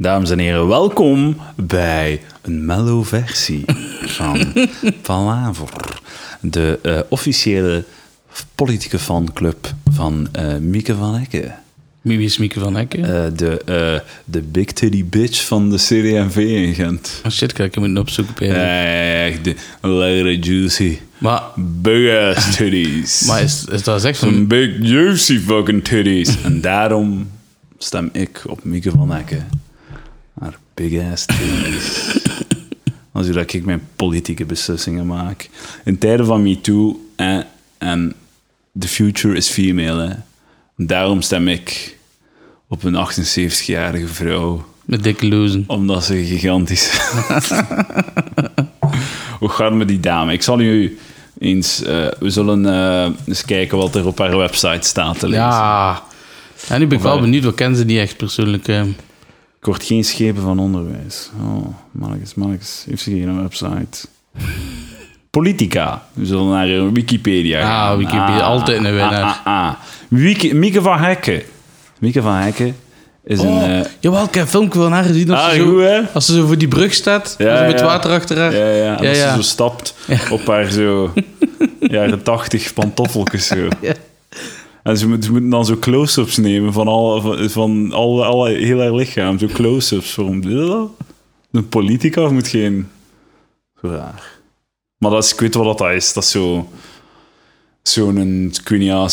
[0.00, 3.64] Dames en heren, welkom bij een mellow versie
[4.00, 4.52] van
[5.02, 6.00] Palaver.
[6.40, 7.84] De eh, officiële
[8.54, 11.54] politieke fanclub van eh Mieke van Hekken.
[12.00, 13.04] Wie is Mieke van Hekken?
[13.04, 17.20] Eh, de, de big titty bitch van de CD&V in Gent.
[17.24, 18.54] oh shit, kijk, ik moet opzoeken.
[19.24, 20.98] Echt de lekkere juicy.
[21.18, 23.20] Maar, Big ass titties.
[23.26, 24.46] maar is, is dat echt van...
[24.46, 26.42] big juicy fucking titties.
[26.42, 27.30] en daarom
[27.78, 29.68] stem ik op Mieke van Hekken.
[30.40, 32.18] Haar big ass titties.
[33.12, 35.48] Als u dat ik mijn politieke beslissingen maak.
[35.84, 37.46] In tijden van MeToo en,
[37.78, 38.14] en
[38.78, 40.08] the future is female.
[40.08, 40.14] Hè.
[40.86, 41.96] Daarom stem ik
[42.68, 44.64] op een 78-jarige vrouw.
[44.84, 45.64] Met dikke lozen.
[45.66, 46.90] Omdat ze gigantisch...
[49.38, 50.32] Hoe gaat het met die dame?
[50.32, 50.98] Ik zal u
[51.38, 51.82] eens...
[51.82, 55.44] eh, we zullen eh, eens kijken wat er op haar website staat te lezen.
[55.44, 56.02] Ja.
[56.68, 58.68] ja, nu ben ik wel benieuwd, wat kennen ze niet echt persoonlijk?
[58.68, 58.82] eh.
[59.60, 61.30] Ik word geen schepen van onderwijs.
[61.42, 62.84] Oh, mannetjes, mannetjes.
[62.88, 64.06] Heeft ze geen website?
[65.30, 66.02] Politica.
[66.12, 67.90] We zullen naar eh, Wikipedia gaan.
[67.90, 69.22] Ah, Wikipedia, altijd een winnaar.
[69.22, 69.72] Ah, ah, ah.
[70.08, 71.42] Wiki- Mieke van Hekken.
[71.98, 72.76] Mieke van Hekken
[73.24, 73.48] is een...
[73.48, 75.30] Oh, eh, jawel, ik heb een filmpje van haar gezien.
[75.30, 76.00] Als, ah, ze zo, goed, hè?
[76.14, 77.84] als ze zo voor die brug staat, Ja, ze met ja.
[77.86, 78.54] water achter haar.
[78.56, 78.74] Ja, ja.
[78.84, 79.28] Ja, als ja.
[79.30, 79.94] ze zo stapt
[80.30, 81.12] op haar zo...
[81.80, 83.68] jaren tachtig pantoffeltjes zo.
[84.90, 88.44] En ze, moet- ze moeten dan zo close-ups nemen van, al, van, van al, al,
[88.44, 89.38] heel haar lichaam.
[89.38, 90.14] Zo close-ups.
[90.14, 90.90] Waarom doe je dat?
[91.52, 92.88] Een politica moet geen...
[93.82, 94.38] Zo raar.
[94.98, 96.12] Maar dat is, ik weet wel wat dat is.
[96.12, 96.68] Dat is zo...
[97.82, 98.16] Zo'n,
[98.62, 99.08] ik weet niet, ja,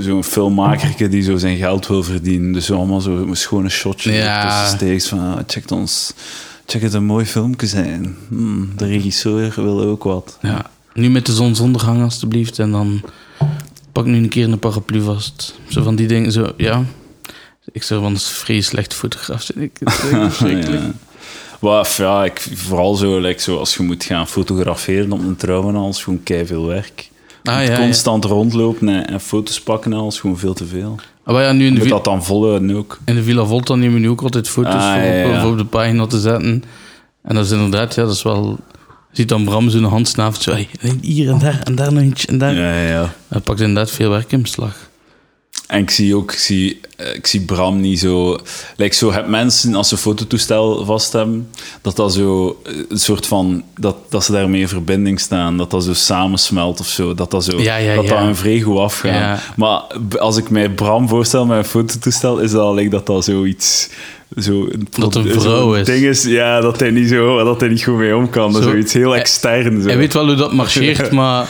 [0.00, 2.52] zo'n filmmakerke die zo zijn geld wil verdienen.
[2.52, 4.42] Dus zo allemaal zo schone shotjes Ja.
[4.42, 4.66] ja.
[4.66, 6.12] steeds van, ah, check ons,
[6.66, 8.16] check het een mooi filmpje zijn.
[8.28, 10.38] Hmm, de regisseur wil ook wat.
[10.42, 10.70] Ja.
[10.94, 12.58] Nu met de zonsondergang, alstublieft.
[12.58, 13.02] En dan
[13.92, 15.54] pak nu een keer een paraplu vast.
[15.68, 16.84] Zo van die dingen, zo, ja.
[17.72, 19.62] Ik zou van vrij slecht fotograaf zijn.
[19.62, 19.78] Ik,
[20.28, 20.82] verschrikkelijk.
[20.82, 20.92] Ja.
[21.60, 25.68] Wat, ja, ik, vooral zo, like, zo, als je moet gaan fotograferen op een trouw
[25.68, 27.10] en alles, gewoon kei veel werk.
[27.44, 27.76] Ah, ja.
[27.76, 30.96] constant rondlopen en, en foto's pakken en alles, gewoon veel te veel.
[31.24, 32.98] Ah, maar ja, nu in de, dat dan volhouden ook.
[33.04, 35.40] in de Villa Volta nemen we nu ook altijd foto's Ah, voor, ja, ja.
[35.40, 36.64] voor op de pagina te zetten.
[37.22, 38.58] En dat is inderdaad, ja, dat is wel...
[39.12, 40.68] Ziet dan Bram zo'n hand snaven, zo, hey,
[41.00, 42.54] hier en daar en daar nog eentje en daar.
[42.54, 43.14] Ja, ja.
[43.28, 44.88] Hij pakt inderdaad veel werk in beslag.
[45.70, 48.38] En ik zie ook, ik zie, eh, ik zie Bram niet zo...
[48.76, 51.48] Like zo, heb mensen, als ze een fototoestel vast hebben,
[51.82, 53.64] dat dat zo eh, een soort van...
[53.76, 57.14] Dat, dat ze daarmee in verbinding staan, dat dat zo samensmelt of zo.
[57.14, 57.60] Dat dat zo...
[57.60, 58.10] Ja, ja, dat ja.
[58.10, 59.40] dat een vrij goed afgaat.
[59.56, 59.82] Maar
[60.18, 63.88] als ik mij Bram voorstel met een fototoestel, is dat like, dat dat zoiets...
[64.38, 65.86] Zo een Dat een vrouw is.
[65.86, 66.24] Ding is.
[66.24, 68.52] Ja, dat hij niet, zo, dat hij niet goed mee om kan.
[68.52, 69.80] Dat is zoiets heel Hij- extern.
[69.82, 69.86] Zo.
[69.88, 71.48] Hij weet wel hoe dat marcheert, maar...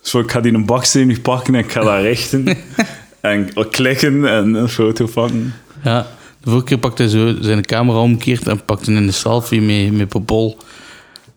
[0.00, 2.44] Zo, ik ga die een baksteen nu pakken en ik ga daar richten.
[3.20, 5.54] en klikken en een foto pakken.
[5.84, 6.06] Ja,
[6.42, 10.08] de vorige keer pakte hij zo zijn camera omgekeerd en pakte een selfie mee met
[10.08, 10.56] Popol.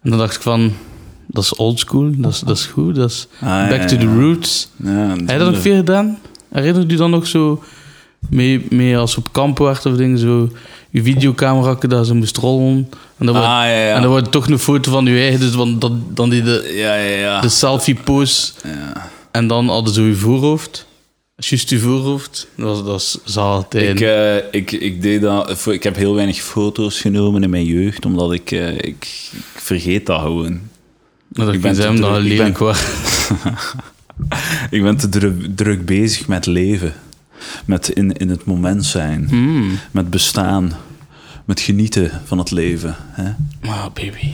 [0.02, 0.74] En dan dacht ik van,
[1.28, 3.98] dat is old school, dat is, dat is goed, dat is Ah, back ja, to
[3.98, 4.70] the roots.
[4.84, 6.20] Ja, Heb je dat ook veel gedaan?
[6.52, 7.64] Herinnert u dan nog zo,
[8.30, 10.50] mee, mee als je op kamp waart of dingen, zo,
[10.94, 12.90] je videocamera dat ze moest rollen.
[13.18, 13.96] En dan wordt, ja, ja.
[13.96, 16.72] En dan wordt toch een foto van je eigen, dus dan, dan, dan die de,
[16.76, 17.42] Ja, ja, ja.
[17.42, 18.52] de selfie pose.
[18.64, 19.12] ja.
[19.32, 20.86] En dan hadden ze je voorhoofd.
[21.36, 22.48] Juist je voorhoofd.
[22.58, 26.38] Dat dat is zalig Ik, eh, ik, ik, deed dat, voor- ik heb heel weinig
[26.42, 28.82] foto's genomen in mijn jeugd, omdat ik, eh, ik,
[29.32, 30.52] ik vergeet dat gewoon.
[31.28, 32.76] Nou, dat ik ben hem dat lelijk ben-.
[34.70, 36.94] Ik ben te druk, druk bezig met leven.
[37.66, 39.28] Met in, in het moment zijn.
[39.30, 39.80] Hmm.
[39.92, 40.72] Met bestaan.
[41.46, 42.96] Met genieten van het leven.
[43.00, 43.32] Hè?
[43.94, 44.32] Baby.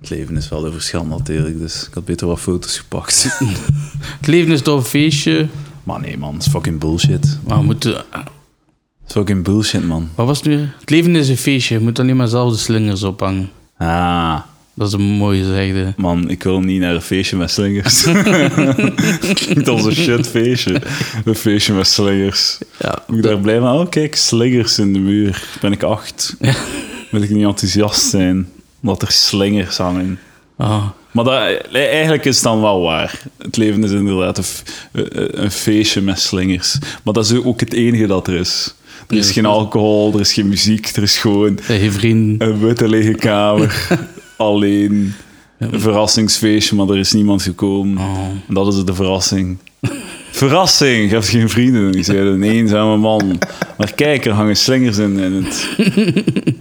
[0.00, 3.38] Het leven is wel overschat natuurlijk, dus ik had beter wat foto's gepakt.
[4.18, 5.48] Het leven is toch een feestje.
[5.82, 7.38] maar nee man, het is fucking bullshit.
[7.46, 7.92] Maar we moeten...
[7.94, 8.06] Het
[9.06, 10.08] is fucking bullshit man.
[10.14, 10.68] Wat was het nu?
[10.80, 11.74] Het leven is een feestje.
[11.74, 13.50] Je moet alleen maar zelf de slingers ophangen.
[13.76, 14.40] Ah,
[14.76, 15.94] Dat is een mooie zegde.
[15.96, 18.02] man, ik wil niet naar een feestje met slingers.
[19.64, 20.82] dat is een shit feestje.
[21.24, 22.58] Een feestje met slingers.
[22.78, 22.98] Ja.
[23.06, 23.70] Moet ik daar blij mee?
[23.70, 25.44] Oh, kijk, slingers in de muur.
[25.60, 26.36] Ben ik acht.
[27.10, 28.48] Wil ik niet enthousiast zijn
[28.82, 30.18] omdat er slingers hangen.
[30.56, 30.84] Ah.
[31.10, 31.34] Maar dat,
[31.72, 33.20] eigenlijk is het dan wel waar.
[33.38, 34.62] Het leven is inderdaad een, f-
[34.92, 36.78] een- een feestje met slingers.
[37.04, 38.74] Maar dat is ook het enige dat er is.
[39.08, 42.42] Er is Ja, geen alcohol, er is geen muziek, er is gewoon Hey, vriend.
[42.42, 43.86] een witte lege kamer.
[44.36, 45.14] Alleen
[45.58, 47.98] een verrassingsfeestje, maar er is niemand gekomen.
[47.98, 48.18] Oh.
[48.48, 49.58] En dat is de verrassing.
[50.30, 51.04] Verrassing!
[51.08, 51.92] Je hebt geen vrienden.
[51.94, 53.38] Ik zei een eenzame man.
[53.78, 55.68] Maar kijk, er hangen slingers in, in, het,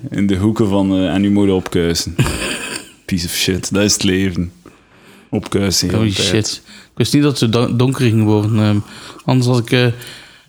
[0.09, 0.91] in de hoeken van...
[0.91, 2.15] eh, en moet je opkuisen.
[3.05, 3.73] Piece of shit.
[3.73, 4.51] Dat is het leven.
[5.29, 5.93] Opkuisen.
[5.95, 6.61] Holy shit.
[6.65, 8.59] Ik wist niet dat don- donker ging worden.
[8.59, 8.77] Ehm,
[9.25, 9.71] anders had ik...
[9.71, 9.85] eh,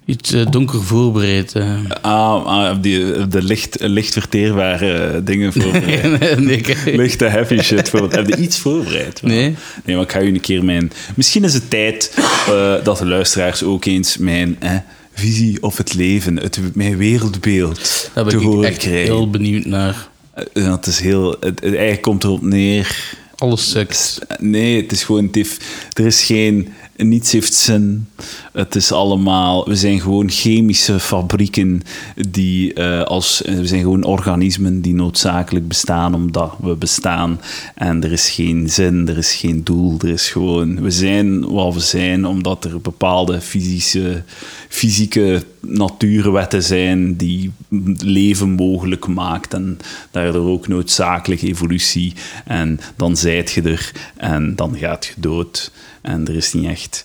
[0.04, 1.52] iets eh, donker voorbereid.
[1.52, 1.78] eh.
[2.00, 6.20] Ah, ah die, de licht, licht verteerbare dingen voorbereid.
[6.20, 6.96] nee, nee, kijk.
[6.96, 8.10] Lichte happy shit voor.
[8.12, 9.22] Heb je iets voorbereid?
[9.22, 9.54] Nee.
[9.84, 10.92] Nee, maar ik ga u een keer mijn...
[11.14, 12.12] Misschien is het tijd
[12.48, 14.76] eh, dat de luisteraars ook eens mijn eh,
[15.14, 19.14] visie op het leven, het, mijn wereldbeeld Daar te ben ik horen echt krijgen.
[19.14, 20.08] heel benieuwd naar.
[20.52, 21.30] Eh, het is heel...
[21.30, 22.96] Het, het eigenlijk komt erop neer...
[23.36, 24.18] Alles seks.
[24.38, 25.24] Nee, het is gewoon...
[25.26, 26.72] Het heeft, er is geen...
[26.96, 28.08] Niets heeft zin.
[28.52, 29.68] Het is allemaal...
[29.68, 31.82] We zijn gewoon chemische fabrieken
[32.28, 33.42] die eh, als...
[33.44, 37.40] We zijn gewoon organismen die noodzakelijk bestaan omdat we bestaan.
[37.74, 39.98] En er is geen zin, er is geen doel.
[40.00, 40.82] Er is gewoon...
[40.82, 44.22] We zijn wat we zijn omdat er bepaalde fysische,
[44.68, 47.50] fysieke natuurwetten zijn die
[47.98, 49.54] leven mogelijk maakt.
[49.54, 49.78] En
[50.10, 52.12] daardoor ook noodzakelijk evolutie.
[52.44, 55.70] En dan zijt je er en dan gaat je dood.
[56.04, 57.04] En er is niet echt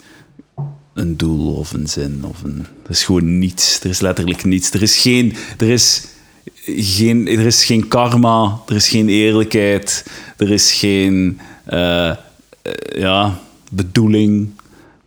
[0.94, 2.24] een doel of een zin.
[2.24, 3.80] Of een, er is gewoon niets.
[3.84, 4.72] Er is letterlijk niets.
[4.72, 5.36] Er is geen...
[5.58, 6.08] Er is
[6.66, 10.06] geen, er is geen karma, er is geen eerlijkheid,
[10.38, 12.16] er is geen eh, eh,
[12.96, 13.40] ja,
[13.72, 14.50] bedoeling,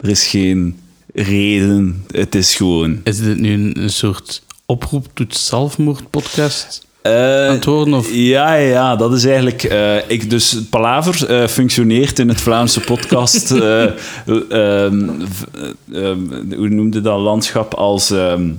[0.01, 0.81] er is geen
[1.15, 2.05] reden.
[2.11, 3.01] Het is gewoon.
[3.05, 6.87] Is dit nu een, een soort oproep tot zelfmoord podcast?
[7.03, 8.13] Eh, worden, of?
[8.13, 9.63] Ja, ja, dat is eigenlijk...
[9.63, 13.51] eh, ik, dus Palaver eh, functioneert in het Vlaamse podcast...
[13.51, 13.93] eh, ehm,
[14.51, 16.19] eh, ehm,
[16.57, 17.75] hoe noemde dat landschap?
[17.75, 18.51] Als ehm,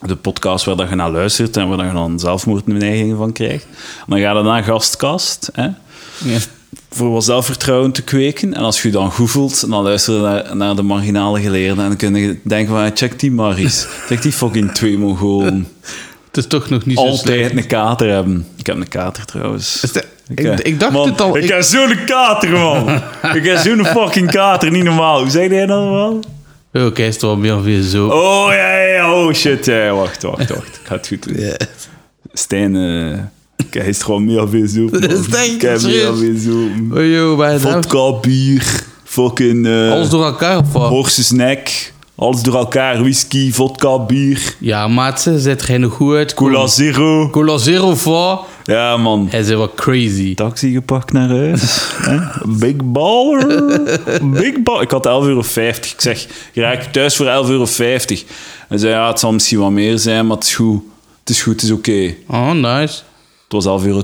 [0.00, 3.66] de podcast waar dat je naar luistert en waar dat je dan zelfmoordneigingen van krijgt.
[4.06, 5.68] Dan ga je naar gastkast, hè?
[6.24, 6.38] Ja.
[6.90, 8.54] voor wat zelfvertrouwen te kweken.
[8.54, 11.88] En als je dan goed voelt, dan luister je naar, naar de marginale geleerden en
[11.88, 13.86] dan kun je denken van, check die Maries.
[14.06, 15.66] Check die fucking twee Mongolen.
[16.36, 17.56] Het is toch nog niet zo Altijd slecht.
[17.56, 18.46] een kater hebben.
[18.56, 19.82] Ik heb een kater trouwens.
[19.82, 21.36] Is dat- ik, ik dacht man, het al.
[21.36, 22.88] Ik, Ik, heb zo'n kater, man.
[23.34, 25.20] ik heb zo'n fucking kater, niet normaal.
[25.20, 26.12] Hoe zeg jij dat normaal?
[26.72, 28.06] oh, kijk, is wel meer weer zo.
[28.08, 29.12] Oh, ja, ja.
[29.12, 29.64] Oh, shit.
[29.66, 30.66] Ja, wacht, wacht, wacht.
[30.80, 31.38] Ik ga het goed doen.
[31.40, 31.56] Ja.
[32.32, 33.18] Stijn, eh,
[33.70, 34.88] kijk, is gewoon meer veel zo.
[35.22, 36.18] Stijn, Ik heb meer serieus?
[36.18, 36.96] veel zo.
[36.98, 39.66] Oh, joh, bij het Vodka, bier, fucking...
[39.66, 40.88] eh Alles door elkaar of wat?
[40.88, 41.68] Horsesnack.
[42.18, 43.00] Alles door elkaar.
[43.00, 44.56] Whisky, vodka, bier.
[44.58, 46.34] Ja, maat, ze zet nog goed uit.
[46.34, 47.30] Cola Zero.
[47.30, 48.46] Cola Zero wat?
[48.64, 49.26] Ja, man.
[49.30, 50.34] Hij is wel crazy.
[50.34, 51.92] taxi gepakt naar huis.
[52.60, 53.82] Big baller.
[54.22, 54.82] Big baller.
[54.82, 55.42] Ik had 11,50 euro.
[55.64, 57.66] Ik zeg, je raakt thuis voor 11,50 euro.
[58.68, 60.82] Hij zei, ja, het zal misschien wat meer zijn, maar het is goed.
[61.20, 62.14] Het is goed, het is oké.
[62.28, 63.02] Oh, nice.
[63.48, 64.02] Het was 11,20 euro.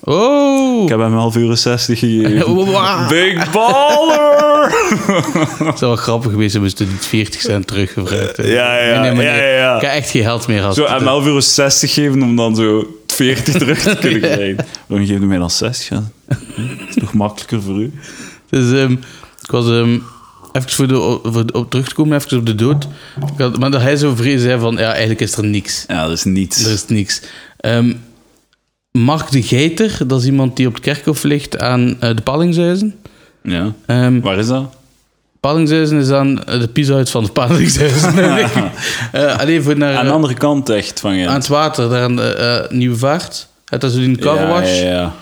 [0.00, 0.82] Oh!
[0.82, 2.54] Ik heb hem 11,60 euro gegeven.
[2.54, 3.08] Wow.
[3.08, 4.53] Big baller!
[5.68, 8.48] Het zou wel grappig geweest moest je niet 40 cent teruggevraagd hebben.
[8.54, 9.76] Ja, ja, nee, nee, maar ja, ja, ja.
[9.76, 10.74] Ik heb echt geen geld meer gehad.
[10.74, 11.40] Zo, hem 11,60 euro
[11.70, 14.66] geven om dan zo 40 terug te kunnen krijgen.
[14.86, 15.88] Waarom geef je mij dan 60?
[15.88, 16.02] Ja.
[16.26, 16.38] Dat
[16.88, 17.92] is nog makkelijker voor u.
[18.50, 18.92] Dus ehm,
[19.42, 19.98] ik was ehm,
[20.52, 22.86] even voor, de, voor de- op terug te komen, even op de dood.
[23.36, 25.84] Had, maar dat hij zo vrees zei van, ja, eigenlijk is er niks.
[25.88, 26.64] Ja, dat is niets.
[26.64, 27.22] Er is niks.
[27.56, 27.92] Ehm,
[28.92, 32.94] Mark de Geiter, dat is iemand die op het kerkhof ligt aan eh, de Pallingshuizen.
[33.44, 33.72] Ja.
[33.86, 34.74] Ehm Waar is dat?
[35.40, 38.14] Pallingshuizen is aan eh, de pizza van de Pallingshuizen.
[38.14, 38.44] nee,
[39.12, 41.28] Eh, alleen voor naar, Aan de andere kant echt van je.
[41.28, 43.48] aan het water, daar aan de eh, Nieuwe Vaart.
[43.64, 44.78] Het in de carwash.
[44.80, 45.12] Ja, ja, ja.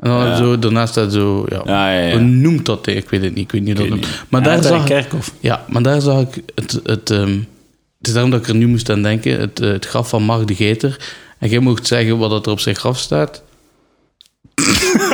[0.00, 1.46] En dan zo, daarnaast staat zo...
[1.64, 2.10] Ja.
[2.10, 2.86] Hoe noemt dat?
[2.86, 3.44] Ik weet het niet.
[3.44, 3.98] Ik weet niet hoe dat.
[4.28, 4.84] Maar Ja, daar zag.
[4.84, 5.32] Kerkhof.
[5.40, 6.80] Ja, maar daar zag ik het...
[6.84, 7.38] het ehm,
[8.00, 9.40] het is daarom dat ik er nu moest aan denken.
[9.40, 10.96] Het, eh, het graf van Mark de Geter.
[11.38, 13.42] En jij mocht zeggen wat dat er op zijn graf staat.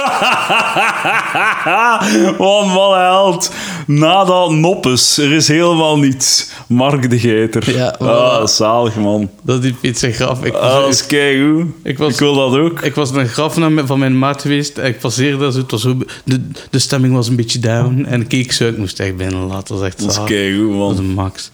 [2.38, 3.50] Wat een malle held.
[3.86, 5.18] Nada noppes.
[5.18, 6.50] Er is helemaal niets.
[6.68, 7.76] Mark de Geiter.
[7.76, 7.88] Ja.
[7.98, 9.30] Ah, zalig, man.
[9.42, 10.44] Dat is iets zijn graf.
[10.44, 11.66] Ik Ah, dat is keigoed.
[11.82, 12.80] Ik was- Ik wil dat ook.
[12.80, 14.78] ik was naar een graf van mijn maat geweest.
[14.78, 15.60] En ik passeerde dat zo.
[15.60, 18.04] Het was zo de, de stemming was een beetje down.
[18.08, 18.68] En ik keek zo.
[18.68, 19.64] Ik moest echt binnen laten.
[19.68, 20.56] Dat was echt Dat is zalig.
[20.56, 21.04] Dat was man.
[21.04, 21.50] een max.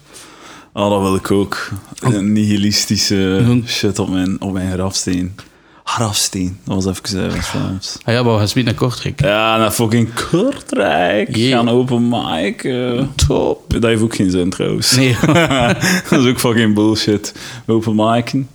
[0.73, 1.69] Ah, dat wil ik ook.
[2.01, 5.35] Een nihilistische shit op mijn, op mijn grafsteen.
[5.85, 6.59] Grafsteen.
[6.65, 7.99] Dat was even uh, Vlaams.
[8.05, 9.21] Ah ja, maar we gaan speed naar Kortrijk.
[9.21, 11.37] Ja, naar fucking Kortrijk.
[11.37, 11.57] Yeah.
[11.59, 12.65] Gaan open mic.
[12.65, 13.03] eh.
[13.27, 13.65] Top.
[13.69, 14.97] Dat heeft ook geen zin trouwens.
[14.97, 15.17] Nee.
[16.11, 17.35] dat is ook fucking bullshit.
[17.67, 18.49] Open micen.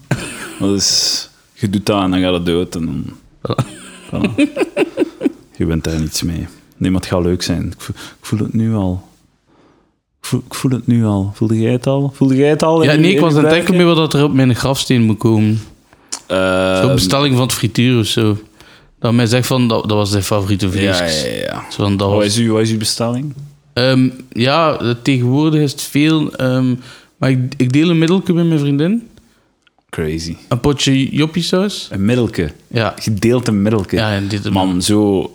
[0.59, 1.29] Dat is...
[1.53, 2.75] Je doet dat en dan gaat het dood.
[2.75, 3.05] En dan...
[4.05, 4.35] Voilà.
[5.57, 6.47] Je bent daar niets mee.
[6.77, 7.65] Nee, maar het gaat leuk zijn.
[7.65, 9.07] Ik voel, ik voel het nu al.
[10.19, 11.31] Ik voel, ik voel het nu al.
[11.33, 12.11] Voelde jij het al?
[12.15, 12.83] Voelde jij het al?
[12.83, 15.59] Ja, nee, ik was aan het denken meer wat er op mijn grafsteen moet komen.
[16.27, 18.37] Eh, Zo'n bestelling van het frituur of zo.
[18.99, 20.97] Dat mij zegt van, dat, dat was zijn favoriete vlees.
[20.99, 21.63] Ja, ja, ja.
[21.69, 23.33] Zo van, dat Wat was, is, uw, wat is uw bestelling?
[23.73, 26.33] Ehm, ja, tegenwoordig is het veel.
[26.33, 26.75] ehm,
[27.17, 29.07] maar ik, ik deel een middelke met mijn vriendin.
[29.89, 30.35] Crazy.
[30.47, 31.87] Een potje joppiesaus.
[31.91, 32.51] Een middelke.
[32.67, 33.95] Ja, Gedeelte middelke.
[33.95, 35.33] ja en dit Man, zo,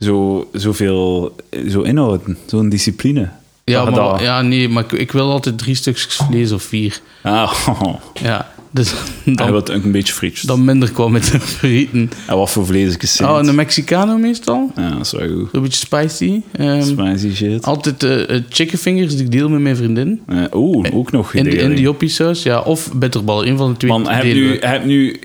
[0.00, 1.34] zo, zoveel
[1.68, 3.28] zo inhoud, zo'n discipline.
[3.64, 7.00] Ja, maar, ja, nee, maar ik, ik wil altijd drie stukjes vlees of vier.
[7.22, 7.52] Ah,
[8.22, 8.90] Ja, dus
[9.24, 10.42] hij dan, wil een beetje frietjes.
[10.42, 12.10] dan minder kwam met de frieten.
[12.26, 14.72] En wat voor vleesjes zijn Oh, een Mexicano meestal.
[14.76, 15.48] Ja, dat is wel goed.
[15.52, 16.40] Zo'n beetje spicy.
[16.52, 17.64] Ehm, Spicy shit.
[17.64, 20.20] altijd eh, chicken fingers die ik deel met mijn vriendin.
[20.26, 22.60] Eh, Oeh, ook nog In, de- in die hoppiesaus, ja.
[22.60, 23.90] Of bitterbal, een van de twee.
[23.90, 24.66] Man, heb nu, we.
[24.66, 25.20] heb nu,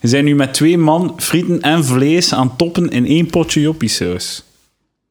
[0.00, 3.60] je zijn nu met twee man frieten en vlees aan het toppen in één potje
[3.60, 4.42] joppiesaus.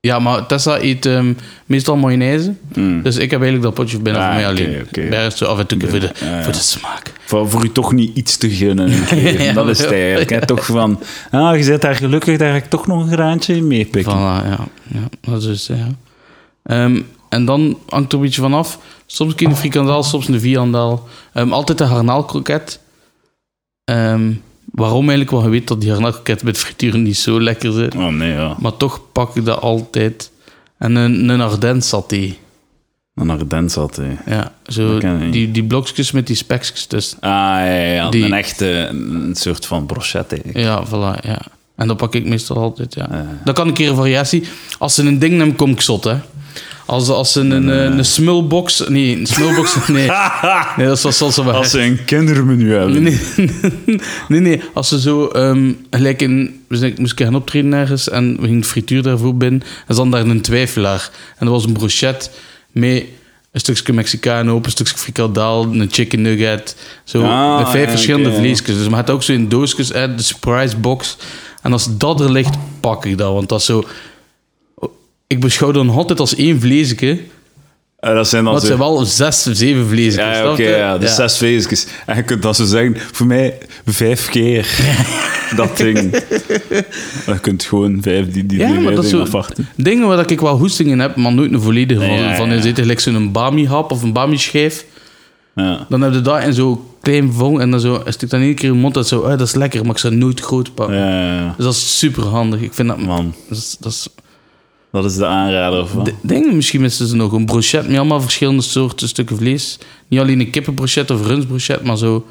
[0.01, 1.33] Ja, maar Tessa eet ehm,
[1.65, 2.53] meestal mayonaise.
[2.75, 3.01] Mm.
[3.01, 4.81] Dus ik heb eigenlijk dat potje binnen Ah, voor mij alleen.
[4.87, 5.09] oké.
[5.09, 6.43] Daar is zo af en toe voor de, Ja, ja.
[6.43, 7.11] voor de smaak.
[7.25, 8.89] Voor, voor u toch niet iets te gunnen.
[9.53, 10.29] dat is het eigenlijk.
[10.29, 10.45] hè.
[10.45, 10.99] Toch van,
[11.31, 14.13] ah, je zit daar gelukkig, daar ga ik toch nog een graantje in meepikken.
[14.13, 14.67] Voilà, ja.
[14.87, 15.87] ja dat is het, ja.
[16.63, 18.79] Ehm, en dan hangt er een beetje vanaf.
[19.05, 21.07] Soms een frikandel, soms een viandaal.
[21.33, 22.79] Ehm, altijd de garnaalkroket.
[23.83, 24.31] Ehm,
[24.71, 25.29] waarom eigenlijk?
[25.31, 27.95] Want je weet dat die garnaalkroket met frituur niet zo lekker zit.
[27.95, 28.55] Oh nee, ja.
[28.59, 30.31] Maar toch pak ik dat altijd.
[30.77, 32.33] En een, een ardent saté.
[33.15, 34.33] Een ardent zat, hè.
[34.35, 34.99] Ja, zo
[35.31, 37.17] die, die blokjes met die spekjes tussen.
[37.19, 38.09] Ah, ja, ja.
[38.09, 40.41] Die- Een echte, een soort van brochette.
[40.53, 41.41] Ja, voilà, ja.
[41.75, 43.07] En dat pak ik meestal altijd, ja.
[43.11, 43.27] Ja.
[43.43, 44.43] Dat kan een keer een variatie.
[44.77, 46.15] Als ze een ding nemen, kom ik zot, hè.
[46.89, 48.83] Als, als ze een, een, een smulbox...
[48.87, 49.75] Nee, een smulbox...
[49.87, 50.09] Nee,
[50.77, 51.51] nee dat is wel...
[51.51, 53.03] Als ze een kindermenu hebben.
[53.03, 53.19] Nee,
[54.27, 54.61] nee, nee.
[54.73, 56.63] Als ze zo ehm, gelijk in...
[56.67, 59.61] We zijn, moest ik gaan optreden ergens en we gingen frituur daarvoor binnen.
[59.87, 61.09] En dan daar een twijfelaar.
[61.37, 62.29] En dat was een brochette
[62.71, 63.05] met
[63.51, 66.75] een stukje Mexicano, op een stukje frikandel, een chicken nugget.
[67.03, 68.77] Zo Ah, vijf ja, verschillende vleesjes.
[68.77, 71.17] Dus maar het ook zo in doosjes, de surprise box.
[71.61, 73.33] En als dat er ligt, pak ik dat.
[73.33, 73.83] Want dat is zo...
[75.33, 77.19] Ik beschouw dan altijd als één vleesje.
[77.99, 78.77] Eh, dat zijn dan Maar het zo...
[78.77, 80.15] zijn wel zes, zeven vleesjes.
[80.15, 81.87] Ja, oké, ja, de zes vleesjes.
[82.05, 84.67] En je kunt dat zo zeggen, voor mij vijf keer
[85.55, 86.11] dat ding.
[87.25, 89.67] Je kunt gewoon vijf die, die, Ja, die maar vijf dat is dingen afwachten.
[89.75, 92.09] dingen waar ik wel hoesting in heb, maar nooit een volledige van.
[92.09, 94.85] Ja, van zit gelijk zo'n bami-hap of een bami-schijf.
[95.55, 95.85] Ja.
[95.89, 98.55] Dan heb je dat in zo'n klein vong en dan zo, als ik dan één
[98.55, 100.73] keer in de mond dat zo, ah, dat is lekker, maar ik zou nooit groot
[100.73, 100.95] pakken.
[100.97, 101.53] Ja, ja, ja.
[101.57, 102.61] Dus dat is super handig.
[102.61, 104.07] Ik vind dat, Man, dat is, dat is
[104.91, 106.03] dat is de aanrader van.
[106.03, 109.77] D- Denk, misschien missen ze nog een brochet met allemaal verschillende soorten stukken vlees.
[110.07, 112.25] Niet alleen een kippenbrochet of rundsbrochet, maar zo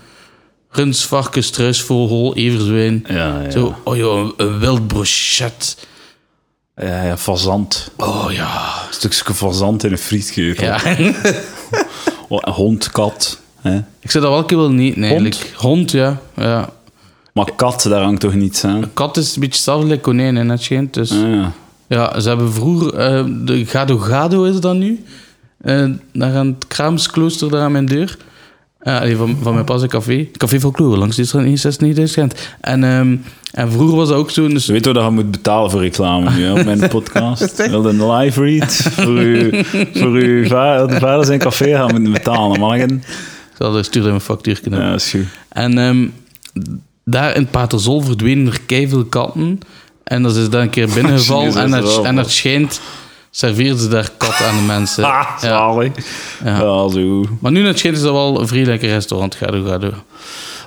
[0.71, 3.05] runs, varkens, struisvogel, everzwijn.
[3.09, 3.51] Ja, ja.
[3.51, 5.87] Zo, oh joh, een, een wild brochet.
[6.77, 7.91] Ja, ja, fazant.
[7.97, 8.73] Oh ja.
[8.89, 10.65] Een stukje fazant in een frietgetel.
[10.67, 10.81] ja.
[12.31, 13.41] Oh, een hond, kat.
[13.61, 13.77] Hè?
[14.01, 15.53] Ik zou dat wel een keer willen eten, eigenlijk.
[15.57, 16.21] Hond, ja.
[16.37, 16.71] ja.
[17.33, 18.91] Maar kat, daar hangt toch niets aan?
[18.95, 20.95] Kat is een beetje hetzelfde als konijn, hè, net schijnt.
[20.95, 21.53] Dus Ah, ja.
[21.89, 22.95] Ja, ze hebben vroeger...
[22.95, 25.05] eh, de Gado Gado is dat nu.
[25.61, 28.17] eh naar een kraamsklooster daar aan mijn deur.
[28.83, 30.29] Uh, allee, van, van mijn pas een café.
[30.37, 32.35] Café Folklore, langs de straat 169 Gent.
[32.61, 33.17] En, ehm,
[33.53, 34.49] en vroeger was dat ook zo...
[34.49, 37.57] Dus, Je weet wel dat je moet betalen voor reclame nu, op mijn podcast.
[37.69, 39.51] Wil je een live read voor uw,
[39.95, 42.91] voor uw va- de vader zijn café gaan moeten betalen, mag ik?
[43.59, 44.81] zal sturen mijn factuur kunnen.
[44.81, 45.25] Ja, is goed.
[45.49, 46.07] En ehm,
[47.05, 49.61] daar in Paterzol verdwenen er keiveel katten.
[50.09, 51.57] En dat is daar een keer binnengevallen.
[51.57, 52.81] En, het, wel en het schijnt...
[53.31, 55.05] Serveerden ze daar kat aan de mensen.
[55.19, 55.49] Ah, ja.
[55.49, 55.93] zalig.
[56.45, 56.59] Ja.
[56.59, 57.25] Ja, zo.
[57.41, 59.35] Maar nu het schijnt is dat wel een lekker restaurant.
[59.35, 59.93] Gado Gado.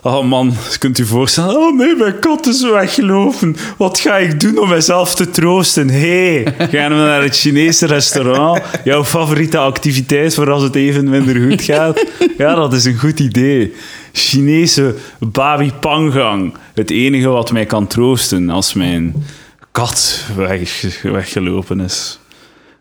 [0.04, 1.56] Oh man, kunt u voorstellen?
[1.56, 3.56] Oh nee, mijn kat is weggelopen.
[3.78, 5.90] Wat ga ik doen om mezelf te troosten?
[5.90, 8.62] Hé, hey, gaan we naar het Chinese restaurant?
[8.84, 12.06] Jouw favoriete activiteit voor als het even minder goed gaat?
[12.38, 13.74] Ja, dat is een goed idee.
[14.12, 16.54] Chinese babi pangang.
[16.74, 19.24] Het enige wat mij kan troosten als mijn
[19.72, 22.20] kat weg, weggelopen is.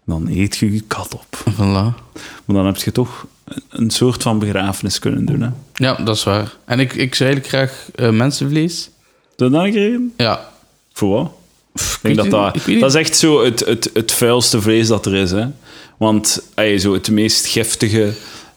[0.06, 1.52] Dan eet je je kat op.
[1.52, 2.10] Voilà.
[2.44, 3.26] Maar dan heb je toch
[3.68, 5.40] een soort van begrafenis kunnen doen.
[5.40, 5.48] Hè?
[5.74, 6.56] Ja, dat is waar.
[6.64, 8.90] En ik, ik zou eigenlijk graag eh, mensenvlees.
[9.36, 10.12] Dat gekregen?
[10.16, 10.48] Ja.
[10.92, 11.32] Voor wat?
[11.74, 15.30] Ik denk dat dat is echt zo het, het, het vuilste vlees dat er is.
[15.30, 15.46] Hè?
[15.96, 18.12] Want ey, zo het meest giftige,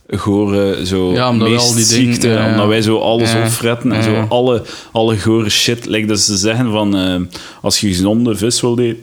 [0.10, 2.52] gore, zo Ja, omdat meest dingen- ziekte, ja, ja.
[2.52, 5.86] omdat wij zo alles opfretten en zo alle, alle gore shit.
[5.86, 7.22] Like dat ze zeggen van, eh,
[7.62, 9.02] als je gezonde vis wil eten,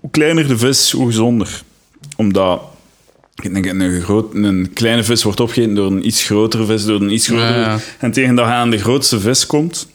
[0.00, 1.62] hoe kleiner de vis, hoe gezonder.
[2.16, 2.60] Omdat...
[3.42, 7.00] Ik denk, een, groot, een kleine vis wordt opgegeten door een iets grotere vis, door
[7.00, 7.76] een iets grotere.
[7.98, 9.88] En tegen dat je aan de grootste vis komt,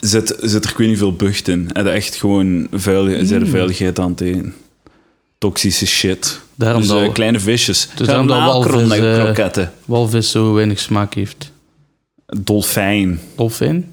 [0.00, 1.70] zit, zit er ik weet niet veel bucht in.
[1.72, 3.38] En dat echt gewoon veilig, Mm.
[3.38, 4.54] de veiligheid aan het eten.
[5.42, 6.40] Toxische shit.
[6.54, 7.88] Daarom dus dat eh, kleine visjes.
[7.94, 9.72] Dus daarom dat walvis, eh, kroketten.
[9.84, 11.52] Walvis zo weinig smaak heeft.
[12.26, 13.20] Dolfijn.
[13.36, 13.92] Dolfijn?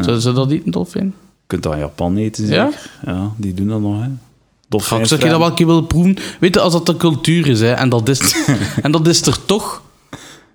[0.00, 1.04] Zou, zou dat eten, dolfijn?
[1.04, 1.12] Je
[1.46, 2.64] kunt dat in Japan eten, Ja?
[2.70, 2.90] zeker?
[3.06, 4.08] Ja, die doen dat nog, hè.
[4.68, 5.00] Dolfijn.
[5.00, 6.16] Je dat wel een keer willen proeven?
[6.40, 8.36] Weet je, als dat de cultuur is, hè, en, dat is,
[8.82, 9.82] en dat is er toch...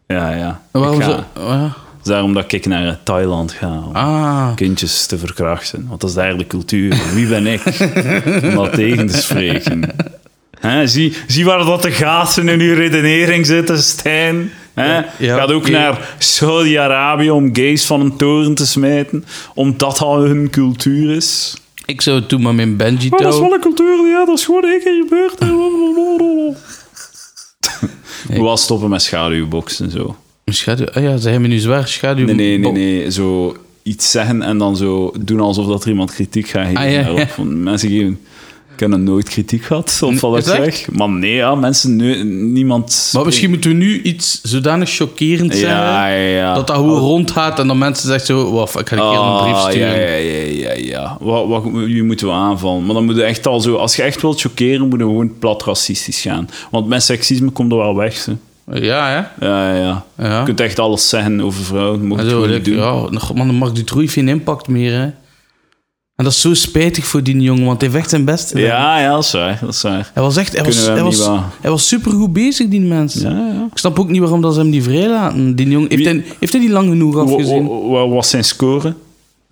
[0.07, 0.61] Ja, ja.
[0.71, 1.23] Waarom zo...
[1.35, 1.75] ja.
[2.03, 3.83] Daarom dat ik naar Thailand ga.
[3.87, 5.85] Om Ah, kindjes te verkrachten.
[5.87, 6.97] Want dat is daar de cultuur.
[7.13, 7.61] Wie ben ik
[8.43, 9.89] om dat tegen te spreken?
[10.85, 14.51] Zie, zie waar dat de gaten in uw redenering zitten, Stijn.
[14.73, 14.95] Hè?
[15.17, 20.49] Ja, Gaat ook naar Saudi-Arabië om gays van een toren te smijten, omdat dat hun
[20.49, 21.57] cultuur is.
[21.85, 24.37] Ik zou het doen met mijn Benji Maar dat is wel een cultuur, ja, dat
[24.37, 25.37] is gewoon één keer gebeurd.
[28.27, 28.41] Nee.
[28.41, 30.15] Wel stoppen met schaduwbox en zo.
[30.45, 30.85] Schaduw.
[30.85, 32.25] Ah ja, ze hebben nu zwaar schaduw.
[32.25, 33.11] Nee, nee, nee, nee.
[33.11, 36.81] Zo iets zeggen en dan zo doen alsof dat er iemand kritiek gaat geven.
[36.81, 37.27] Ah, ja, ja.
[37.27, 38.19] Van, mensen geven...
[38.87, 39.97] Nog nooit kritiek gehad,
[40.45, 40.45] dat?
[40.45, 40.91] zeg.
[40.91, 41.95] Maar nee, ja, mensen...
[41.95, 43.09] nu- niemand...
[43.13, 45.79] Maar misschien moeten we nu iets zodanig chockerend zeggen.
[45.79, 46.53] Ja, ja.
[46.53, 48.51] Dat dat gewoon rondgaat en dan mensen zeggen zo...
[48.51, 49.99] Waf, ik ga een keer een brief Ah, sturen.
[49.99, 50.73] Ja, ja, ja, ja.
[50.73, 51.17] ja.
[51.19, 52.85] Wat, wat, je moeten we aanvallen.
[52.85, 53.75] Maar dan moet je echt al zo...
[53.75, 56.49] Als je echt wilt chockeren, moet je gewoon plat racistisch gaan.
[56.71, 58.35] Want met seksisme komt er wel weg, ze.
[58.73, 59.45] Ja, hè?
[59.47, 60.39] Ja, ja, ja.
[60.39, 62.05] Je kunt echt alles zeggen over vrouwen.
[62.07, 62.75] Moet je zo, doen.
[62.75, 62.93] ja,
[63.33, 65.09] man, dan mag Dutroux heeft geen impact meer, hè.
[66.19, 68.63] En dat is zo spijtig voor die jongen, want hij heeft echt zijn best gedaan.
[68.63, 69.57] Ja, ja, dat is waar.
[69.61, 70.09] Dat is waar.
[70.13, 70.53] Hij was echt...
[70.55, 71.25] Hij was, Kunnen hij was,
[71.61, 73.13] hij was supergoed bezig, die mens.
[73.13, 73.67] Ja, ja.
[73.71, 75.55] Ik snap ook niet waarom dat ze hem die vrijlaten.
[75.55, 77.67] Die jongen, heeft, Wie- hij, heeft hij die lang genoeg afgezien?
[77.67, 78.93] wa- Wat was zijn score?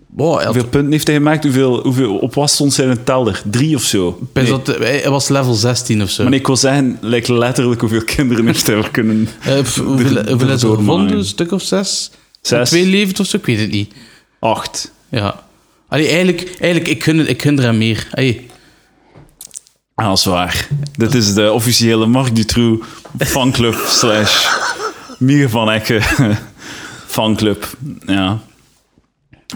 [0.08, 1.44] Wow, had- Hoeveel punten heeft hij gemaakt?
[1.44, 3.42] Hoeveel, hoeveel op wat stond zijn teller?
[3.52, 4.20] Drie of zo?
[4.34, 4.46] Nee.
[4.46, 6.24] dat, hij was level 16 of zo.
[6.24, 9.28] Maar ik wil zeggen, like, letterlijk hoeveel kinderen heeft hij er kunnen...
[9.64, 10.86] Pff, hoeveel hoeveel is er erdoor gevonden?
[11.06, 11.18] maaien.
[11.18, 12.12] Een stuk of zes?
[12.42, 12.70] Zes.
[12.70, 13.38] Twee levend of zo?
[13.38, 13.94] Ik weet het niet.
[14.40, 14.92] Acht.
[15.10, 15.46] Ja.
[15.88, 18.08] Allee, eigenlijk, eigenlijk ik, gun, ik gun er hem meer.
[18.12, 18.46] Allee.
[19.96, 20.67] Ah, waar.
[20.96, 22.86] Dit is de officiële Marc Dutroux
[23.17, 24.48] fanclub slash
[25.20, 26.01] Mieke van Ecken
[27.15, 27.77] fanclub.
[28.06, 28.39] Ja.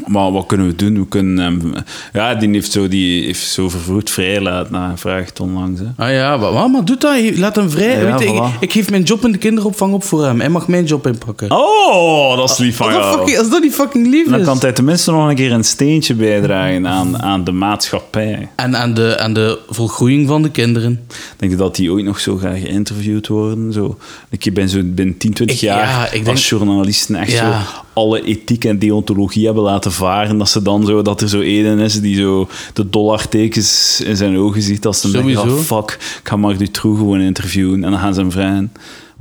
[0.08, 0.94] Maar wat kunnen we doen?
[1.00, 1.74] We kunnen hem...
[2.14, 5.80] Ja, die heeft zo, die heeft zo vervroegd vrijlaten na vraagt onlangs.
[5.80, 5.86] Hè.
[6.06, 7.38] Ah ja, maar, maar, maar doe dat.
[7.38, 8.00] Laat hem vrij.
[8.02, 10.40] Ja, Weet je, ik, ik geef mijn job in de kinderopvang op voor hem.
[10.40, 11.52] Hij mag mijn job inpakken.
[11.52, 13.38] Oh, dat is lief van jou.
[13.38, 14.46] als dat niet fucking lief Dan is.
[14.46, 18.50] kan hij tenminste nog een keer een steentje bijdragen aan, aan de maatschappij.
[18.56, 21.00] En aan de, aan de volgroeiing van de kinderen.
[21.38, 23.74] Denk je dat die ooit nog zo gaan geïnterviewd worden?
[23.74, 23.98] Zo,
[24.40, 27.60] keer binnen, zo, binnen 10, 20 Ik- jaar ja, ik denk- als journalisten echt Ja.
[27.62, 30.38] zo alle ethiek en deontologie hebben laten varen.
[30.38, 34.38] Dat ze dan zo, dat er zo één is die zo de dollartekens in zijn
[34.38, 34.86] ogen ziet.
[34.86, 37.84] Als ze denken, oh, fuck, ik ga Marc Dutroux gewoon interviewen.
[37.84, 38.72] En dan gaan ze hem vragen.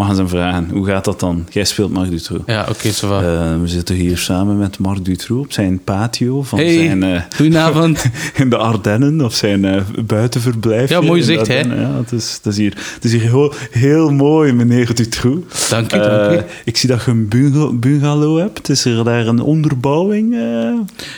[0.01, 1.47] We gaan ze hem vragen, hoe gaat dat dan?
[1.51, 2.43] Jij speelt Marc Dutroux.
[2.47, 3.23] Ja, oké, zo va.
[3.23, 7.03] Eh, we zitten hier samen met Marc Dutroux op zijn patio van Hey, zijn...
[7.03, 8.05] eh, goedenavond.
[8.35, 10.91] in de Ardennen of zijn eh, buitenverblijf.
[10.91, 11.59] Ja, mooi zicht, hè?
[11.61, 15.69] Ja, het is, het is hier, het is hier heel, heel mooi, meneer Dutroux.
[15.69, 16.45] Dank u, dank u.
[16.65, 18.69] ik zie dat je een bunga- bungalow hebt.
[18.69, 20.35] Is er daar een onderbouwing?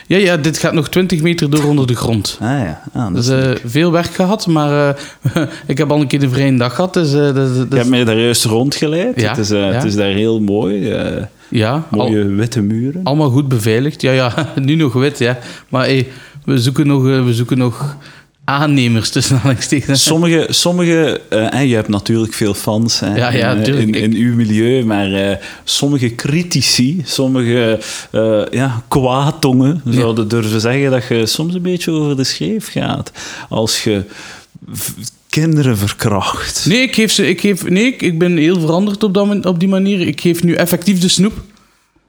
[0.06, 2.38] Ja, ja, dit gaat nog 20 meter door onder de grond.
[2.40, 4.96] Ah ja, ah, dat Dus is veel werk gehad, maar
[5.66, 6.94] ik heb al een keer de vrije dag gehad.
[6.94, 8.44] Dus, dat- dat- Je hebt mij daar juist
[8.80, 9.20] rondgeleid.
[9.20, 9.72] Ja, het, is, eh, ja.
[9.72, 10.90] het is daar heel mooi.
[10.90, 13.00] eh, ja, al- mooie witte muren.
[13.04, 14.02] allemaal goed beveiligd.
[14.02, 15.38] Ja, ja, nu nog wit, ja.
[15.68, 16.08] Maar hey,
[16.44, 17.96] we, zoeken nog, eh, we zoeken nog
[18.44, 20.04] aannemers tussen aanhalingstekens.
[20.12, 24.84] Sommige, sommige en je hebt natuurlijk veel fans hè, Ja, ja, in, in, uw milieu,
[24.84, 27.78] maar sommige critici, sommige
[28.10, 33.12] eh ja, kwaadtongen zouden durven zeggen dat je soms een beetje over de schreef gaat
[33.48, 34.02] als je
[35.32, 36.64] kinderen verkracht.
[36.68, 39.60] Nee, ik, geef ze, ik, geef, nee ik, ik ben heel veranderd op, dat, op
[39.60, 40.00] die manier.
[40.06, 41.32] Ik geef nu effectief de snoep.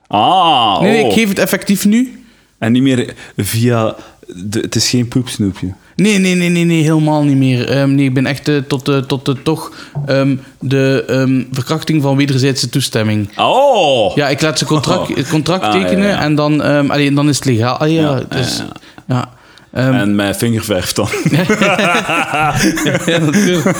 [0.07, 1.07] Ah, Nee, nee, oh.
[1.07, 2.23] ik geef het effectief nu.
[2.57, 3.95] En niet meer via...
[4.27, 5.73] De, het is geen poepsnoepje.
[5.95, 7.69] Nee, nee, nee, nee, nee helemaal niet meer.
[7.69, 9.71] Ehm, nee, ik ben echt eh, tot, de, tot de, toch
[10.05, 13.37] ehm, de ehm, verkrachting van wederzijdse toestemming.
[13.37, 14.15] Oh!
[14.15, 16.21] Ja, ik laat ze contract, het contract Ah, tekenen ja, ja.
[16.21, 17.77] en dan, ehm, allee, dan is het legaal.
[17.77, 18.63] Ah, ja, Ja, dus,
[19.07, 19.32] ja,
[19.73, 21.07] Ehm, En mijn vingerverf dan.
[23.05, 23.77] ja, natuurlijk.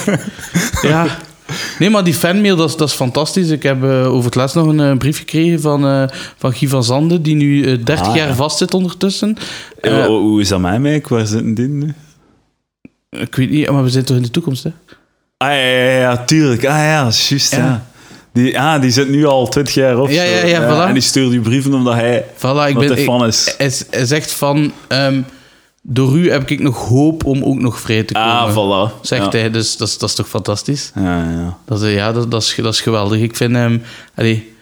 [0.82, 1.06] ja.
[1.80, 3.50] Nee, maar die fanmail, dat is, dat is fantastisch.
[3.50, 6.04] Ik heb eh, over het laatst nog een eh, brief gekregen van, eh,
[6.38, 8.34] van Guy van Zanden, die nu eh, 30 Ah, jaar ja.
[8.36, 9.38] vast zit ondertussen.
[9.82, 11.02] Eh, hoe is dat mij?
[11.10, 11.94] Waar zitten die nu?
[13.10, 14.70] ik weet niet, maar we zijn toch in de toekomst, hè?
[15.38, 16.66] Ah ja, ja, ja, tuurlijk.
[16.66, 17.86] Ah ja, juist, ja.
[18.34, 20.10] Die, ah, die zit nu al 20 jaar op.
[20.10, 20.32] Ja, zo.
[20.32, 20.88] ja, ja, voilà.
[20.88, 22.94] En die stuurt je brieven omdat hij Voilà, ik ben...
[22.94, 23.56] hij fan is.
[23.58, 24.72] hij, hij zegt van...
[24.88, 25.22] ehm,
[25.86, 28.30] door u heb ik nog hoop om ook nog vrij te komen.
[28.30, 29.02] Ah, voilà.
[29.02, 29.40] Zegt ja.
[29.40, 30.92] hij, dus dat is, dat is toch fantastisch?
[30.96, 31.58] Ja, ja.
[31.66, 33.22] Dat, is, ja, dat, dat, is, dat is geweldig.
[33.22, 33.82] Ik vind hem...
[34.16, 34.54] allee,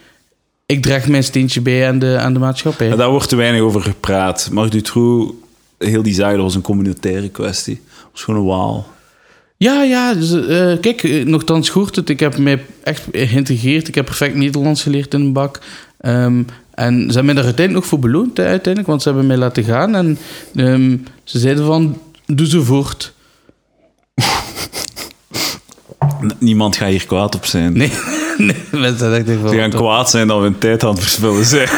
[0.66, 2.88] ik draag mijn steentje bij aan de, aan de maatschappij.
[2.88, 4.48] Ja, daar wordt te weinig over gepraat.
[4.52, 5.34] Marc Dutroux,
[5.78, 7.80] heel die zaak, dat was een communautaire kwestie.
[7.84, 8.86] Dat was gewoon een waal.
[9.56, 10.14] Ja, ja.
[10.14, 12.08] Dus, eh, kijk, eh, nogthans goed het.
[12.08, 13.88] Ik heb mij echt geïntegreerd.
[13.88, 15.60] Ik heb perfect Nederlands geleerd in een bak.
[16.00, 16.42] Ehm,
[16.74, 18.86] en ze hebben mij daar uiteindelijk nog voor beloond, hè, uiteindelijk.
[18.86, 19.94] Want ze hebben mij laten gaan.
[19.94, 20.18] En
[20.54, 23.12] ehm, ze zeiden van, doe ze voort.
[26.38, 27.72] Niemand gaat hier kwaad op zijn.
[27.72, 27.92] Nee,
[28.38, 29.50] nee mensen dachten van...
[29.50, 31.68] Ze gaan kwaad zijn dat we hun tijd aan het verspillen zijn.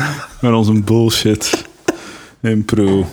[0.40, 1.64] Met onze bullshit.
[2.42, 3.08] Impro.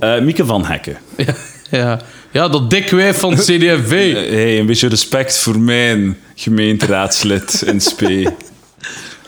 [0.00, 0.98] Eh Mieke van Hekken.
[1.16, 1.34] Ja,
[1.70, 2.00] ja.
[2.32, 4.12] Ja, dat dik wijf van de CD&V.
[4.12, 8.28] hey, een beetje respect voor mijn gemeenteraadslid in Spee.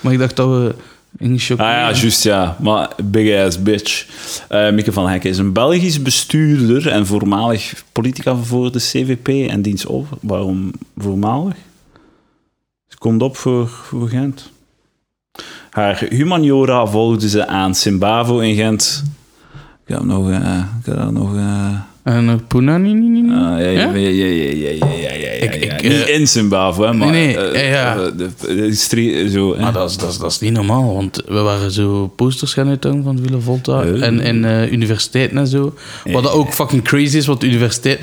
[0.04, 0.74] Maar ik dacht dat we
[1.18, 2.56] in Ah ja, juist ja.
[2.60, 4.06] Maar big ass bitch.
[4.48, 9.62] Eh Mieke van Hekken is een Belgisch bestuurder en voormalig politica voor de CVP en
[9.62, 10.16] diens over.
[10.20, 11.54] Waarom voormalig?
[12.88, 14.50] Ze komt op voor, voor Gent.
[15.70, 19.04] Haar humaniora volgde ze aan Simbavo in Gent.
[19.86, 20.30] Ik heb nog...
[20.30, 23.92] eh, ik heb nog eh, En uh, ah, ja, ja, Ja?
[23.92, 25.76] ja, ja, ja, ja, ja, ja, ja, Ik- ja.
[25.76, 27.10] ik, Niet eh, in Zimbabwe, hè, maar...
[27.10, 29.56] nee, eh, eh, de, zo.
[29.60, 32.68] Maar dat is, dat, is, dat is niet normaal, want we waren zo posters gaan
[32.68, 35.74] uithangen van Villa Volta en, en eh, universiteiten en zo.
[36.04, 38.00] Wat ook fucking crazy is, want de universiteit...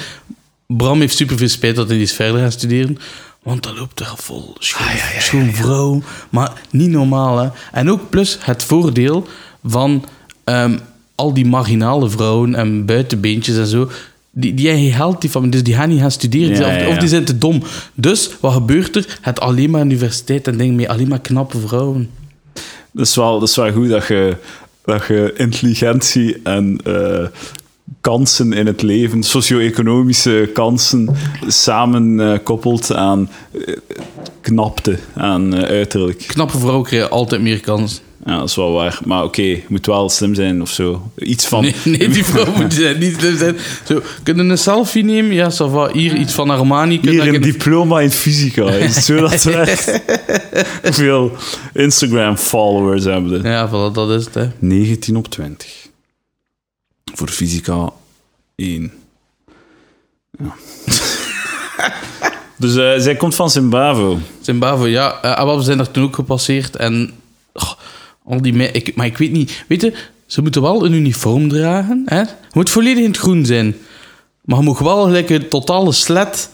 [0.68, 2.98] Bram heeft super veel spijt dat hij niet is verder gaan studeren.
[3.44, 4.88] Want dat loopt er vol schoon,
[5.20, 6.02] schoon vrouw.
[6.30, 7.50] Maar niet normaal, hè.
[7.72, 9.28] En ook plus het voordeel
[9.64, 10.06] van
[10.44, 10.78] ehm,
[11.22, 13.90] al die marginale vrouwen en buitenbeentjes en zo...
[14.34, 16.58] Die, die geld, die van, dus die gaan niet gaan studeren.
[16.58, 17.00] Ja, of, ja, of ja.
[17.00, 17.64] die zijn te dom.
[17.94, 19.18] Dus, wat gebeurt er?
[19.22, 22.10] Het alleen maar universiteit en denk mee alleen maar knappe vrouwen.
[22.92, 24.38] Dat is wel, dat is wel goed dat je,
[24.86, 27.28] dat je intelligentie en eh,
[28.02, 31.16] kansen in het leven, socio-economische kansen,
[31.48, 33.76] samen eh, koppelt aan eh,
[34.42, 36.24] knapte, aan uiterlijk.
[36.28, 38.02] Knappe vrouwen krijgen altijd meer kans.
[38.26, 39.00] Ja, dat is wel waar.
[39.06, 41.12] Maar oké, moet wel slim zijn of zo.
[41.18, 41.62] Iets van...
[41.62, 43.58] Nee, nee die vrouw moet zijn, niet slim zijn.
[43.84, 45.34] Zo, kunnen een selfie nemen?
[45.34, 45.92] Ja, ça va.
[45.92, 47.00] Hier iets van Armani.
[47.02, 48.70] Hier een diploma in fysica.
[48.88, 50.02] Is zo dat werkt?
[50.84, 51.32] Hoeveel
[51.74, 53.44] Instagram-followers hebben?
[53.44, 54.34] Ja, voilà, dat is het.
[54.34, 54.50] Hè.
[54.60, 55.88] 19 op 20.
[57.14, 57.90] Voor fysica
[58.56, 58.92] 1.
[60.32, 60.56] Ja.
[62.58, 64.18] dus eh, zij komt van Zimbabwe.
[64.42, 65.20] Zimbabwe, ja.
[65.22, 66.76] wel, we zijn daar toen ook gepasseerd.
[66.76, 67.14] En
[67.54, 67.72] oh,
[68.32, 69.64] al die me- ik, Maar ik weet niet...
[69.68, 69.94] Weet je,
[70.26, 72.02] ze moeten wel een uniform dragen.
[72.06, 72.20] Hè?
[72.20, 73.76] Je moet volledig in het groen zijn.
[74.46, 76.50] Maar je mag wel gelijk een totale slet.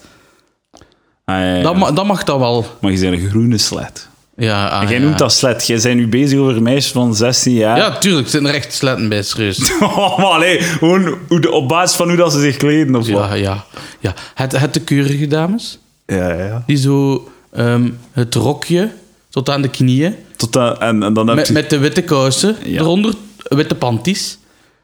[1.25, 1.61] Ah, ja, ja.
[1.63, 2.65] Dat, ma- dat mag dat wel.
[2.81, 4.07] Maar je bent een groene sled.
[4.35, 5.05] Ja, ah, En jij ja.
[5.05, 5.67] noemt dat sled.
[5.67, 7.77] Jij bent nu bezig over een meisje van 16 jaar.
[7.77, 8.25] Ja, tuurlijk.
[8.25, 9.71] Er zijn er echt sletten bij, serieus.
[9.81, 13.09] Oh, maar allee, gewoon hoe de, op basis van hoe dat ze zich kleden of
[13.09, 13.27] wat.
[13.29, 13.65] Ja, ja.
[13.99, 14.13] ja.
[14.33, 15.79] Het, het de keurige dames.
[16.05, 16.63] Ja, ja.
[16.65, 18.91] Die zo ehm, het rokje
[19.29, 20.15] tot aan de knieën.
[20.38, 21.54] Tot en, en dan heb Met, je...
[21.54, 22.80] met de witte kousen Ja.
[22.82, 24.38] eronder, witte panties.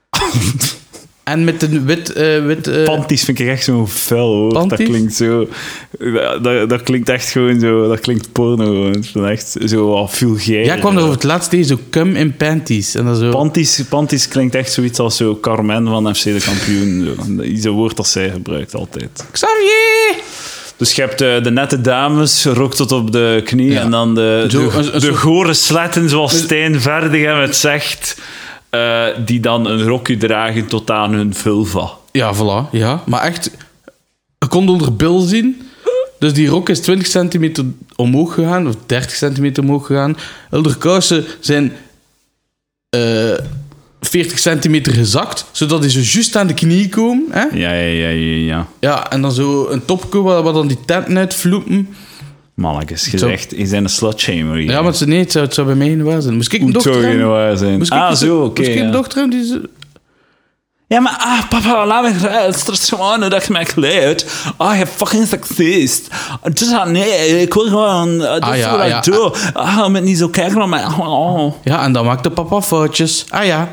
[1.23, 2.13] en met een wit...
[2.13, 4.53] eh wit eh, Panties vind ik echt zo'n vuil hoor.
[4.53, 4.87] Dat Panties?
[4.87, 5.47] klinkt zo...
[6.41, 7.87] Dat, dat klinkt echt gewoon zo...
[7.87, 9.03] Dat klinkt porno gewoon.
[9.13, 10.65] Dat echt zo wat vulgair.
[10.65, 12.95] ja, ik kwam er over het laatst tegen, zo cum in panties.
[12.95, 13.29] En dan zo...
[13.29, 17.05] Panties, panties klinkt echt zoiets als zo Carmen van FC de kampioen.
[17.05, 17.33] Zo.
[17.35, 19.25] Dat is een woord dat zij gebruikt altijd.
[19.31, 20.15] Xavier!
[20.77, 23.71] Dus je hebt eh, de nette dames, rok tot op de knie.
[23.71, 23.81] Ja.
[23.81, 27.55] En dan de, Zo, de, een- een de soort- gore sletten, zoals Stijn Verdegem het
[27.55, 28.17] zegt.
[28.69, 31.89] eh, die dan een rokje dragen tot aan hun vulva.
[32.11, 32.69] Ja, voilà.
[32.71, 33.51] Ja, maar echt...
[34.39, 35.61] Je kon onder bil zien.
[36.19, 40.17] Dus die rok is 20 centimeter omhoog gegaan, of 30 centimeter omhoog gegaan.
[40.49, 41.73] De kousen zijn
[42.89, 43.33] eh
[44.03, 47.25] 40 centimeter gezakt, zodat die zo juist aan de knie komen.
[47.31, 47.41] Hè?
[47.53, 48.45] Ja, ja, ja, ja.
[48.55, 48.67] ja.
[48.79, 51.95] Ja, en dan zo een topje waar, waar dan die tenten uitvloepen.
[52.55, 54.69] Mannetjes, je zegt, je bent een slutshamer hier.
[54.71, 56.35] Ja, maar het, nee, het, zou, het zou bij mij geen waar zijn.
[56.35, 57.27] Moest ik een Hoe dochter zou je hebben?
[57.27, 57.77] nou waar zijn?
[57.77, 58.59] Moest ik Ah, een- zo, oké.
[58.61, 58.91] Moest ik een ja.
[58.91, 59.47] dochter hebben die...
[59.47, 59.61] zo-
[60.87, 62.67] Ja, maar ah, papa, laat me eruit.
[62.71, 64.25] Is gewoon dat je mij kleedt.
[64.57, 66.07] Ah, je fucking seksist.
[66.53, 68.17] Is ah, nee, ik wil gewoon...
[68.17, 68.97] Dat Ah, is ja, wat ja.
[68.97, 69.33] ik doe.
[69.53, 70.85] Ah, je moet niet zo kijken naar mij.
[70.85, 71.53] Oh.
[71.63, 73.25] Ja, en dan maakte papa foutjes.
[73.29, 73.69] Ah ja.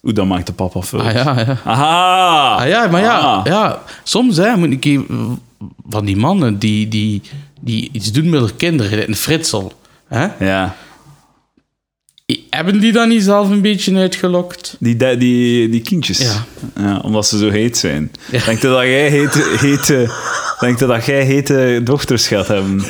[0.00, 1.00] Hoe dan maakt de papa veel?
[1.00, 1.56] Ah ja, ja.
[1.64, 2.54] Aha.
[2.54, 3.46] Ah ja, maar ja, Ah.
[3.46, 5.00] ja soms hè, moet ik
[5.88, 7.22] van die mannen die, die,
[7.60, 9.72] die iets doen met hun kinderen, een fritsel.
[10.08, 10.26] Hè?
[10.44, 10.74] Ja.
[12.50, 14.76] Hebben die dan niet zelf een beetje uitgelokt?
[14.78, 16.18] Die, die, die, die kindjes.
[16.18, 16.44] Ja.
[16.82, 18.10] Ja, omdat ze zo heet zijn.
[18.30, 18.44] Ja.
[18.44, 20.10] Denk je dat jij hete, hete,
[20.60, 22.82] denk je dat jij hete dochters gaat hebben?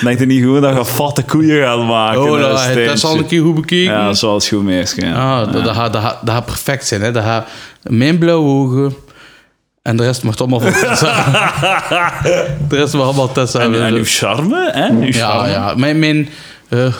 [0.04, 2.22] Denk je niet gewoon dat je fatte koeien gaat maken?
[2.22, 3.06] Oh, dat, dat is Stijntje?
[3.06, 3.92] al een keer goed bekeken.
[3.92, 5.06] Ja, dat wel eens goed meisje.
[5.06, 5.40] Ja.
[5.40, 7.02] Ah, dat, dat, gaat, dat, gaat, dat gaat perfect zijn.
[7.02, 7.12] Hè?
[7.12, 7.48] Dat gaat
[7.82, 8.94] mijn blauwe ogen
[9.86, 11.24] en de rest mag allemaal van Tessa.
[12.68, 14.88] de rest mag allemaal Tessa En, en uw charme, hè?
[14.90, 15.50] Uw ja, charme.
[15.50, 16.28] ja, mijn, mijn
[16.68, 16.94] eh,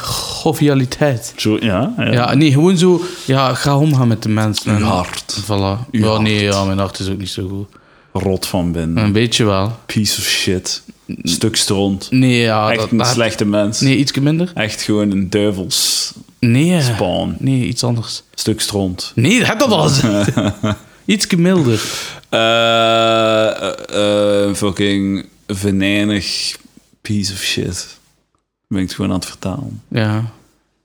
[0.45, 1.33] jovialiteit.
[1.37, 2.13] Zo, ja, ja.
[2.13, 4.77] Ja, nee, gewoon zo, ja, ga omgaan met de mensen.
[4.77, 5.41] Uw hart.
[5.43, 5.91] Voilà.
[5.91, 6.21] Uw ja, hart.
[6.21, 7.69] nee, ja, mijn hart is ook niet zo goed.
[8.19, 9.05] Rot van binnen.
[9.05, 9.79] Een beetje wel.
[9.87, 10.83] Piece of shit.
[11.23, 12.11] Stuk stront.
[12.11, 12.71] Nee, ja.
[12.71, 13.81] Echt dat, een dat- slechte mens.
[13.81, 14.51] Nee, iets minder.
[14.55, 16.77] Echt gewoon een duivels Nee.
[16.77, 17.37] eh, spawn.
[17.39, 18.23] Nee, iets anders.
[18.35, 19.13] Stuk stront.
[19.15, 19.91] Nee, dat heb dat al
[21.05, 21.83] Iets milder.
[22.29, 26.57] Eh, fucking venijnig
[27.01, 27.99] piece of shit.
[28.69, 29.83] Ben ik het gewoon aan het vertalen.
[29.89, 30.25] Ja.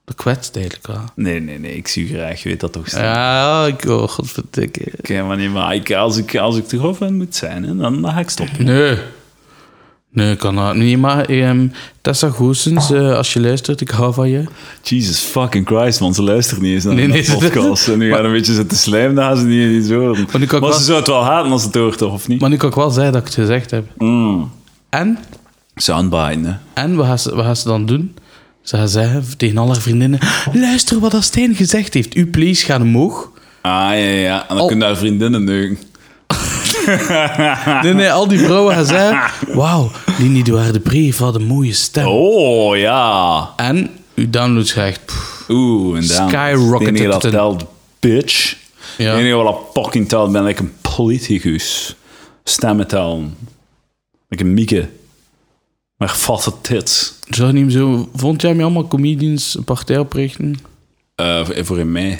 [0.04, 1.04] Dat kwetst eigenlijk wel.
[1.14, 2.90] Nee, nee, nee, ik zie u graag, je weet dat toch.
[2.90, 4.92] Ja, ik oh, godverdikke.
[4.98, 7.76] Oké, maar nee, maar ik, als, ik, als ik te grof ben moet zijn, hè,
[7.76, 8.64] dan, dan ga ik stoppen.
[8.64, 8.98] Nee.
[10.12, 10.98] Nee, kan dat niet.
[10.98, 11.68] Maar ehm,
[12.00, 14.44] Tessa Goossens, eh, als je luistert, ik hou van je.
[14.82, 17.88] Jesus fucking Christ, man, ze luistert niet eens naar Nee, de nee, podcast.
[17.88, 20.26] En nu gaan een beetje zitten slijmen, dan gaan ze niet eens horen.
[20.32, 22.40] Maar Maar wel- ze zou het wel haten als ze het hoort, toch, of niet?
[22.40, 23.84] Maar nu kan ik wel zeggen dat ik het gezegd heb.
[23.96, 24.50] Mm.
[24.88, 25.18] En,
[25.74, 26.82] Soundbite, hè.
[26.82, 28.14] en wat, gaat ze, wat gaat ze dan doen?
[28.62, 30.18] Gaat zeggen tegen al haar vriendinnen...
[30.52, 32.14] Luister wat dat Stijn gezegd heeft.
[32.14, 33.30] Uw please gaat omhoog.
[33.60, 34.40] Ah, ja, ja.
[34.40, 35.78] En dan Al- kunnen daar vriendinnen neuken.
[37.82, 39.20] Nee, nee, al die vrouwen gaan zeggen...
[39.58, 42.06] Wauw, Lini Douard de Pre had een mooie stem.
[42.06, 43.48] Oh, ja.
[43.56, 45.04] En uw downloads krijgt...
[45.04, 46.30] pff, Oeh, en dan.
[46.34, 47.64] Het enige dat telt,
[48.00, 48.56] bitch.
[48.98, 49.10] Ja.
[49.10, 51.96] Het enige wat dat fucking telt, ben ik een politicus.
[52.44, 53.36] Stemmen tellen.
[54.28, 54.88] Ik een mieke.
[56.02, 57.14] Met vatte tits.
[57.28, 58.08] Zou niet zo...
[58.14, 60.54] Vond jij mij allemaal comedians een partij oprichten?
[61.14, 62.18] Eh, voor- in mei.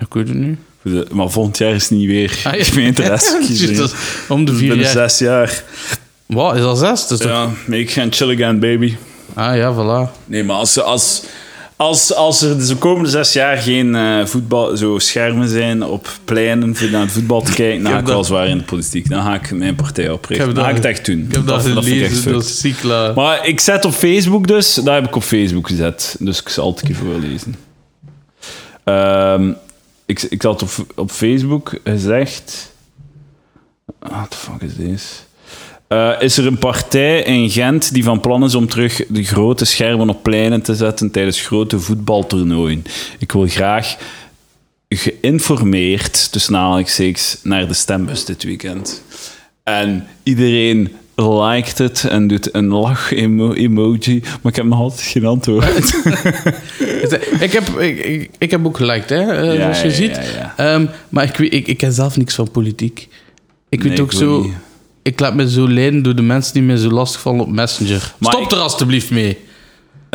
[0.00, 0.36] Ik weet het.
[0.82, 2.58] Voor de- Maar volgend jaar is het niet weer Ah, ja.
[2.58, 3.92] is
[4.28, 5.10] om de vier Binnen jaar.
[5.10, 5.64] zes jaar.
[6.26, 7.06] Wat, is dat zes?
[7.06, 8.96] Toch- Ja, nee, ik ga chillen gaan, baby.
[9.34, 10.10] Ah ja, voilà.
[10.24, 11.22] Nee, maar als, als,
[11.80, 16.76] als, als er de komende zes jaar geen eh, voetbal, zo schermen zijn op pleinen
[16.76, 19.08] voor naar het voetbal te kijken, dan ga ik dat- wel zwaar in de politiek.
[19.08, 20.54] Dan ga ik mijn partij oprichten.
[20.54, 21.18] Dan ga ik dat- het echt doen.
[21.28, 22.24] Ik heb dat, fucked.
[22.24, 22.82] dat is ziek.
[23.14, 26.16] Maar ik zet op Facebook dus, daar heb ik op Facebook gezet.
[26.18, 27.54] Dus ik zal het een keer voorlezen.
[28.84, 29.52] Ehm,
[30.06, 32.72] ik, ik had op, op Facebook gezegd.
[33.98, 35.06] What the fuck is deze?
[35.90, 39.64] Eh, is er een partij in Gent die van plan is om terug de grote
[39.64, 42.84] schermen op pleinen te zetten tijdens grote voetbaltoernooien?
[43.18, 43.96] Ik wil graag
[44.88, 49.02] geïnformeerd, tussen aanhalingstekens, naar de stembus dit weekend.
[49.62, 53.68] En iedereen liked het en doet een lach-emoji,
[54.42, 55.76] maar ik heb nog altijd geen antwoord.
[57.40, 60.32] ik, heb, ik, ik, heb ook geliked, hè, eh, Ja, zoals je ja, ziet.
[60.34, 60.54] ja.
[60.56, 63.08] Ehm, maar ik, ik, ik ken zelf niks van politiek.
[63.68, 64.42] Ik weet ook ik zo...
[64.42, 64.52] niet.
[65.02, 68.14] Ik laat me zo leiden door de mensen die me zo lastig vallen op Messenger.
[68.18, 69.38] Maar Stop ik- er alstublieft mee.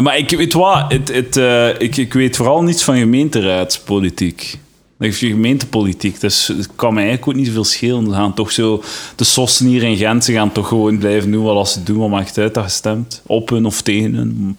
[0.03, 4.57] Maar ik weet wat, het, het, eh, ik, ik weet vooral niets van gemeenteraadspolitiek.
[4.99, 8.05] Je gemeentepolitiek, dus het kan mij eigenlijk ook niet zoveel schelen.
[8.05, 8.83] Ze gaan toch zo,
[9.15, 11.97] de sossen hier in Gent, ze gaan toch gewoon blijven doen wat als ze doen.
[11.97, 13.21] Wat maakt het uit dat je stemt?
[13.25, 14.53] Op hun of tegen hun?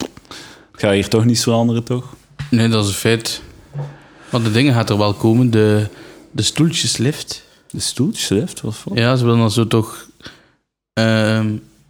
[0.73, 2.05] Het gaat hier toch niet veranderen, toch?
[2.51, 3.43] Nee, dat is een feit.
[4.31, 5.51] Want de dingen gaat er wel komen.
[5.51, 5.87] De,
[6.31, 7.45] de stoeltjeslift.
[7.71, 8.97] De stoeltjeslift, wat voor?
[8.99, 10.07] Ja, ze willen dan zo toch...
[10.97, 11.47] ehm,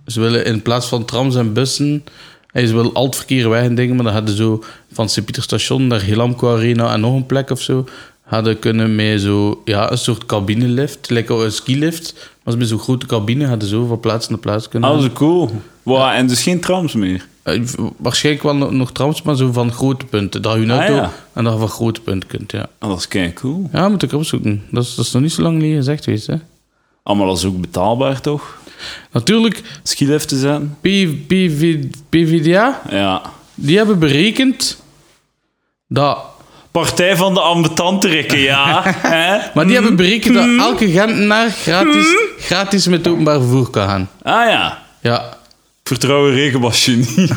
[0.06, 2.04] ze willen in plaats van trams en bussen...
[2.52, 6.00] Ze willen al het verkeer weg en dingen, maar dan hadden zo van Sint-Pieterstation naar
[6.00, 7.84] Hilamco Arena en nog een plek of zo,
[8.22, 12.78] hadden kunnen met zo, ja, een soort cabinelift, lekker een skilift, maar ze met zo'n
[12.78, 14.98] grote cabine hadden zo van plaats naar plaats kunnen.
[14.98, 15.50] Is cool.
[15.82, 17.26] Wow, en dus geen trams meer.
[17.42, 17.60] Eh,
[17.96, 20.42] waarschijnlijk wel nog, nog trams, maar zo van grote punten.
[20.42, 21.12] Dat je een Ah, auto ja.
[21.32, 22.68] en dat je van grote punten kunt, ja.
[22.78, 23.68] Ah, dat is kei cool.
[23.72, 24.62] Ja, moet ik opzoeken.
[24.70, 26.36] Dat is, dat is nog niet zo lang geleden gezegd geweest, hè.
[27.06, 28.56] Dat is ook betaalbaar, toch?
[29.12, 30.76] Natuurlijk, Skilift te zetten?
[30.80, 31.76] PV
[32.08, 33.22] PVDA, Ja.
[33.54, 34.82] die hebben berekend
[35.88, 36.18] dat...
[36.70, 38.82] Partij van de ambetanterikken, ja.
[39.14, 39.38] Hè?
[39.54, 42.06] Maar die hebben berekend dat elke Gentenaar gratis,
[42.38, 44.10] gratis met openbaar vervoer kan gaan.
[44.22, 44.82] Ah ja.
[45.00, 45.36] Ja,
[45.84, 47.30] Vertrouwen regenwasje niet.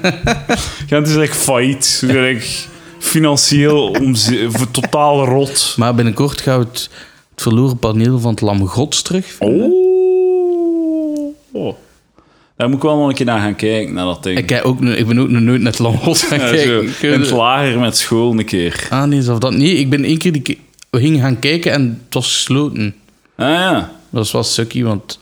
[0.88, 2.02] Gent is echt failliet.
[2.98, 5.74] Financieel omze- voor totaal rot.
[5.76, 6.90] maar binnenkort gaan we het,
[7.40, 9.36] het verloren paneel van het Lam Gods terug.
[9.38, 9.72] Oh.
[11.52, 11.74] oh.
[12.56, 14.38] Daar moet ik wel nog een keer naar gaan kijken, naar dat ding.
[14.38, 16.46] Ik, kijk ook, nu- ik ben ook nog nooit naar het Lam Gods gaan Ja,
[16.48, 16.80] zo, kijken.
[16.84, 18.86] Weet in het lager met school een keer.
[18.90, 19.52] Ah, nee, of dat.
[19.54, 20.58] Nee, ik ben één keer die,
[20.90, 22.94] we gingen gaan kijken en het was gesloten.
[23.36, 23.72] Ah ja.
[23.78, 25.18] Dat was wel sukkie, want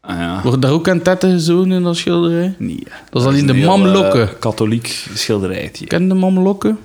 [0.00, 0.40] Ah ja.
[0.42, 2.54] worden daar ook aan tetten gezogen in dat schilderij?
[2.58, 2.82] Nee.
[3.10, 4.28] Dat is alleen een de mamlokken.
[4.28, 5.86] eh, katholiek schilderijtje.
[5.86, 6.78] Ken de mamlokken?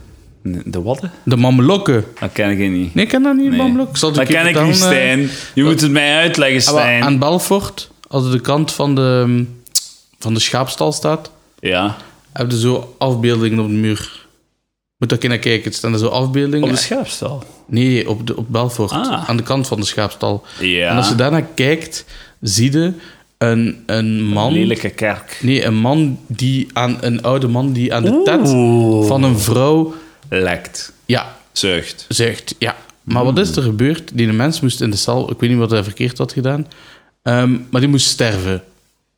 [0.43, 1.01] De wat?
[1.23, 2.05] De mamlokken.
[2.19, 2.93] Dat ken ik niet.
[2.93, 3.77] Nee, ik ken dat niet, Nee.
[3.77, 5.27] het Dat een ken ik niet, vertellen, eh?
[5.27, 5.29] Stijn.
[5.53, 7.03] Je moet het mij uitleggen, Ah, Stijn.
[7.03, 9.43] aan Belfort, als de kant van de,
[10.19, 11.95] van de schaapstal staat, Ja.
[12.33, 14.19] heb je zo afbeeldingen op de muur.
[14.97, 15.63] Moet daar naar kijken.
[15.63, 16.63] Het staan er zo afbeeldingen.
[16.63, 17.43] Op de schaapstal.
[17.65, 18.91] Nee, op, de, op Belfort.
[18.91, 19.29] Ah.
[19.29, 20.43] Aan de kant van de schaapstal.
[20.59, 20.89] Ja.
[20.89, 22.05] En als je daarnaar kijkt,
[22.41, 22.93] zie je
[23.37, 24.53] een, een man...
[24.53, 25.39] Lelijke kerk.
[25.41, 26.97] Nee, een man die aan...
[27.01, 28.49] Een oude man die aan de tet
[29.07, 29.93] van een vrouw...
[30.39, 30.93] Lekt.
[31.05, 32.05] Ja, Zuigt.
[32.07, 32.55] zegt.
[32.59, 32.75] Ja.
[33.03, 34.11] Maar wat is er gebeurd?
[34.13, 35.31] Die mens moest in de cel...
[35.31, 36.67] Ik weet niet wat hij verkeerd had gedaan.
[37.23, 38.63] Ehm, maar die moest sterven.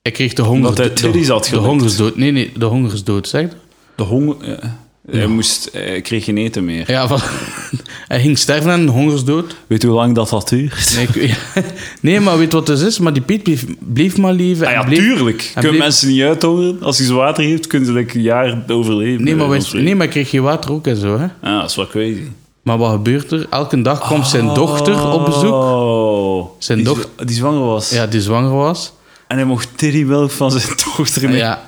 [0.02, 0.70] Hij kreeg de honger...
[0.70, 2.16] Omdat hij de, de hongersdood.
[2.16, 3.50] Nee, nee, de hongersdood, zeg?
[3.96, 4.36] De honger...
[4.50, 4.78] ja.
[5.12, 6.92] Hij, moest, hij kreeg geen eten meer.
[6.92, 7.20] Ja, van,
[8.08, 9.56] Hij ging sterven aan een hongersdood.
[9.68, 10.96] Weet je hoe lang dat dat duurt?
[10.96, 11.38] Nee, ik-
[12.02, 13.00] nee, maar weet je wat het is?
[13.00, 14.66] Maar die Piet bleef, bleef maar leven.
[14.68, 15.42] Ah ja, en bleef- tuurlijk.
[15.42, 16.82] en Kunnen bleef- mensen niet uithongeren?
[16.82, 19.24] Als hij ze water heeft, kunnen ze like, een jaar overleven.
[19.24, 21.26] Nee, maar, Eh, wij- nee, maar kreeg geen water ook en zo, hè.
[21.42, 22.22] Ah, dat is wel crazy.
[22.62, 23.48] Maar wat gebeurt er?
[23.50, 25.54] Elke dag komt zijn dochter op bezoek.
[25.54, 26.46] Oh.
[26.60, 27.90] Zijn die, doch- Die zwanger was.
[27.90, 28.94] Ja, die zwanger was.
[29.28, 30.64] En hij mocht teddymelk van zijn
[30.98, 31.38] dochter nemen.
[31.38, 31.68] Ja,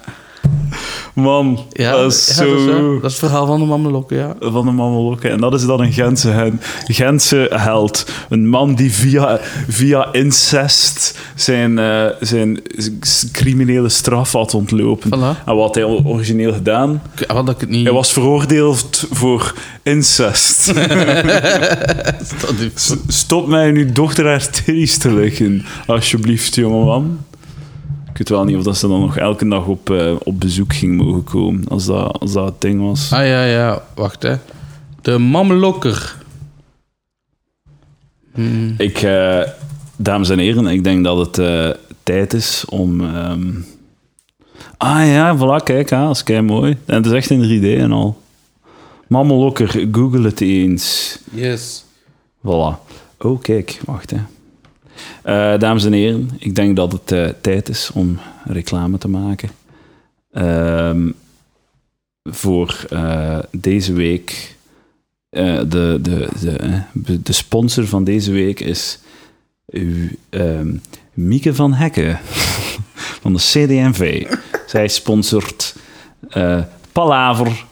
[1.16, 2.50] Man, ja, dat is ja, zo...
[2.50, 2.66] dat, is,
[3.02, 4.36] dat is het verhaal van de mamelokken, ja.
[4.40, 5.30] van de.
[5.30, 6.54] En dat is dan een Gentse,
[6.88, 8.06] Gentse held.
[8.30, 12.62] Een man die via, via incest zijn, eh, zijn
[13.32, 15.10] criminele straf had ontlopen.
[15.10, 15.44] Voilà.
[15.46, 17.02] En wat hij origineel gedaan?
[17.28, 17.84] Wat ik het niet...
[17.84, 20.74] Hij was veroordeeld voor incest.
[23.08, 27.20] Stop mij nu dochter haar te likken, alsjeblieft, jongeman.
[28.16, 30.74] Ik weet wel niet of dat ze dan nog elke dag op, eh, op bezoek
[30.74, 33.12] ging mogen komen, als dat, als dat het ding was.
[33.14, 34.36] Ah ja, ja, wacht hè.
[35.02, 36.16] De mamelokker.
[38.34, 38.76] Hmm.
[38.78, 39.42] Ik, eh,
[39.96, 41.70] dames en heren, ik denk dat het eh,
[42.04, 43.02] tijd is om...
[43.02, 43.52] ehm,
[44.78, 46.78] Ah ja, voilà, kijk, ah, dat is kei mooi.
[46.86, 48.22] En het is echt in 3D en al.
[49.08, 51.20] Mamelokker, google het eens.
[51.32, 51.86] Yes.
[52.46, 52.78] Voilà.
[53.20, 54.18] Oh, kijk, wacht hè.
[55.24, 59.50] Eh, dames en heren, ik denk dat het eh, tijd is om reclame te maken.
[60.32, 61.12] Ehm,
[62.24, 64.54] voor eh, deze week.
[65.30, 66.28] de, de,
[66.94, 69.00] de, de sponsor van deze week is
[70.30, 70.76] ehm,
[71.14, 72.20] Mieke van Hekken
[73.22, 74.28] van de CD&V.
[74.68, 75.76] Zij sponsort
[76.92, 77.66] Palaver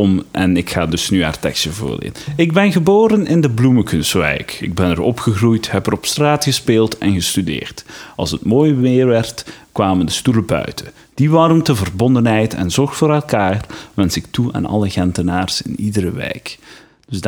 [0.00, 2.14] om, en ik ga dus nu haar tekstje voorlezen.
[2.36, 4.58] Ik ben geboren in de Bloemenkunstwijk.
[4.60, 7.84] Ik ben er opgegroeid, heb er op straat gespeeld en gestudeerd.
[8.16, 10.86] Als het mooi weer werd, kwamen de stoelen buiten.
[11.14, 16.12] Die warmte, verbondenheid en zorg voor elkaar wens ik toe aan alle Gentenaars in iedere
[16.12, 16.58] wijk.
[17.08, 17.20] Dus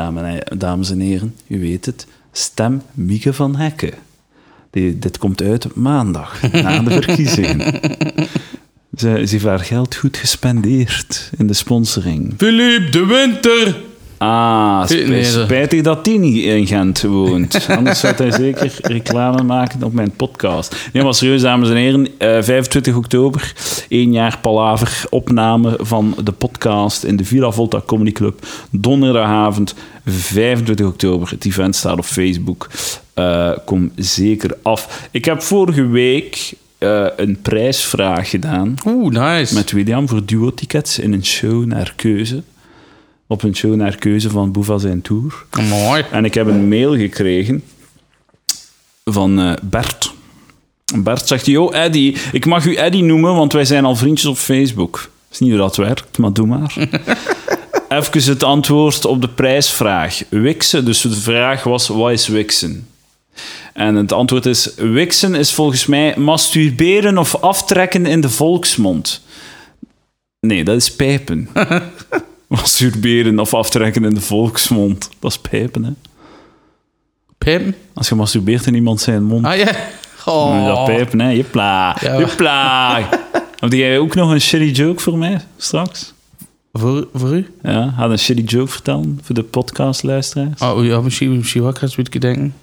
[0.57, 3.93] dames en- heren, u weet het, stem Mieke van Hekken.
[4.71, 7.81] Die, dit komt uit maandag, na de verkiezingen.
[8.97, 12.35] Ze, ze heeft haar geld goed gespendeerd in de sponsoring.
[12.37, 13.77] Philippe de Winter.
[14.19, 17.67] Ah, sp- Nee, dat- spijtig dat die niet in Gent woont.
[17.77, 20.77] Anders zou hij zeker reclame maken op mijn podcast.
[20.93, 22.09] Nee, maar serieus, dames en heren.
[22.19, 23.53] eh, 25 oktober,
[23.89, 28.47] één jaar Palaver, opname van de podcast in de Villa Volta Comedy Club.
[28.71, 29.75] Donderdagavond,
[30.05, 31.31] 25 oktober.
[31.31, 32.69] Het event staat op Facebook.
[33.15, 35.09] Eh, kom zeker af.
[35.11, 39.55] Ik heb vorige week eh, een prijsvraag gedaan Oeh, nice.
[39.55, 42.43] met William voor duo-tickets in een show naar keuze.
[43.27, 45.45] Op een show naar keuze van Boeva zijn tour.
[45.69, 46.05] Mooi.
[46.11, 47.63] En ik heb een mail gekregen
[49.05, 50.13] van eh, Bert.
[50.95, 54.37] Bert zegt, yo Eddy, ik mag u Eddy noemen, want wij zijn al vriendjes op
[54.37, 54.93] Facebook.
[54.93, 56.77] Dat is niet hoe dat werkt, maar doe maar.
[57.89, 60.23] Even het antwoord op de prijsvraag.
[60.29, 62.87] Wixen, dus de vraag was, wat is Wixen?
[63.73, 69.23] En het antwoord is, Wixen is volgens mij masturberen of aftrekken in de volksmond.
[70.41, 71.49] Nee, dat is pijpen.
[72.49, 75.09] masturberen of aftrekken in de volksmond.
[75.19, 75.91] Dat is pijpen, hè.
[77.39, 77.75] Pim.
[77.95, 79.77] Als je masturbeert in iemand zijn mond, Ah ja.
[80.25, 80.67] Oh.
[80.67, 81.31] dat pijpen, hè.
[81.31, 82.19] Jepla, Ja.
[82.19, 82.99] jepla.
[83.61, 86.13] Heb jij ook nog een shitty joke voor mij, straks?
[86.73, 87.55] Voor, voor u?
[87.63, 90.61] Ja, ga een shitty joke vertellen voor de podcastluisteraars.
[90.61, 92.55] Oh ja, misschien, misschien wat ik ga eens een denken.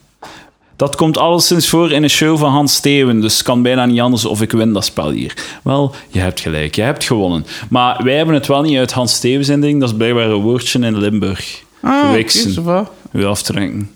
[0.77, 3.99] Dat komt alleszins voor in een show van Hans Steeuwen, dus het kan bijna niet
[3.99, 5.33] anders of ik win dat spel hier.
[5.63, 7.45] Wel, je hebt gelijk, je hebt gewonnen.
[7.69, 10.79] Maar wij hebben het wel niet uit Hans zijn ding, dat is blijkbaar een woordje
[10.79, 11.63] in Limburg.
[11.81, 12.89] Ah, ça va.
[13.11, 13.91] U aftrekken.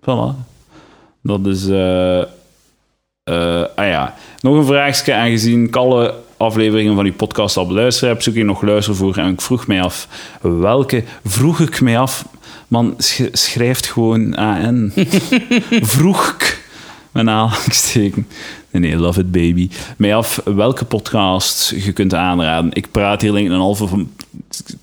[0.00, 0.34] Voilà.
[1.22, 1.68] Dat is...
[1.68, 2.22] eh
[3.30, 5.14] eh, ah ja, nog een vraagje.
[5.14, 9.18] Aangezien ik alle afleveringen van die podcast al beluisterd heb, zoek ik nog luistervoer.
[9.18, 10.08] En ik vroeg mij af,
[10.40, 11.04] welke...
[11.24, 12.24] Vroeg ik mij af...
[12.70, 14.92] Man, sch- schrijft gewoon AN.
[15.96, 16.36] vroeg.
[17.12, 18.26] Met aanhalingsteken.
[18.70, 19.68] Nee, nee, love it baby.
[19.96, 22.70] Mij af welke podcast je kunt aanraden.
[22.72, 24.10] Ik praat hier een halve van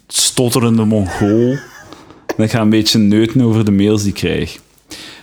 [0.08, 1.58] stotterende mongool.
[2.38, 4.58] En ik ga een beetje neuten over de mails die ik krijg.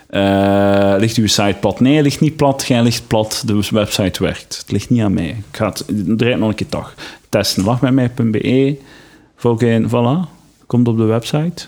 [0.07, 1.81] Eh, ligt uw site plat?
[1.81, 2.65] Nee, ligt niet plat.
[2.69, 3.43] Jij ligt plat.
[3.47, 4.57] De website werkt.
[4.59, 5.29] Het ligt niet aan mij.
[5.29, 6.95] Ik ga het, het draait nog een keer toch.
[7.29, 7.65] Testen.
[7.65, 8.77] Lachmetmij.be.
[9.37, 10.31] Volgens, voilà.
[10.67, 11.67] Komt op de website.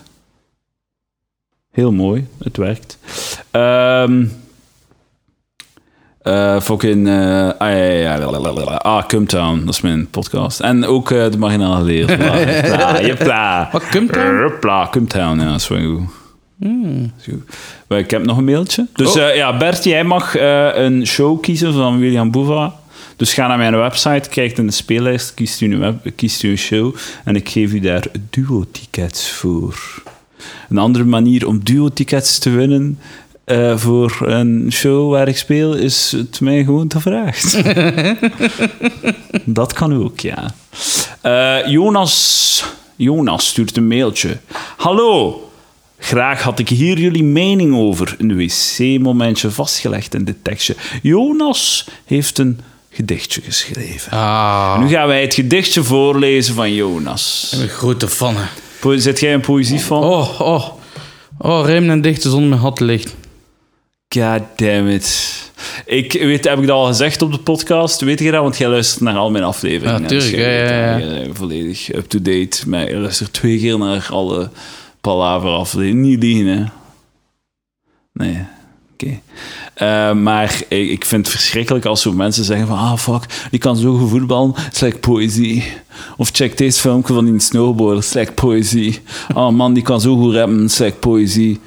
[1.77, 2.27] Heel mooi.
[2.43, 2.97] Het werkt.
[3.51, 4.25] Ehm
[6.21, 7.07] eh fucking...
[7.07, 7.13] ah,
[7.59, 9.59] ja, ja, ja, ah, Cumtown.
[9.65, 10.59] Dat is mijn podcast.
[10.59, 12.09] En ook eh, de marginale leer.
[12.17, 13.69] Jepla, jepla.
[13.71, 14.37] Wat, Cumtown?
[14.37, 15.39] Jepla, Cumtown.
[15.39, 17.43] Ja, dat is wel goed.
[17.87, 18.87] Maar Ik heb nog een mailtje.
[18.93, 19.21] Dus Oh.
[19.21, 22.73] eh, ja, Bert, jij mag eh, een show kiezen van William Boeva.
[23.15, 26.49] Dus ga naar mijn website, kijk in de speellijst, kiest u een, web, kiest u
[26.49, 30.03] een show en ik geef u daar duo-tickets voor.
[30.69, 32.99] Een andere manier om duo-tickets te winnen
[33.43, 37.63] eh, voor een show waar ik speel, is het mij gewoon te vragen.
[39.45, 40.53] dat kan ook, ja.
[41.21, 42.63] Eh, Jonas,
[42.95, 44.37] Jonas stuurt een mailtje.
[44.77, 45.41] Hallo,
[45.99, 48.15] graag had ik hier jullie mening over.
[48.17, 50.75] Een wc-momentje vastgelegd in dit tekstje.
[51.01, 52.59] Jonas heeft een
[52.91, 54.11] gedichtje geschreven.
[54.11, 57.55] Ah, Nu gaan wij het gedichtje voorlezen van Jonas.
[57.59, 58.47] een grote fannen.
[58.53, 58.65] Po-
[58.95, 60.03] Zet jij een poëzie van?
[60.03, 60.67] Oh, oh.
[61.37, 63.15] Oh, rijmen en dichten zonder mijn hat licht.
[64.09, 65.35] God damn it.
[65.85, 68.01] Ik weet, heb ik dat al gezegd op de podcast?
[68.01, 68.41] Weet je dat?
[68.41, 70.01] Want jij luistert naar al mijn afleveringen.
[70.01, 72.69] Ja, Dus tuurlijk, ja, ja, bent Volledig up-to-date.
[72.69, 74.49] Maar je luistert twee keer naar alle
[75.01, 76.01] palaver afleveringen.
[76.01, 76.63] Niet die, hè?
[78.13, 78.45] Nee.
[78.93, 79.19] Oké.
[79.77, 83.77] Eh, maar ik, vind het verschrikkelijk als zo mensen zeggen van ah fuck, die kan
[83.77, 85.63] zo goed voetballen, like poëzie.
[86.17, 88.99] Of check deze filmpje van die snowboarder, like poëzie.
[89.33, 91.59] Oh man, die kan zo goed rappen, like poëzie.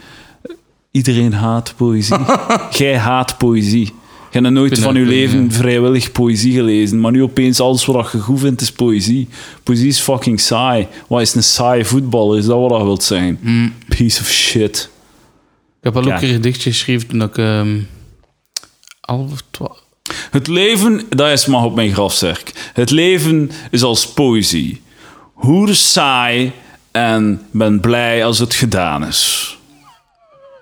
[0.90, 2.16] Iedereen haat poëzie.
[2.78, 3.92] Jij haat poëzie.
[4.30, 8.18] Je hebt nooit van je leven vrijwillig poëzie gelezen, maar nu opeens alles wat je
[8.18, 9.28] goed vindt is poëzie.
[9.62, 10.86] Poëzie is fucking saai.
[11.08, 12.38] Wat is een saai voetballer?
[12.38, 13.38] Is dat wat dat wilt zijn?
[13.40, 13.72] Mm.
[13.88, 14.90] Piece of shit.
[15.78, 17.38] Ik heb al ook een gedichtje geschreven toen ik...
[17.38, 17.78] ehm
[19.10, 19.82] elf of twaalf...
[20.30, 22.70] Het leven, dat is mag op mijn grafzerk.
[22.72, 24.82] Het leven is als poëzie.
[25.32, 26.52] Hoe saai
[26.90, 29.58] en ben blij als het gedaan is.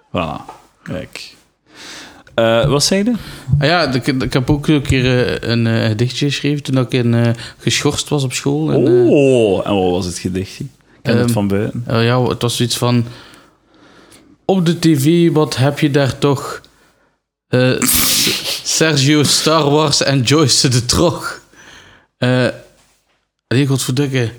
[0.09, 0.41] Voilà.
[0.83, 1.37] Kijk.
[2.35, 3.13] Eh, wat zei je?
[3.59, 6.93] Ah ja, ik, ik heb ook een keer eh, een eh, gedichtje geschreven toen ik
[6.93, 8.71] in, geschorst was op school.
[8.73, 10.65] En, Oh, en wat was het gedichtje?
[10.65, 10.71] Ik
[11.03, 11.85] ken het Ehm, van buiten.
[11.87, 13.05] Ja, het was zoiets van...
[14.45, 16.61] Op de tv, wat heb je daar toch?
[18.79, 21.41] Sergio Star Wars en Joyce de Trog.
[22.19, 22.47] Eh
[23.49, 24.31] nee, godverdikke.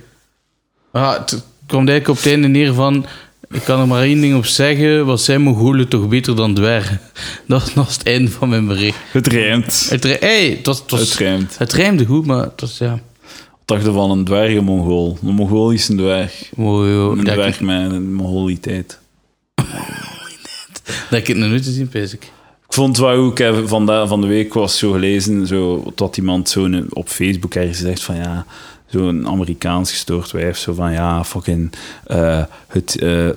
[0.93, 3.05] Ja, het kwam eigenlijk op het einde neer van...
[3.49, 5.05] Ik kan er maar één ding op zeggen.
[5.05, 7.01] Wat zijn Mongolen toch beter dan dwergen?
[7.47, 8.97] Dat was het einde van mijn bericht.
[9.11, 9.89] Het rijmt.
[9.89, 11.57] Het, ri- hey, het, was, het, was, Het rijmt.
[11.57, 12.91] het rijmde goed, maar het was ja...
[12.91, 13.01] Wat
[13.65, 15.17] dacht je van een dwergenmongool?
[15.23, 16.49] Een mongool is een dwerg.
[16.55, 17.11] Joh.
[17.11, 18.99] Een ik, dwerg met een mongoliteit.
[21.09, 22.31] dat ik het nog nooit te zien, pijs ik.
[22.69, 23.85] Ik vond wat ook van
[24.21, 28.45] de, week was zo gelezen, zo, dat iemand zo op Facebook ergens zegt van ja,
[28.85, 31.71] zo'n Amerikaans gestoord wijf, zo van ja, fucking,
[32.05, 33.29] eh, het, eh,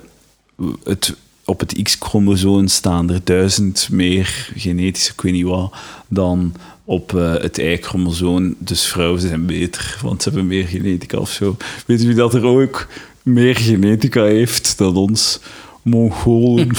[0.84, 5.72] het, op het X-chromosoom staan er duizend meer genetische, ik weet niet wat,
[6.08, 6.54] dan
[6.84, 8.54] op eh, het Y-chromosoom.
[8.58, 11.56] Dus vrouwen zijn beter, want ze hebben meer genetica of zo.
[11.86, 12.86] Weet je wie dat er ook
[13.22, 15.40] meer genetica heeft dan ons?
[15.82, 16.68] Mongolen.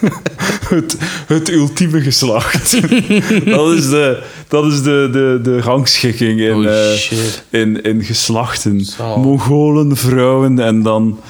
[0.68, 2.72] het, het ultieme geslacht.
[3.44, 8.84] dat is de, dat is de, de, de rangschikking in, Oh, eh, in, in geslachten.
[8.84, 9.18] Zo.
[9.18, 11.20] Mongolen, vrouwen en dan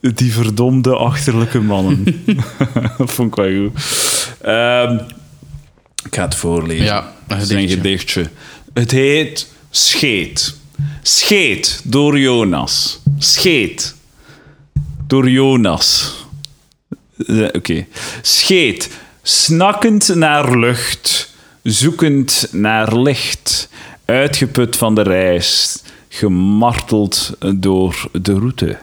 [0.00, 2.24] die verdomde achterlijke mannen.
[2.98, 3.80] dat vond ik wel goed.
[4.40, 4.98] Ehm,
[6.04, 6.84] ik ga het voorlezen.
[6.84, 8.28] Ja, een een gedichtje.
[8.72, 10.56] Het heet Scheet.
[11.02, 13.00] Scheet door Jonas.
[13.18, 13.94] Scheet
[15.06, 16.14] door Jonas.
[17.52, 17.86] Oké.
[18.22, 18.90] Scheet.
[19.22, 23.68] Snakkend naar lucht, zoekend naar licht,
[24.04, 25.82] uitgeput van de reis,
[26.16, 28.78] gemarteld door de route.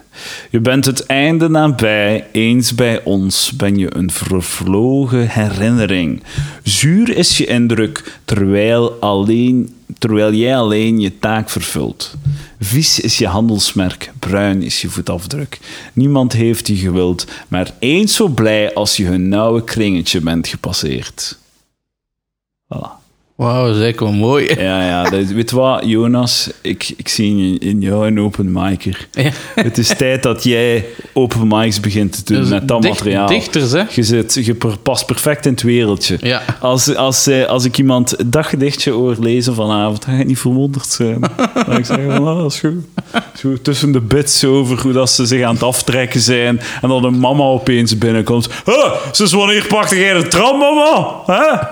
[0.49, 6.23] Je bent het einde nabij, eens bij ons ben je een vervlogen herinnering.
[6.63, 12.15] Zuur is je indruk, terwijl, alleen, terwijl jij alleen je taak vervult.
[12.59, 15.59] Vies is je handelsmerk, bruin is je voetafdruk.
[15.93, 21.37] Niemand heeft je gewild, maar eens zo blij als je hun nauwe kringetje bent gepasseerd.
[22.73, 23.00] Voilà.
[23.41, 24.45] Wauw, dat is eigenlijk wel mooi.
[24.59, 25.03] Ja, ja.
[25.03, 26.49] Dat, weet je wat, Jonas?
[26.61, 29.07] Ik, ik zie in, jou een open micer.
[29.11, 29.29] Ja.
[29.55, 33.27] Het is tijd dat jij open mics begint te doen Dus met dat dicht- materiaal.
[33.27, 33.83] Dichters, hè?
[33.93, 36.17] Je, zit, je past perfect in het wereldje.
[36.21, 36.41] Ja.
[36.59, 40.39] Als, als, eh, als ik iemand het daggedichtje hoor lezen vanavond, dan ga ik niet
[40.39, 41.19] verwonderd zijn.
[41.65, 42.75] Dan ik zeggen, van, ah, dat is goed.
[43.39, 46.59] Zo tussen de bits over hoe dat ze zich aan het aftrekken zijn.
[46.81, 48.49] En dan een mama opeens binnenkomt.
[48.65, 51.15] Huh, sinds wanneer pakte jij de tram, mama?
[51.25, 51.63] Huh?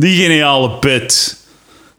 [0.00, 1.36] Die geniale bit.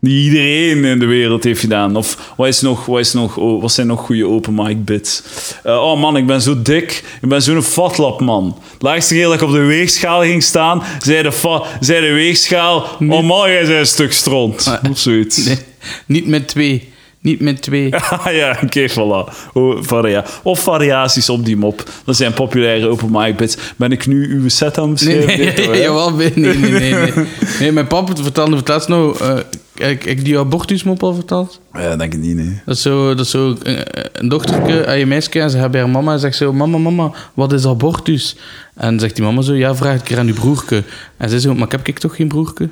[0.01, 1.95] Die iedereen in de wereld heeft gedaan.
[1.95, 5.23] Of wat, is nog, wat, is nog, oh, wat zijn nog goede open mic bits?
[5.63, 7.03] Eh, oh man, ik ben zo dik.
[7.21, 8.57] Ik ben zo'n fatlap, man.
[8.77, 12.13] De laatste keer dat ik op de weegschaal ging staan, zei de, fa- zei de
[12.13, 12.87] weegschaal...
[13.09, 14.79] Oh man, jij bent een stuk stront.
[14.89, 15.45] Of zoiets.
[15.45, 15.57] Nee,
[16.05, 16.88] niet met twee.
[17.21, 17.93] Niet met twee.
[18.09, 19.33] Ah ja, oké, voilà.
[19.53, 21.83] Oh, varia of variaties op die mop.
[22.05, 23.57] Dat zijn populaire open mic bits.
[23.75, 25.71] Ben ik nu uw set aan het Nee, beschrijven?
[25.71, 27.11] nee, jawel, nee, nee, nee,
[27.59, 29.17] nee, mijn papa vertelde het laatst nou...
[29.19, 31.59] eh, ik, ik die abortusmop al verteld.
[31.73, 32.61] Ja, denk ik niet, nee.
[32.65, 33.77] Dat is zo, dat is zo een,
[34.11, 36.53] een dochterke aan je meisje en ze gaat bij haar mama en zegt zo...
[36.53, 38.35] Mama, mama, wat is abortus?
[38.75, 40.83] En zegt die mama zo, ja, vraag het keer aan uw broerke.
[41.17, 42.69] En zij zo, maar heb ik toch geen broerke?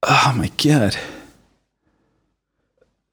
[0.00, 0.96] Oh my god.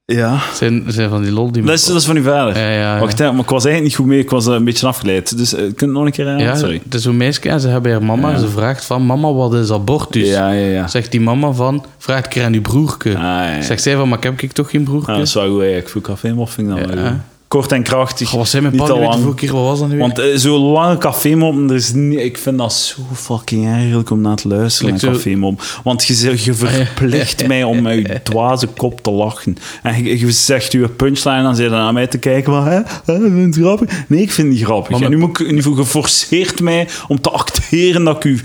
[0.06, 0.40] Ja.
[0.54, 1.64] Zijn, zijn van die lol die...
[1.64, 2.58] Dat is, dat is van uw vader.
[2.58, 3.00] Ja, ja, ja.
[3.00, 4.20] Wacht, hè, maar ik was eigenlijk niet goed mee.
[4.20, 5.38] Ik was eh, een beetje afgeleid.
[5.38, 6.40] Dus uh, kun je het nog een keer aan?
[6.40, 6.82] Ja, Sorry.
[6.84, 8.34] het is zo'n meisje en ze bij haar mama Ja.
[8.34, 9.06] en ze vraagt van...
[9.06, 10.28] Mama, wat is abortus?
[10.28, 10.88] Ja, ja, ja.
[10.88, 13.10] Zegt die mama van, vraag het keer aan uw broerke.
[13.10, 13.62] Ah, ja, ja.
[13.62, 15.12] Zegt zij van, maar heb ik toch geen broerke?
[15.12, 15.90] Ah, dat is wel goed eigenlijk.
[15.90, 17.26] Voor café-moffing dan wel Ja.
[17.52, 18.30] Kort en krachtig.
[18.30, 19.14] Goh, wat zijn mijn niet te lang.
[19.14, 19.54] vorige keer?
[19.54, 20.04] Wat was dat nu weer?
[20.04, 24.22] Want eh, zo'n lange cafémop, er is niet, ik vind dat zo fucking eigenlijk om
[24.22, 25.62] naar te luisteren Like cafémop.
[25.84, 29.58] Want je, je verplicht mij om met je dwaze kop te lachen.
[29.84, 32.64] En je, je zegt je punchline en dan zit je naar mij te kijken van,
[32.68, 33.90] hè, hè, vind je het grappig?
[34.08, 34.90] Nee, ik vind het niet grappig.
[34.92, 38.40] Maar en nu, moet ik, nu geforceerd mij om te acteren dat ik u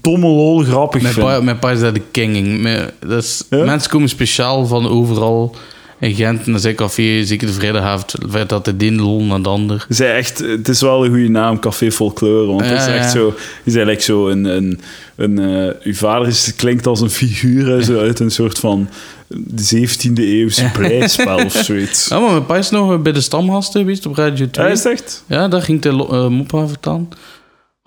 [0.00, 1.26] domme lol grappig Mijn vind.
[1.26, 2.60] pa, mijn pa is daar de kinging.
[2.60, 3.64] Mijn- dat is, Ja?
[3.64, 5.56] Mensen komen speciaal van overal
[5.98, 9.42] in Gent naar zijn café, zeker de vrijdagavond, het feit dat de een lol naar
[9.42, 9.86] de ander.
[9.88, 12.46] Zij echt, het is wel een goede naam, Café Folklore.
[12.46, 13.10] Want het is echt ja.
[13.10, 13.34] zo.
[13.64, 14.44] Zei like zo een.
[14.44, 14.80] een,
[15.16, 18.88] een eh, uw vader is, klinkt als een figuur zo uit een soort van
[19.28, 22.08] de 17e eeuwse prijsspel of zoiets.
[22.08, 24.66] Ja, maar mijn pa is nog bij de stamgasten geweest op Radio 2.
[24.66, 25.24] Ja, is het echt?
[25.26, 27.08] Ja, daar ging de uh, mop aan vertellen.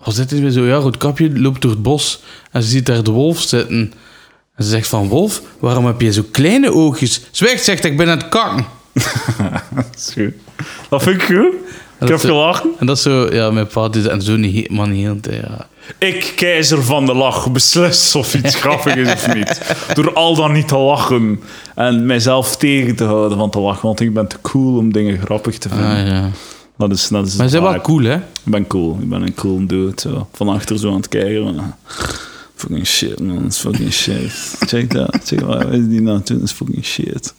[0.04, 0.66] Wat zit hij weer zo?
[0.66, 3.92] Ja, Roodkapje loopt door het bos en ze ziet daar de wolf zitten.
[4.60, 7.20] En ze zegt van, Wolf, waarom heb je zo kleine oogjes?
[7.30, 8.66] Zwijg, zegt ik ben aan het kakken.
[9.74, 10.32] Dat is goed.
[10.88, 11.54] Dat vind ik goed.
[12.00, 12.70] Ik heb gelachen.
[12.78, 15.66] En dat is zo, ja, mijn pa is en zo niet, man, niet heel ja.
[15.98, 19.74] Ik, keizer van de lach, beslis of iets grappig is of niet.
[19.94, 21.40] Door al dan niet te lachen
[21.74, 23.86] en mijzelf tegen te houden van te lachen.
[23.86, 25.96] Want ik ben te cool om dingen grappig te vinden.
[25.96, 26.30] Ah, ja.
[26.76, 28.14] Dat is, dat is Maar ze zijn wel cool, hè?
[28.16, 28.98] Ik ben cool.
[29.00, 29.92] Ik ben een cool dude.
[29.96, 30.28] Zo.
[30.32, 31.74] Van achter zo aan het kijken.
[32.60, 33.42] Fucking shit, man.
[33.42, 34.54] Dat is fucking shit.
[34.66, 35.18] Check dat.
[35.24, 36.38] Check wat wat is die nou doen?
[36.38, 37.34] Dat is fucking shit.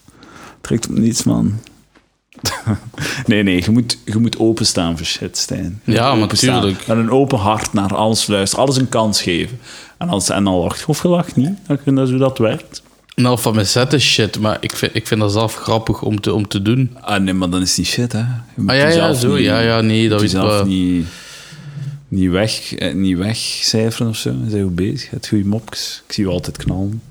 [0.61, 1.59] Trekt op niets, man.
[3.25, 3.61] nee, nee.
[3.63, 5.81] Je moet, je moet openstaan voor shit, Stijn.
[5.83, 6.61] Je Ja, maar openstaan.
[6.61, 6.87] tuurlijk.
[6.87, 8.65] Met een open hart naar alles luisteren.
[8.65, 9.59] Alles een kans geven.
[9.97, 11.51] En, als, en dan lacht je of je lacht niet.
[11.67, 12.81] Dan kun je hoe dat werkt.
[13.15, 16.33] Nou, van mijn is shit, maar ik vind, ik vind dat zelf grappig om te,
[16.33, 16.97] om te doen.
[17.01, 18.19] Ah, nee, maar dan is het niet shit, hè.
[18.19, 18.25] Je
[18.65, 19.35] Ah ja, ja, zo.
[19.35, 20.65] niet- Ja, ja, nee, dat weet ik wel.
[20.65, 21.05] niet,
[22.11, 24.31] niet, weg, eh, niet wegcijferen of zo.
[24.33, 25.01] Bent goed bezig.
[25.01, 26.03] Je hebt goede mopjes.
[26.07, 27.01] Ik zie je altijd knallen.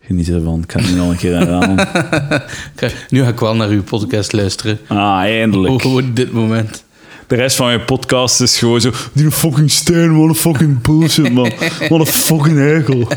[0.00, 0.62] Geniet ervan.
[0.62, 1.76] Ik ga het nu nog een keer herhalen.
[2.76, 4.78] Kijk, nu ga ik wel naar uw podcast luisteren.
[4.86, 5.82] ah, eindelijk.
[5.82, 6.84] Gewoon dit moment.
[7.26, 8.90] De rest van je podcast is gewoon zo...
[9.12, 11.52] Die fucking Stijn, wat een fucking bullshit, man.
[11.88, 13.08] Wat een fucking eikel.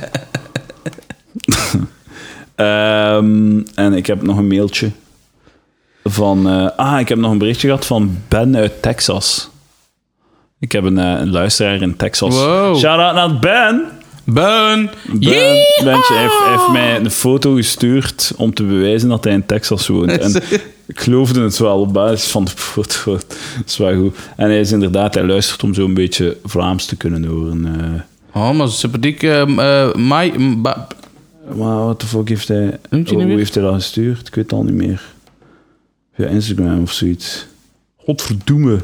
[2.55, 4.91] Ehm, en ik heb nog een mailtje
[6.03, 6.49] van...
[6.49, 9.49] eh, ah, ik heb nog een berichtje gehad van Ben uit Texas.
[10.63, 12.35] Ik heb een, eh, een luisteraar in Texas.
[12.35, 12.77] Wow.
[12.77, 13.83] Shout-out naar Ben.
[14.23, 14.89] Ben!
[15.07, 19.87] Ben, Bentje heeft, heeft mij een foto gestuurd om te bewijzen dat hij in Texas
[19.87, 20.17] woont.
[20.17, 20.35] En
[20.85, 23.11] ik geloofde het wel op basis van de foto.
[23.13, 23.35] Dat
[23.65, 24.15] is wel goed.
[24.35, 27.65] En hij is inderdaad, hij luistert om zo'n beetje Vlaams te kunnen horen.
[28.33, 28.41] eh.
[28.41, 29.21] Oh, maar sympathiek.
[30.61, 30.87] ba-
[31.55, 32.79] maar wat de fuck heeft hij...
[32.89, 34.27] Hoe heeft hij dat gestuurd?
[34.27, 35.01] Ik weet het al niet meer.
[36.15, 37.45] Via Instagram of zoiets.
[37.97, 38.77] Godverdoeme.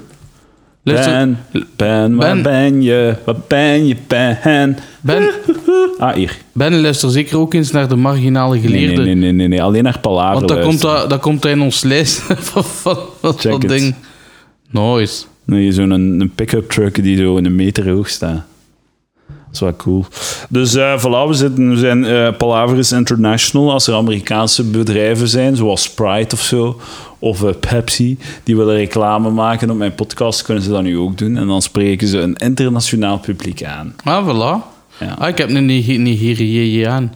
[0.94, 1.38] Ben,
[1.76, 2.44] Ben, waar Ben.
[2.44, 3.16] ben je?
[3.26, 4.78] Waar ben je, Ben?
[5.02, 5.30] Ben,
[5.98, 6.38] Ah, hier.
[6.54, 9.06] ben luister zeker ook eens naar de marginale Nee, geleerden.
[9.06, 9.64] nee, nee, nee, nee, nee.
[9.64, 12.20] Alleen naar Palaver Want dat komt, dat, dat komt in ons lijst
[12.50, 13.68] van, van, dat it.
[13.70, 13.96] ding.
[14.72, 15.24] Nice.
[15.46, 18.44] Nee, zo'n een, een pick-up truck die zo een meter hoog staat.
[19.52, 20.06] Dat is wel cool.
[20.50, 23.72] Dus eh voilà, we, zitten, we zijn eh Palaver is International.
[23.72, 26.80] Als er Amerikaanse bedrijven zijn, zoals Sprite of zo,
[27.20, 31.18] of eh, Pepsi, die willen reclame maken op mijn podcast, kunnen ze dat nu ook
[31.18, 31.38] doen.
[31.38, 33.96] En dan spreken ze een internationaal publiek aan.
[34.04, 34.78] Ah, voilà.
[35.00, 35.16] Ja.
[35.20, 37.14] Ah, ik heb een Nige- Nigeriaan.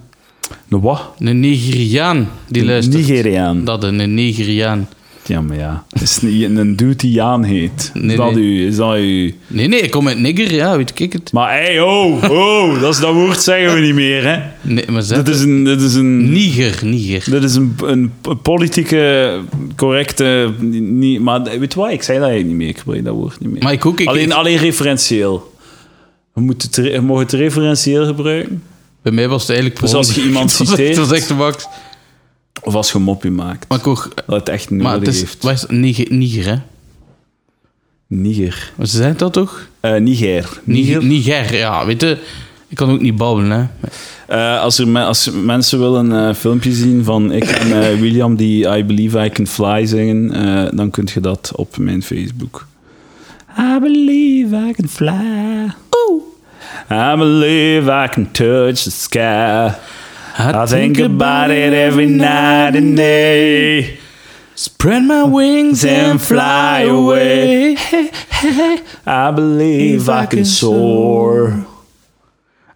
[0.69, 1.01] Een wat?
[1.19, 3.07] Een Nigeriaan die Een luistert.
[3.07, 3.63] Nigeriaan.
[3.65, 4.87] Dat, een Nigeriaan.
[5.25, 5.83] Ja, maar ja.
[5.89, 7.91] Het is niet een dude die Jaan heet.
[7.93, 8.43] Nee, is, dat nee.
[8.43, 9.35] u, is dat u?
[9.47, 11.31] Nee, nee, ik kom uit Nigger, ja, weet ik het.
[11.31, 14.39] Maar hey, oh, oh, dat, is, dat woord zeggen we niet meer, hè.
[14.61, 15.23] Nee, maar zeg...
[15.23, 15.63] Dit is een...
[15.63, 17.31] Dit is een Niger, Niger.
[17.31, 18.11] Dit is een, een
[18.41, 19.39] politieke,
[19.75, 20.51] correcte...
[20.79, 22.67] Niet, maar weet je wat, ik zei dat eigenlijk niet meer.
[22.67, 23.63] Ik gebruik dat woord niet meer.
[23.63, 23.99] Maar ik ook...
[23.99, 25.53] Ik, alleen, ik- alleen referentieel.
[26.33, 28.63] We, moeten het, re- we mogen het referentieel gebruiken.
[29.01, 29.79] bij mij was het eigenlijk...
[29.81, 31.65] Dus als je iemand Dat was echt- citeert- Dat was echt de max.
[32.63, 33.67] Of als je een mopje maakt.
[33.69, 33.85] Maar ik.
[33.85, 35.19] Dat het echt Maar nodig het is...
[35.19, 35.43] heeft.
[35.43, 35.65] Wat is?
[35.67, 36.55] Niger, Niger, hè?
[38.07, 38.73] Niger.
[38.79, 39.67] Ze zei dat toch?
[39.79, 40.59] Eh, Niger.
[40.63, 41.55] Niger, Niger.
[41.55, 41.85] Ja.
[41.85, 42.17] Weet je,
[42.67, 43.87] Ik kan ook niet babbelen, hè.
[44.27, 47.99] Eh, als, er me- als mensen willen een eh, filmpje zien van ik en eh,
[48.01, 52.67] William die I Believe I Can Fly zingen, dan kunt je dat op mijn Facebook.
[53.59, 55.73] I believe I can fly.
[56.91, 59.69] I believe I can touch the sky.
[60.35, 63.99] I think about it every night and day.
[64.55, 67.75] Spread my wings and fly away.
[69.05, 71.67] I believe I can soar.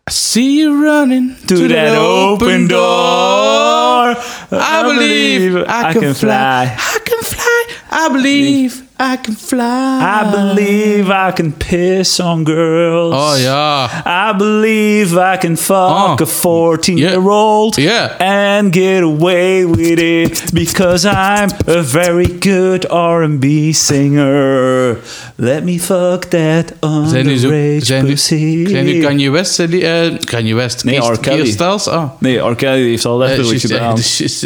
[0.08, 2.78] I see you running to that open door.
[2.80, 6.76] I believe I can fly.
[6.78, 7.66] I can fly.
[7.90, 10.00] I believe I can fly.
[10.02, 13.14] I believe I can piss on girls.
[13.14, 13.88] Oh yeah.
[14.06, 16.24] I believe I can fuck Oh.
[16.24, 18.10] a 14 year old Yeah.
[18.20, 24.98] and get away with it because I'm a very good R&B singer.
[25.36, 26.74] Let me fuck that
[27.08, 27.48] Zijn nu zo...
[27.48, 28.68] underage Zijn nu, pussy.
[28.70, 29.54] zijn nu Kanye West...
[29.54, 30.84] zijn die, eh, Kanye West.
[30.84, 31.20] Nee, Kees- R.
[31.20, 31.42] Kelly.
[31.42, 31.88] Kees Styles?
[31.88, 32.04] Ah.
[32.20, 32.56] Nee, R.
[32.56, 33.96] Kelly heeft al letterlijk juist, eh, gedaan.
[34.20, 34.46] dus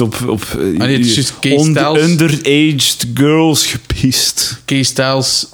[0.00, 4.60] eh, op op eh, Ah, nee, on- underaged girls gepiest.
[4.64, 5.46] Kees Styles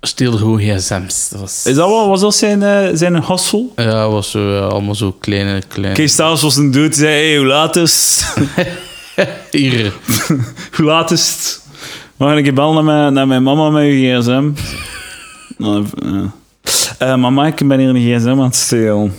[0.00, 1.28] steelde gewoon gsm's.
[1.28, 1.66] Dat was...
[1.66, 3.72] Is dat wel, was dat zijn, eh, zijn hassel?
[3.76, 5.62] Ja, was zo, ja, allemaal zo kleine...
[5.68, 5.94] kleine...
[5.94, 8.68] Kees Styles was een dude die zei, hey, hoe laat is het?
[9.50, 9.92] Hier.
[10.76, 11.60] hoe laat is het?
[12.16, 14.50] Mag ik bellen naar mijn, naar mijn mama met uw gsm?
[15.58, 16.22] Nou, eh.
[16.98, 19.14] Eh, mama, ik ben hier een gsm aan het stelen.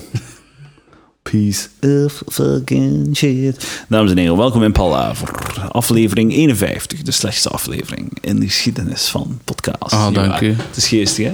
[1.32, 3.84] Piece of fucking shit.
[3.88, 5.30] Dames en heren, welkom in Palaver.
[5.72, 9.94] Aflevering 51, de slechtste aflevering in de geschiedenis van podcast.
[9.94, 10.56] Ah, dank Ja, u.
[10.68, 11.34] Het is geestig, hè?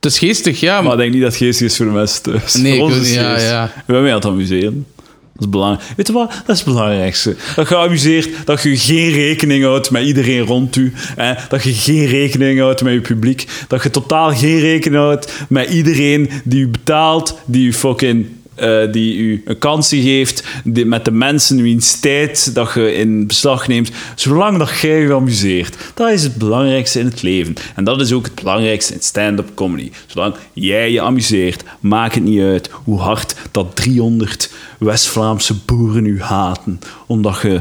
[0.00, 0.74] Het is geestig, ja.
[0.74, 0.92] Maar Maar...
[0.92, 2.54] ik denk niet dat het geestig is voor de mensen thuis.
[2.54, 3.72] Nee, ik ja, ja.
[3.86, 4.86] We hebben aan het amuseren.
[5.32, 5.92] Dat is belangrijk.
[5.96, 6.30] Weet je wat?
[6.46, 7.36] Dat is het belangrijkste.
[7.56, 10.92] Dat je amuseert, dat je geen rekening houdt met iedereen rond u.
[10.96, 11.34] Hè?
[11.48, 13.46] Dat je geen rekening houdt met je publiek.
[13.68, 18.26] Dat je totaal geen rekening houdt met iedereen die u betaalt, die u fucking...
[18.58, 23.26] eh, die u een kansen geeft, die, met de mensen wiens tijd dat je in
[23.26, 25.76] beslag neemt, zolang dat jij je amuseert.
[25.94, 27.54] Dat is het belangrijkste in het leven.
[27.74, 29.90] En dat is ook het belangrijkste in stand-up comedy.
[30.06, 36.20] Zolang jij je amuseert, maakt het niet uit hoe hard dat 300 West-Vlaamse boeren u
[36.22, 37.60] haten, omdat je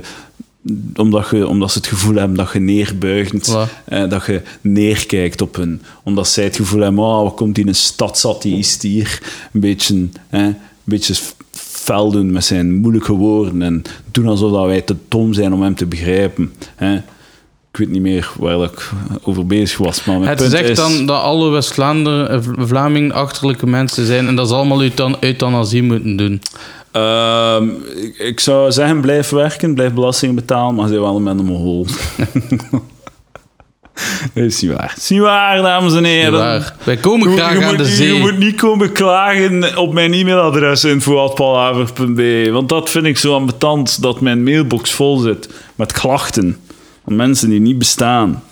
[0.96, 3.84] omdat, je, omdat ze het gevoel hebben dat je neerbuigend, Voilà.
[3.86, 5.82] eh, dat je neerkijkt op hun.
[6.04, 9.22] Omdat zij het gevoel hebben, oh, wat komt die in een stadsatheïst hier
[9.54, 10.48] een beetje, eh,
[10.92, 11.14] beetje
[11.52, 15.62] fel doen met zijn moeilijke woorden en doen alsof dat wij te dom zijn om
[15.62, 16.54] hem te begrijpen.
[16.76, 16.96] Hè.
[17.72, 18.90] Ik weet niet meer waar ik
[19.24, 20.78] over bezig was, maar Het zegt is...
[20.78, 24.82] dan dat alle West-Vlaanderen, eh, V- Vlamingen achterlijke mensen zijn en dat ze allemaal
[25.20, 26.42] euthanasie moeten doen.
[26.92, 31.48] Ehm, ik, ik zou zeggen, blijf werken, blijf belastingen betalen, maar zij wel met een
[31.48, 31.86] hol.
[34.34, 34.88] Dat is niet waar.
[34.88, 36.32] Dat is niet waar, dames en heren.
[36.40, 36.76] Waar.
[36.84, 38.20] Wij komen Je- graag je aan moet, de je zee.
[38.20, 44.22] moet niet komen klagen op mijn e-mailadres info.palaver.be, want dat vind ik zo ambetant dat
[44.22, 46.58] mijn mailbox vol zit met klachten
[47.04, 48.44] van mensen die niet bestaan.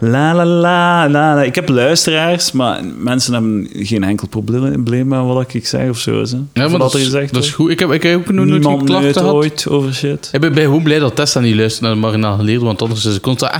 [0.00, 1.42] La la la la la.
[1.42, 6.12] Ik heb luisteraars, maar mensen hebben geen enkel probleem met wat ik zeg of zo.
[6.22, 6.28] Hè?
[6.28, 7.70] Ja, maar wat dat, is, gezegd dat is goed.
[7.70, 10.28] Ik heb, ik heb ook nooit Niemand klachten ooit over shit.
[10.32, 13.04] Ik ben, ben gewoon blij dat Tessa niet luistert naar de marginaal geleerd, want anders
[13.06, 13.52] is ze constant...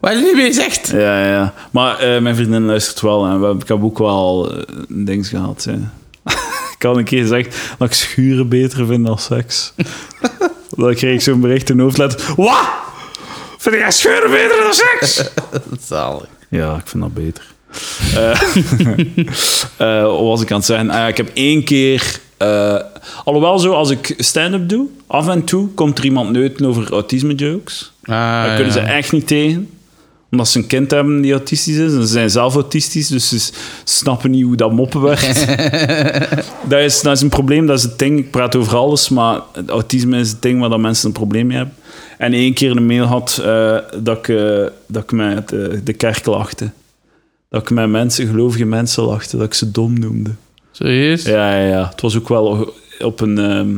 [0.00, 0.88] Wat je niet mee zegt.
[0.90, 1.54] Ja, ja, ja.
[1.70, 5.04] Maar eh, mijn vriendin luistert wel en we, hebben- ik heb ook wel eh, een
[5.04, 5.66] ding gehad.
[5.68, 5.92] Ja.
[6.78, 9.72] ik had een keer gezegd dat ik schuren beter vind dan seks.
[10.76, 12.34] dan kreeg ik zo'n bericht in de hoofdletter.
[12.36, 12.66] Wat?
[13.58, 15.30] Vind jij schuren beter dan seks?
[15.88, 16.26] Zalig.
[16.48, 17.44] Ja, ik vind dat beter.
[18.14, 18.30] Eh,
[19.76, 20.90] eh, wat was ik aan het zeggen?
[20.90, 22.20] Ah, ik heb één keer...
[22.36, 22.76] eh,
[23.24, 27.92] alhoewel zo, als ik stand-up doe, af en toe komt er iemand neuten over autisme-jokes.
[28.02, 28.08] Ah,
[28.44, 29.70] Daar kunnen ze echt niet tegen.
[30.30, 31.92] Omdat ze een kind hebben die autistisch is.
[31.92, 33.52] En ze zijn zelf autistisch, dus ze
[33.84, 35.46] snappen niet hoe dat moppen werkt.
[36.70, 38.18] dat, is, dat is een probleem, dat is het ding.
[38.18, 41.56] Ik praat over alles, maar autisme is het ding waar dat mensen een probleem mee
[41.56, 41.74] hebben.
[42.18, 45.92] En één keer een mail had eh, dat, ik, eh, dat ik met de, de
[45.92, 46.70] kerk lachte.
[47.48, 50.30] Dat ik met mensen, gelovige mensen lachte, dat ik ze dom noemde.
[50.72, 51.22] Serieus?
[51.22, 51.88] Ja, ja, ja.
[51.88, 53.74] Het was ook wel op een, ehm,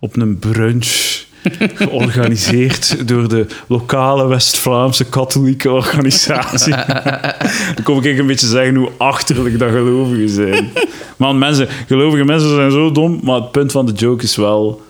[0.00, 1.13] op een brunch
[1.74, 6.74] georganiseerd door de lokale West-Vlaamse katholieke organisatie.
[7.74, 10.70] Dan kom ik een beetje zeggen hoe achterlijk dat gelovigen zijn.
[11.16, 14.82] Maar mensen, gelovige mensen zijn zo dom, maar het punt van de joke is wel...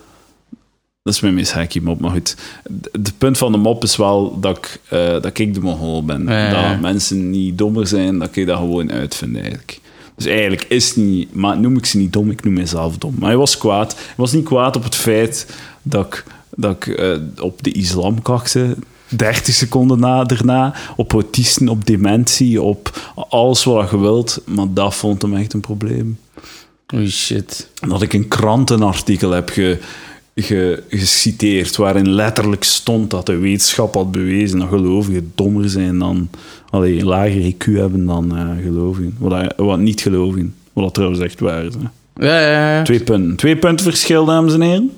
[1.03, 2.37] Dat is mijn meest mop, maar goed.
[2.93, 6.25] Het punt van de mop is wel dat ik, eh, dat ik de mongool ben.
[6.25, 6.71] Ja, ja, ja.
[6.71, 9.81] Dat mensen niet dommer zijn, dat ik dat gewoon uitvind eigenlijk.
[10.17, 11.35] Dus eigenlijk is niet...
[11.35, 13.15] Maar noem ik ze niet dom, ik noem mezelf dom.
[13.19, 13.95] Maar hij was kwaad.
[13.95, 15.47] Hij was niet kwaad op het feit
[15.83, 16.25] dat ik,
[16.57, 18.77] dat ik eh, op de islam kakte.
[19.09, 20.75] 30 seconden na, daarna.
[20.97, 25.61] Op autisten, op dementie, op alles wat je wilt, maar dat vond hem echt een
[25.61, 26.19] probleem.
[26.95, 27.69] Oei, shit.
[27.89, 29.79] Dat ik een krantenartikel heb ge,
[30.35, 36.29] ge- geciteerd waarin letterlijk stond dat de wetenschap had bewezen dat gelovigen dommer zijn dan...
[36.71, 39.15] Allee, een lager IQ hebben dan eh, gelovigen.
[39.19, 40.55] Wat, wat niet gelovigen.
[40.73, 41.75] Wat dat trouwens echt waar is.
[41.75, 42.27] Hè.
[42.27, 42.83] Ja, ja, ja.
[42.83, 43.37] Twee punten.
[43.37, 44.91] Twee punten verschil, dames en heren.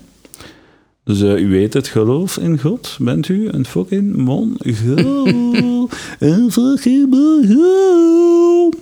[1.06, 2.96] Dus u weet het, geloof in God.
[3.00, 5.88] Bent u een fucking mongool?
[6.18, 8.72] een fucking mongool.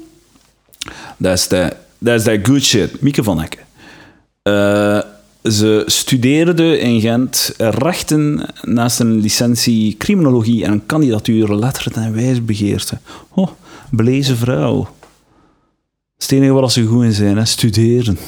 [1.16, 3.00] Dat is de, dat is de good shit.
[3.00, 3.60] Mieke van Hekken.
[4.42, 5.00] Eh,
[5.50, 12.98] ze studeerde in Gent rechten naast een licentie criminologie en een kandidatuur letteren en wijsbegeerte.
[13.34, 13.48] Oh,
[13.90, 14.88] belezen vrouw.
[16.24, 17.44] Het enige wat ze goed in zijn, hè?
[17.44, 18.18] studeren.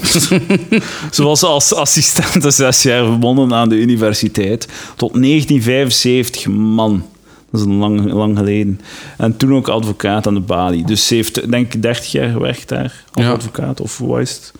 [1.12, 4.68] Ze was als assistente zes jaar verbonden aan de universiteit.
[4.96, 7.04] Tot 1975, man.
[7.50, 8.80] Dat is een lang, lang geleden.
[9.18, 10.84] En toen ook advocaat aan de balie.
[10.86, 13.04] Dus ze heeft, denk ik, 30 jaar gewerkt daar.
[13.12, 13.32] Als Ja.
[13.32, 14.52] advocaat, of hoe is het?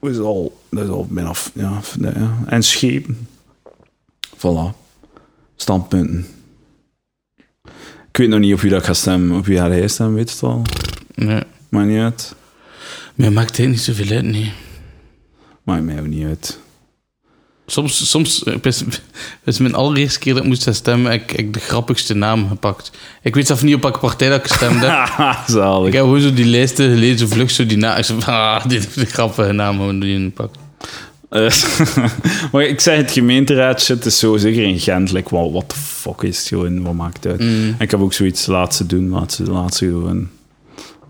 [0.00, 1.28] Dat is al, dat is al bijna...
[1.28, 1.80] af- Ja.
[2.46, 3.28] En schepen.
[4.36, 4.76] Voilà.
[5.56, 6.26] Standpunten.
[8.08, 9.38] Ik weet nog niet op wie dat ik ga stemmen.
[9.38, 10.62] Op wie ga hij weet het al.
[11.72, 12.34] Maakt niet uit.
[13.14, 14.52] Maar maakt het niet zoveel uit, nee.
[15.62, 16.58] Maakt mij ook niet uit.
[17.66, 18.84] Soms, soms is,
[19.44, 22.90] is mijn allereerste keer dat ik moest stemmen, ik, ik de grappigste naam gepakt.
[23.22, 24.90] Ik weet zelf niet op welke partij dat ik gestemd heb.
[24.90, 25.86] Haha, zalig.
[25.86, 27.98] Ik heb gewoon zo die lijsten gelezen, zo vlug zo die naam.
[27.98, 30.58] Ik zei, ah, dit is de grappige naam gewoon die je pakt.
[31.28, 31.50] Eh,
[32.52, 35.76] maar ik zeg, het gemeenteraad shit is zo, zeker in Gent, like, wat what the
[35.76, 37.40] fuck is het gewoon, wat maakt het uit?
[37.40, 37.74] Mm.
[37.78, 40.28] Ik heb ook zoiets, laat ze doen, laat ze, laat ze gewoon,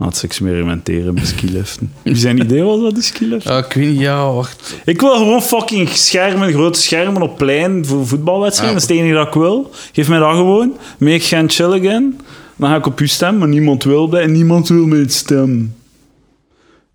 [0.03, 1.93] laat ze experimenteren met skiliften.
[2.03, 3.47] Wie zijn idee was dat, die skilift?
[3.47, 4.75] Ah, ik weet niet, ja, wacht.
[4.85, 9.15] Ik wil gewoon fucking schermen, grote schermen op plein voor voetbalwedstrijden, dat is het enige
[9.15, 9.71] dat ik wil.
[9.93, 12.21] Geef mij dat gewoon, make Gent chill again.
[12.57, 15.75] Dan ga ik op u stemmen, maar niemand wil bij en niemand wil mij stemmen.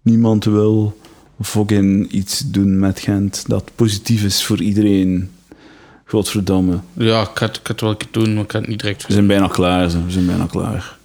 [0.01, 0.97] Niemand wil
[1.41, 5.29] fucking iets doen met Gent dat positief is voor iedereen.
[6.05, 6.79] Godverdamme.
[6.93, 9.27] Ja, ik had, ik had wel doen, maar ik had het niet direct We zijn
[9.27, 9.97] bijna klaar, zo.
[10.05, 10.97] we zijn bijna klaar.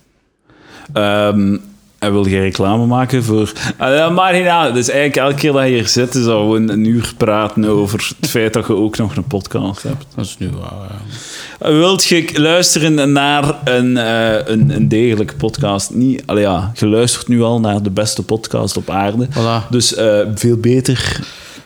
[0.93, 1.57] Ehm,
[2.03, 3.53] en wil jij reclame maken voor...
[3.79, 4.75] Ja, maar uit.
[4.75, 8.13] Dus eigenlijk elke keer dat je hier zit, is dat gewoon een uur praten over
[8.21, 10.07] het feit dat je ook nog een podcast hebt.
[10.15, 10.87] Dat is nu wel...
[10.89, 11.71] ja.
[11.73, 15.91] Wilt je luisteren naar een, eh, een, een degelijke podcast?
[15.91, 19.29] Niet, allee, ja, je luistert nu al naar de beste podcast op aarde.
[19.31, 19.69] Voilà.
[19.71, 21.21] Dus eh, veel beter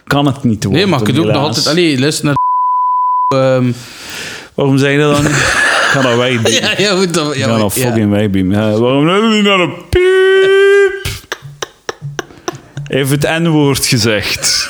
[0.06, 0.82] kan het niet worden.
[0.82, 1.66] Nee, maar ik het ook nog altijd...
[1.66, 2.34] Allee, luister naar...
[3.40, 3.72] ehm,
[4.54, 5.64] Waarom zeg je dat dan niet?
[5.86, 6.52] Ik ga dat wegbeamen.
[6.52, 7.86] ja, ja, Ik ja, ga dat ja.
[7.86, 8.56] fucking wegbeamen.
[8.56, 9.72] Ja, waarom luister je niet naar de
[12.88, 14.68] heeft het N-woord gezegd.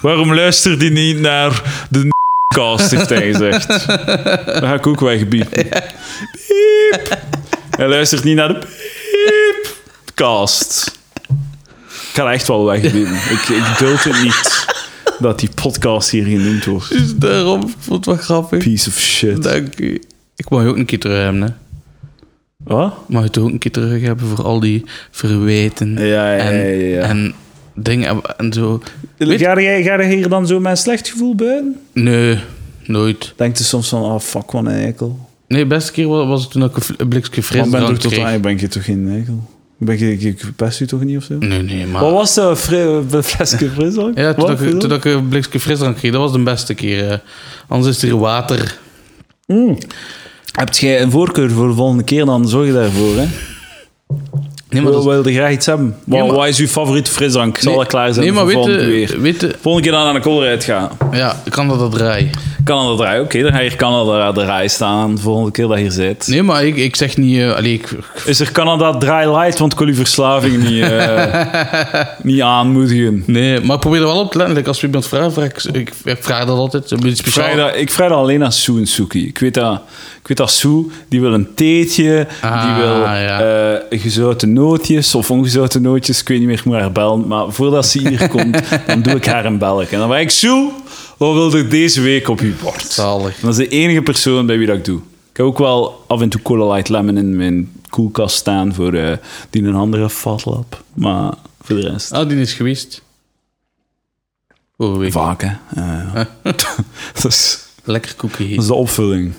[0.00, 2.08] Waarom luistert hij niet naar de
[2.54, 3.68] cast, heeft hij gezegd.
[4.46, 5.68] Dan ga ik ook wegbiepen.
[6.32, 7.18] Piep.
[7.70, 8.66] Hij luistert niet naar de
[10.02, 10.98] piepcast.
[11.88, 13.14] Ik ga echt wel wegbiepen.
[13.14, 14.66] Ik, ik duld het niet
[15.18, 16.88] dat die podcast hier genoemd wordt.
[16.88, 18.58] Dus daarom, ik vond het wel grappig.
[18.58, 19.42] Piece of shit.
[19.42, 20.02] Dank u.
[20.36, 21.48] Ik mag je ook een keer terug hebben, hè.
[22.56, 22.94] Wat?
[23.08, 26.54] Mag je toch ook een keer terug hebben voor al die verwijten Ja, ja, en,
[26.56, 27.00] ja, ja, ja.
[27.00, 27.34] en
[27.74, 28.82] dingen en, zo.
[29.16, 31.76] Weet- Ga jij, ga jij hier dan zo met een slecht gevoel buiten?
[31.92, 32.38] Nee,
[32.86, 33.32] nooit.
[33.36, 35.18] Denkt je soms van, oh fuck, wat een eikel.
[35.48, 38.58] Nee, de beste keer was, het toen ik een blikje frisdrank ben toch tot, ben
[38.58, 39.44] je toch geen eikel?
[39.78, 41.38] Ben je, ik, pest u toch niet of zo?
[41.38, 42.02] Nee, nee, maar...
[42.02, 44.18] Wat was een flesje frisdrank?
[44.18, 44.60] Ja, toen, Wat?
[44.60, 47.22] ik, toen ik een blikje frisdrank kreeg, dat was de beste keer.
[47.68, 48.78] Anders is er water.
[50.52, 53.26] Heb jij een voorkeur voor de volgende keer, dan zorg je daarvoor, hè?
[54.74, 55.86] Nee, maar, Wil, dat is- wil je graag iets hebben?
[56.04, 57.58] Wat, Nee, maar- wat is uw favoriete frisdrank?
[57.58, 59.56] Zal nee, dat klaar zijn Nee, maar voor weet volgende weet.
[59.60, 60.90] Volgende keer dan aan de koolruit gaan.
[61.12, 62.30] Ja, ik kan dat dat draaien.
[62.64, 65.90] Canada Draai, oké, dan ga je Canada Draai staan de volgende keer dat je hier
[65.92, 66.26] zit.
[66.26, 67.42] Nee, maar ik, ik zeg niet...
[67.42, 67.88] allee, ik,
[68.24, 71.44] Is er Canada Draai Light, want ik wil uw verslaving niet, eh,
[72.22, 73.22] niet aanmoedigen.
[73.26, 74.56] nee, maar ik probeer er wel op te letten.
[74.56, 76.90] Like, als we iemand vragen, vraag ik, ik, ik vraag dat altijd.
[76.90, 77.44] Een beetje Ik speciaal.
[77.54, 79.26] vraag, dat, ik vraag dat alleen aan Sue en Suki.
[79.26, 79.80] Ik weet dat,
[80.20, 83.40] ik weet dat Sue, die wil een theetje, Ah, die wil ja.
[83.90, 86.20] eh, gezouten nootjes of ongezouten nootjes.
[86.20, 87.26] Ik weet niet meer, ik moet haar bellen.
[87.26, 89.92] Maar voordat ze hier komt, dan doe ik haar een belletje.
[89.94, 90.70] En dan vraag ik, Sue,
[91.24, 92.82] wat wil er deze week op uw bord?
[92.82, 93.40] Zalig.
[93.40, 94.98] Dat is de enige persoon bij wie dat ik doe.
[95.30, 98.92] Ik heb ook wel af en toe Cola Light Lemon in mijn koelkast staan voor
[98.92, 99.16] eh,
[99.50, 100.84] die een andere fatlap.
[100.94, 102.12] Maar voor de rest...
[102.12, 103.02] Ah, die is geweest.
[104.76, 105.12] Vorige week.
[105.12, 105.52] Vaak, hè.
[105.74, 106.24] Eh,
[107.22, 109.32] dat, is, Lekker koekje dat is de opvulling.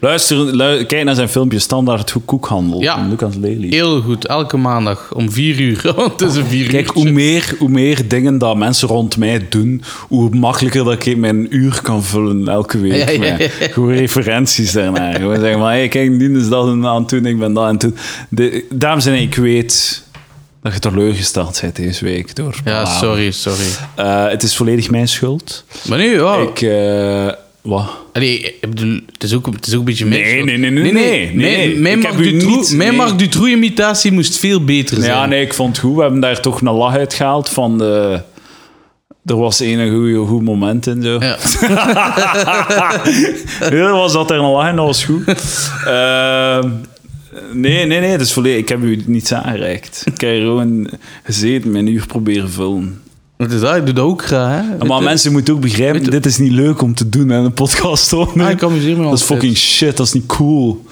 [0.00, 2.94] Luister, lu- kijk naar zijn filmpje Standaard Koekhandel Ja.
[2.96, 3.68] van Lucas Lely.
[3.68, 5.92] Heel goed, elke maandag om vier uur.
[5.96, 6.70] Want het is een vier uur.
[6.70, 11.16] Kijk, hoe meer, hoe meer dingen dat mensen rond mij doen, hoe makkelijker dat ik
[11.16, 13.10] mijn uur kan vullen elke week.
[13.10, 13.36] Ja,
[13.76, 15.14] referenties daarnaar.
[15.14, 17.70] Gewoon zeggen van, hey, kijk, die is dat aan het doen, ik ben dat aan
[17.72, 17.96] het doen.
[18.28, 20.04] De, dames en heren, ik weet
[20.62, 23.66] dat je teleurgesteld bent deze week door Ja, sorry, sorry.
[23.94, 25.64] Eh, het is volledig mijn schuld.
[25.88, 26.36] Maar nu, ja.
[26.36, 27.28] Ik, eh,
[27.68, 27.86] wat?
[28.12, 28.54] Allee,
[29.12, 31.76] het is ook, het is ook een beetje mijn Nee, nee, nee, nee, nee, nee.
[31.76, 35.10] Mijn, Marc Dutroux- Dutroux-imitatie moest veel beter zijn.
[35.10, 35.94] Ja, nee, ik vond het goed.
[35.96, 38.20] We hebben daar toch een lach uitgehaald van de...
[39.24, 41.18] Er was een goede goed moment in, zo.
[41.24, 41.36] Ja.
[43.70, 45.24] Er was dat er een lach in, dat was goed.
[45.86, 46.68] Ehm,
[47.52, 48.60] nee, nee, nee, dat is volledig...
[48.60, 50.02] Ik heb u niets aangereikt.
[50.04, 50.88] Ik heb gewoon
[51.24, 53.00] gezeten, mijn uur proberen vullen.
[53.38, 53.76] Wat is dat?
[53.76, 54.84] Ik doe dat ook graag, hè.
[54.84, 58.12] Maar mensen moeten ook begrijpen, dit is niet leuk om te doen, hè, een podcast
[58.12, 58.46] opnemen.
[58.46, 60.84] Ah, ik amuseer me Dat is fucking shit, dat is niet cool.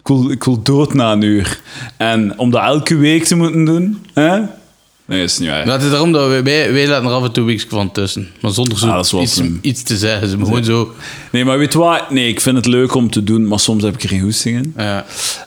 [0.00, 1.60] Ik wil, ik wil dood na een uur.
[1.96, 4.38] En om dat elke week te moeten doen, hè?
[4.38, 5.66] Nee, dat is niet waar.
[5.66, 8.28] Het is daarom dat wij, wij, wij laten er af en toe weeks van tussen.
[8.40, 10.28] Maar zonder zo Ah, dat iets, te zeggen.
[10.28, 10.92] Ze gewoon zo...
[11.32, 12.10] Nee, maar weet wat?
[12.10, 14.56] Nee, ik vind het leuk om te doen, maar soms heb ik er geen goesting
[14.56, 14.72] in.
[14.76, 15.04] Ja.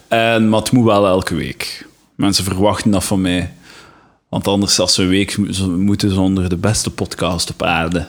[0.08, 1.86] En, maar het moet wel elke week.
[2.14, 3.52] Mensen verwachten dat van mij.
[4.34, 5.36] Want anders, als ze een week
[5.76, 8.06] moeten zonder de beste podcast op aarde.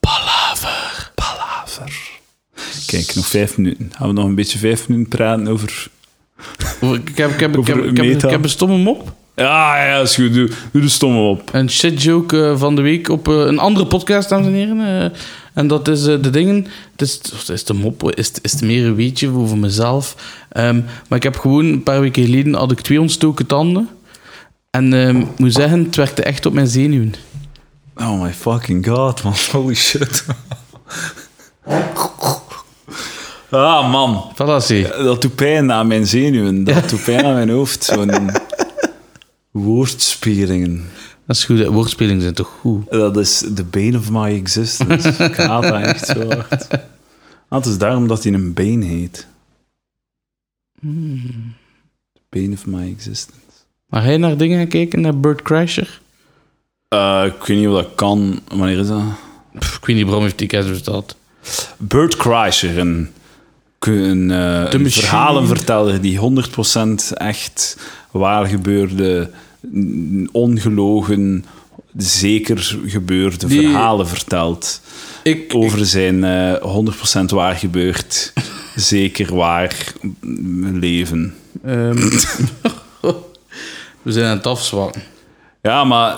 [0.00, 1.10] Palaver.
[1.14, 2.10] Palaver.
[2.86, 3.92] Kijk, nog vijf minuten.
[3.96, 5.86] Gaan we nog een beetje vijf minuten praten over...
[6.80, 9.12] Over- Ik heb, ik, heb, ik, heb, ik, heb, ik heb een stomme mop.
[9.36, 10.34] Ja, ja, is goed.
[10.34, 11.42] Doe, doe de stomme op.
[11.52, 14.80] Een shitjoke eh, van de week op eh, een andere podcast, dames en heren.
[15.12, 15.18] Eh,
[15.54, 16.66] en dat is de dingen...
[16.92, 19.58] Het is, of het is de mop, is, het- is het meer een weetje over
[19.58, 20.14] mezelf.
[20.48, 23.88] Ehm, maar ik heb gewoon een paar weken geleden had ik twee ontstoken tanden.
[24.70, 27.14] En ehm, ik moet zeggen, het werkte echt op mijn zenuwen.
[27.96, 29.34] Oh my fucking god, man.
[29.52, 30.24] Holy shit.
[33.50, 34.32] Ah, man.
[34.34, 34.86] Voilà, zie.
[34.88, 36.64] Dat doet pijn aan mijn zenuwen.
[36.64, 37.84] Dat doet pijn aan mijn hoofd.
[37.84, 38.30] Zo'n
[39.50, 40.84] woordspelingen.
[41.26, 42.90] Dat is goed, woordspelingen zijn toch goed?
[42.90, 45.16] Dat is the bane of my existence.
[45.36, 46.68] Dat echt zo hard.
[47.48, 49.26] Ah, het is daarom dat hij een been heet.
[50.80, 53.38] The bane of my existence.
[53.86, 56.00] Maar je naar dingen gaan kijken, naar Bird Crasher?
[56.88, 58.40] Eh, ik weet niet of dat kan.
[58.48, 59.02] Wanneer is dat?
[59.58, 61.16] Pff, ik weet niet waarom heeft die kerst besteld.
[61.76, 63.10] Bert Kreischer, een,
[63.78, 67.76] een, eh, een verhalenverteller die 100% echt
[68.10, 69.30] waar gebeurde,
[70.32, 71.44] ongelogen,
[71.96, 74.80] zeker gebeurde Die- verhalen vertelt.
[75.22, 78.32] Ik, Over zijn eh 100% waar gebeurd,
[78.74, 81.34] zeker waar mm, leven.
[81.64, 81.96] Ehm,
[84.02, 85.02] we zijn aan het afzwakken.
[85.62, 86.16] Ja, maar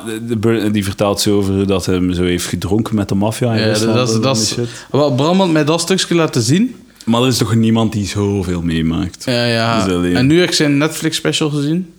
[0.72, 3.53] die vertelt zo over hoe dat hij hem zo heeft gedronken met de maffia.
[3.55, 4.57] in Ja, dat, is- dat
[4.90, 6.76] wel, Bram had mij dat stukje laten zien.
[7.05, 9.24] Maar er is toch niemand die zoveel meemaakt.
[9.24, 9.86] Ja, ja.
[9.86, 10.16] Is alleen.
[10.16, 11.94] En nu heb ik zijn Netflix special gezien.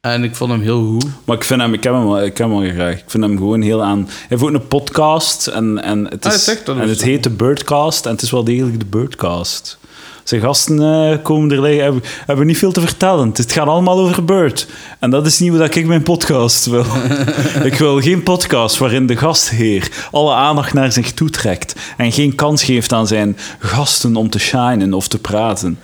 [0.00, 1.06] En ik vond hem heel goed.
[1.24, 2.98] Maar ik vind hem, ik heb hem, wel- ik heb hem wel graag.
[2.98, 3.98] Ik vind hem gewoon heel aan.
[4.06, 7.22] Hij heeft ook een podcast en, en, het, Ah, is, dat en is- het heet
[7.22, 9.78] de Birdcast en het is wel degelijk de Birdcast.
[10.24, 13.30] Zijn gasten eh, komen er liggen, hebben, hebben niet veel te vertellen.
[13.34, 14.66] Het gaat allemaal over Bird.
[14.98, 16.84] En dat is niet wat ik mijn podcast wil.
[17.70, 22.64] ik wil geen podcast waarin de gastheer alle aandacht naar zich toetrekt en geen kans
[22.64, 25.78] geeft aan zijn gasten om te shinen of te praten.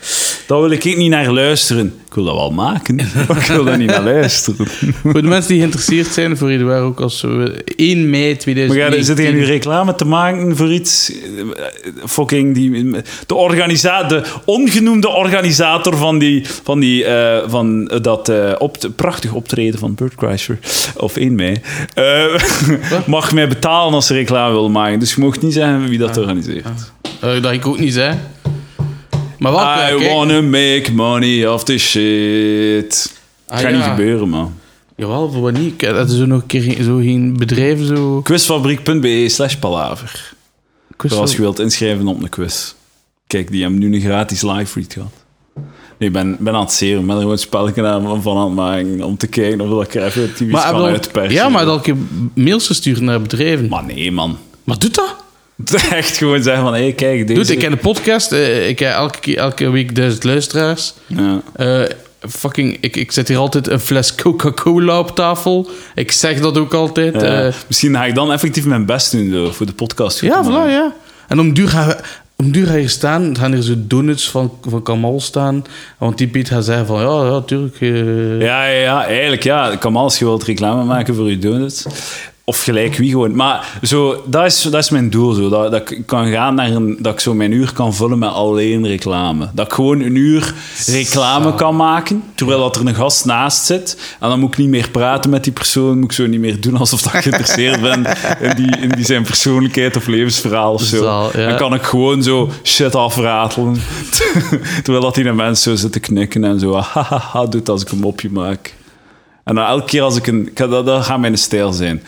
[0.47, 2.01] Daar wil ik niet naar luisteren.
[2.11, 2.96] Ik wil dat wel maken,
[3.28, 4.66] maar ik wil daar niet naar luisteren.
[5.02, 8.98] Voor de mensen die geïnteresseerd zijn, voor Eduard ook als we 1 mei Maar 2019...
[8.98, 11.12] ga, zit jij nu reclame te maken voor iets?
[11.12, 11.64] eh,
[12.06, 12.90] Fucking die,
[13.26, 19.32] de, organisa de ongenoemde organisator van, die, van, die, eh, van dat eh, op, prachtig
[19.32, 20.58] optreden van Bert Kreischer,
[20.96, 21.56] of 1 mei,
[21.94, 22.24] eh,
[23.06, 24.98] mag mij betalen als ze reclame wil maken.
[24.98, 26.66] Dus je mag niet zeggen wie dat organiseert.
[27.20, 28.18] Eh, dat ik ook niet zei.
[29.41, 29.62] Maar wat?
[29.62, 30.11] I eh, kijk.
[30.12, 33.18] wanna make money off the shit.
[33.49, 33.76] Ah, gaat ja.
[33.76, 34.55] niet gebeuren, man.
[34.97, 35.72] Jawel, voor wat niet?
[35.82, 38.20] Ik- Dat is zo nog een keer zo geen bedrijf zo...
[38.22, 40.32] Quizfabriek.be slash palaver.
[40.97, 42.72] Quiz Als je wilt inschrijven op een quiz.
[43.26, 45.12] Kijk, die hebben nu een gratis live read gehad.
[45.99, 47.01] Nee, ik ben, ben aan het zeren.
[47.01, 49.03] Ik ben er gewoon een spelletje aan van aan het maken.
[49.03, 51.32] Om te kijken of ik er even iets Maar kan uitpersen.
[51.34, 51.95] ja, maar dat ik
[52.34, 53.68] mails gestuurd naar bedrijven.
[53.68, 54.38] Maar, Maar nee, man.
[54.64, 55.16] doet dat?
[55.90, 57.40] Echt gewoon zeggen van, hé, hey, kijk, deze...
[57.40, 58.32] Doet, ik heb een podcast.
[58.32, 60.94] eh, ik heb elke, keer- elke week duizend luisteraars.
[61.06, 61.40] Ja.
[61.56, 61.82] Eh,
[62.28, 65.70] fucking, ik, ik zet hier altijd een fles Coca-Cola op tafel.
[65.94, 67.14] Ik zeg dat ook altijd.
[67.20, 67.42] Ja.
[67.46, 70.20] eh, Misschien ga ik dan effectief mijn best doen voor de podcast.
[70.20, 70.92] ja, voilà, ja.
[71.28, 71.96] En om duur gaan we...
[72.36, 75.64] Om duur ga je staan, dan gaan er zo donuts van, van Kamal staan.
[75.98, 77.76] Want die Piet gaat zeggen van, ja, ja, tuurlijk.
[77.80, 79.76] eh, Ja, ja, ja, eigenlijk ja.
[79.76, 81.84] Kamal, als je wilt reclame maken voor je donuts.
[82.45, 83.36] Of gelijk wie gewoon.
[83.36, 85.32] Maar zo, dat, is, dat is mijn doel.
[85.32, 85.49] Zo.
[85.49, 86.97] Dat, dat ik kan gaan naar een...
[87.01, 89.49] Dat ik zo mijn uur kan vullen met alleen reclame.
[89.55, 90.55] Dat ik gewoon een uur
[90.86, 94.16] reclame kan maken, terwijl dat er een gast naast zit.
[94.20, 95.99] En dan moet ik niet meer praten met die persoon.
[95.99, 98.05] Moet ik zo niet meer doen alsof dat ik geïnteresseerd ben
[98.49, 101.30] in, die, in die zijn persoonlijkheid of levensverhaal of zo.
[101.34, 101.47] Ja.
[101.49, 103.76] Dan kan ik gewoon zo shit afratelen.
[104.82, 106.74] terwijl dat die mensen zo zitten knikken en zo...
[106.74, 108.74] Hahaha, doet als ik een mopje maak.
[109.51, 110.51] En dan elke keer als ik een...
[110.55, 112.03] Dat, dat gaat mijn stijl zijn.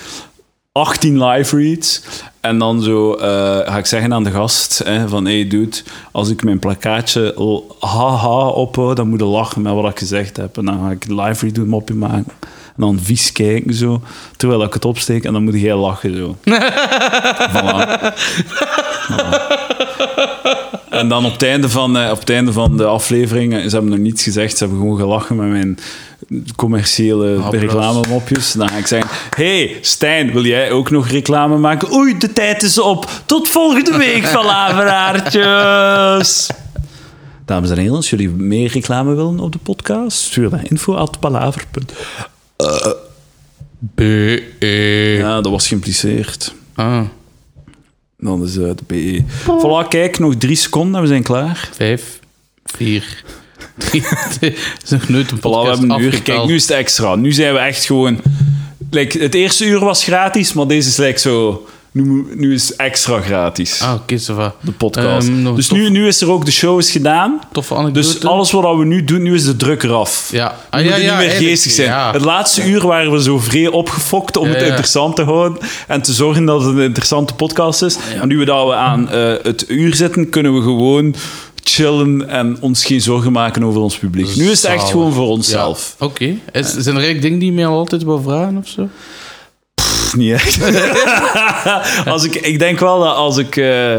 [0.73, 2.03] 18 live reads.
[2.41, 3.27] En dan zo eh,
[3.73, 5.77] ga ik zeggen aan de gast: hè, van hey dude,
[6.13, 7.35] als ik mijn plakkaatje
[7.81, 10.57] haha ophoud, dan moet je lachen met wat ik gezegd heb.
[10.57, 12.33] En dan ga ik een live read doen, mopje maken.
[12.43, 14.03] En dan vies kijken zo,
[14.37, 15.25] terwijl ik het opsteek.
[15.25, 16.37] En dan moet jij lachen zo.
[17.55, 18.13] Voilà.
[20.91, 23.91] En dan op het einde van, eh, op het einde van de aflevering, ze hebben
[23.91, 25.79] nog niets gezegd, ze hebben gewoon gelachen met mijn
[26.57, 28.53] commerciële reclamemopjes.
[28.53, 31.93] Dan ga ik zeggen, hey Stijn, wil jij ook nog reclame maken?
[31.95, 33.11] Oei, de tijd is op.
[33.27, 36.51] Tot volgende week, palaveraartjes.
[37.47, 41.65] Dames en heren, als jullie meer reclame willen op de podcast, stuur naar info.palaver.
[43.95, 45.17] B-E.
[45.19, 46.55] Ja, dat was geïmpliceerd.
[46.75, 47.01] Ah,
[48.19, 49.25] Dan is het de BE.
[49.43, 51.69] Voilà, kijk, nog drie seconden en we zijn klaar.
[51.73, 52.19] vijf,
[52.65, 53.25] vier.
[54.41, 54.55] Het
[54.85, 56.23] is nog nooit een Voilà, we podcast hebben een uur.
[56.23, 57.15] Kijk, nu is het extra.
[57.15, 58.21] Nu zijn we echt gewoon...
[58.91, 61.67] Like, het eerste uur was gratis, maar deze is like zo...
[61.93, 64.55] Nu, nu is het extra gratis, Ah, oké, va.
[64.61, 65.29] de podcast.
[65.29, 66.45] Ehm, dus tof- nu, nu is er ook...
[66.45, 67.41] De show is gedaan.
[67.53, 68.07] Toffe anekdote.
[68.07, 70.29] Dus alles wat we nu doen, nu is de druk eraf.
[70.33, 70.47] Ja.
[70.71, 71.89] Ah, ja, moeten ja, niet meer geestig zijn.
[71.89, 72.13] ja.
[72.13, 74.67] Het laatste uur waren we zo vrij opgefokt om Ja, het ja.
[74.67, 75.59] interessant te houden
[75.89, 77.97] en te zorgen dat het een interessante podcast is.
[78.21, 81.15] En nu we dat we aan eh, het uur zitten, kunnen we gewoon
[81.63, 84.37] chillen en ons geen zorgen maken over ons publiek.
[84.37, 85.31] Nu is het echt gewoon voor Ja.
[85.31, 85.97] onszelf.
[85.99, 86.25] Oké.
[86.53, 88.89] Is- Zijn er eigenlijk dingen die je mij al altijd wil vragen of zo?
[89.75, 90.59] Pff, niet echt.
[92.13, 93.95] als ik, ik denk wel dat als ik, eh,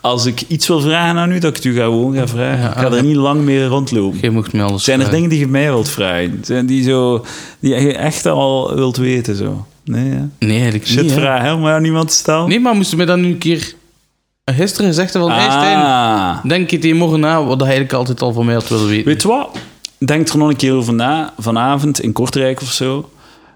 [0.00, 2.60] als ik iets wil vragen aan u, dat ik het u ga gewoon ga vragen.
[2.62, 4.18] Ja, ik ga er niet lang meer rondlopen.
[4.20, 5.22] Jij mocht mij alles Zijn er vragen.
[5.22, 6.38] dingen die je mij wilt vragen?
[6.42, 7.24] Zijn die, zo,
[7.60, 9.36] die je echt al wilt weten?
[9.36, 9.66] Zo?
[9.84, 10.20] Nee, hè?
[10.38, 11.12] Nee, eigenlijk Shit niet.
[11.12, 12.48] vragen, hè, om aan niemand te stellen?
[12.48, 13.74] Nee, maar moesten mij dan nu een keer
[14.54, 15.30] gisteren gezegd van...
[15.30, 16.44] Hey Stijn, ah.
[16.44, 19.04] denk je tegen morgen na wat hij eigenlijk altijd al van mij had willen weten?
[19.06, 19.58] Weet je wat?
[19.98, 21.32] Denk er nog een keer over na.
[21.38, 23.10] Vanavond in Kortrijk of zo.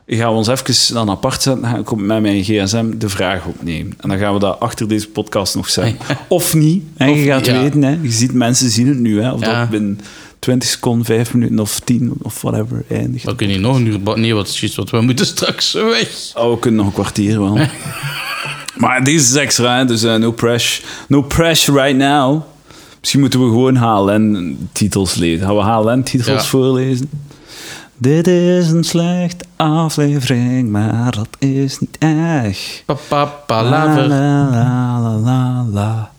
[0.07, 1.77] Gaan we ons even dan apart zetten.
[1.77, 3.95] Ik op- met mijn gsm de vraag opnemen.
[4.01, 5.97] En dan gaan we dat achter deze podcast nog zeggen.
[6.29, 6.85] Of niet.
[6.99, 7.61] Of je gaat ja.
[7.63, 7.83] weten.
[7.83, 7.99] Hè?
[8.03, 9.23] Je ziet, mensen zien het nu.
[9.23, 9.33] Hè?
[9.33, 9.61] Of Ja.
[9.61, 10.01] dat binnen
[10.39, 13.25] 20 seconden, 5 minuten of 10 of whatever eindigt.
[13.25, 14.19] Dan kun je niet nog een uur...
[14.19, 16.33] Nee, wat want we moeten straks weg.
[16.35, 17.59] Oh, we kunnen nog een kwartier wel.
[18.81, 20.87] maar deze is extra, hè, dus eh, no pressure.
[21.09, 22.43] No pressure right now.
[23.01, 25.47] Misschien moeten we gewoon HLN-titels lezen.
[25.47, 26.49] Gaan we HLN-titels Ja.
[26.49, 27.11] voorlezen?
[27.97, 32.83] Dit is een slechte aflevering, maar dat is niet erg.
[32.87, 34.07] Papa, La, palaver.
[34.09, 36.11] la, la, la, la, la.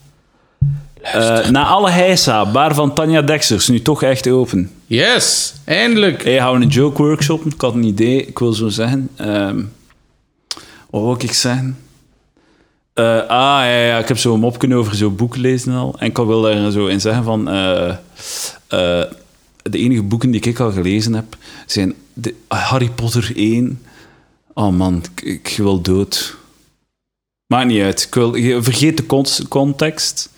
[1.02, 4.72] Eh, na alle heisa, bar van Tanja Dexters, nu toch echt open.
[4.86, 6.24] Yes, eindelijk.
[6.24, 7.46] Hey, gaan we een joke workshop?
[7.46, 9.10] Ik had een idee, ik wil zo zeggen.
[9.16, 9.62] ehm,
[10.90, 11.78] wat wil ik zeggen?
[12.94, 13.28] Eh, ah,
[13.64, 15.96] ja, ja, ik heb zo'n mopje over zo'n boek lezen al.
[16.00, 17.50] En ik wil daar zo in zeggen van...
[17.50, 17.98] eh, eh,
[19.64, 23.82] de enige boeken die ik al gelezen heb, zijn de, Harry Potter 1.
[24.54, 26.36] Oh man, ik, ik wil dood.
[27.46, 28.02] Maakt niet uit.
[28.04, 28.34] Ik wil,
[28.64, 30.30] vergeet de cont- context.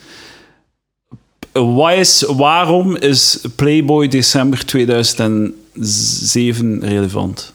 [1.95, 7.53] Is, waarom is Playboy december 2007 relevant?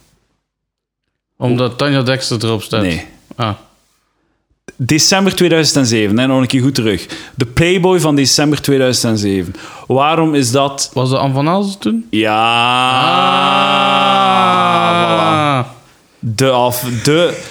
[1.36, 2.82] Omdat Tanja Dexter erop staat.
[2.82, 3.06] Nee.
[3.36, 3.54] Ah.
[4.76, 7.06] December 2007, hè, nog een keer goed terug.
[7.34, 9.54] De Playboy van december 2007.
[9.86, 10.90] Waarom is dat...
[10.92, 12.06] Was dat Anne van Aalsen toen?
[14.38, 15.64] Ja...
[15.64, 15.76] voilà.
[16.18, 16.84] De af...
[17.02, 17.42] De...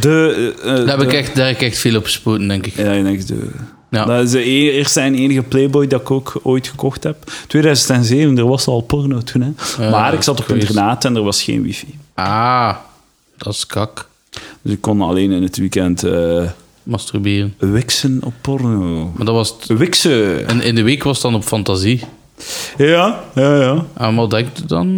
[0.00, 0.54] De...
[0.62, 2.76] eh, Daar heb, ik echt, daar heb ik echt veel op gespoten, denk ik.
[2.76, 3.50] Ja, ik denk de...
[3.90, 4.04] Ja.
[4.04, 7.16] Dat is de e- eerste en enige Playboy dat ik ook ooit gekocht heb.
[7.46, 9.42] 2007, er was al porno toen.
[9.42, 9.84] Hè.
[9.84, 11.98] Ja, maar ik zat op internaat en er was geen wifi.
[12.14, 12.74] Ah,
[13.36, 14.08] dat is kak.
[14.62, 16.44] Dus ik kon alleen in het weekend eh
[16.82, 17.54] Masturberen.
[17.58, 19.12] wiksen op porno.
[19.16, 19.56] Maar dat was...
[19.66, 20.48] Wiksen.
[20.48, 22.00] En in de week was het dan op fantasie.
[22.76, 23.84] Ja, ja, ja.
[23.96, 24.88] En wat denk je dan?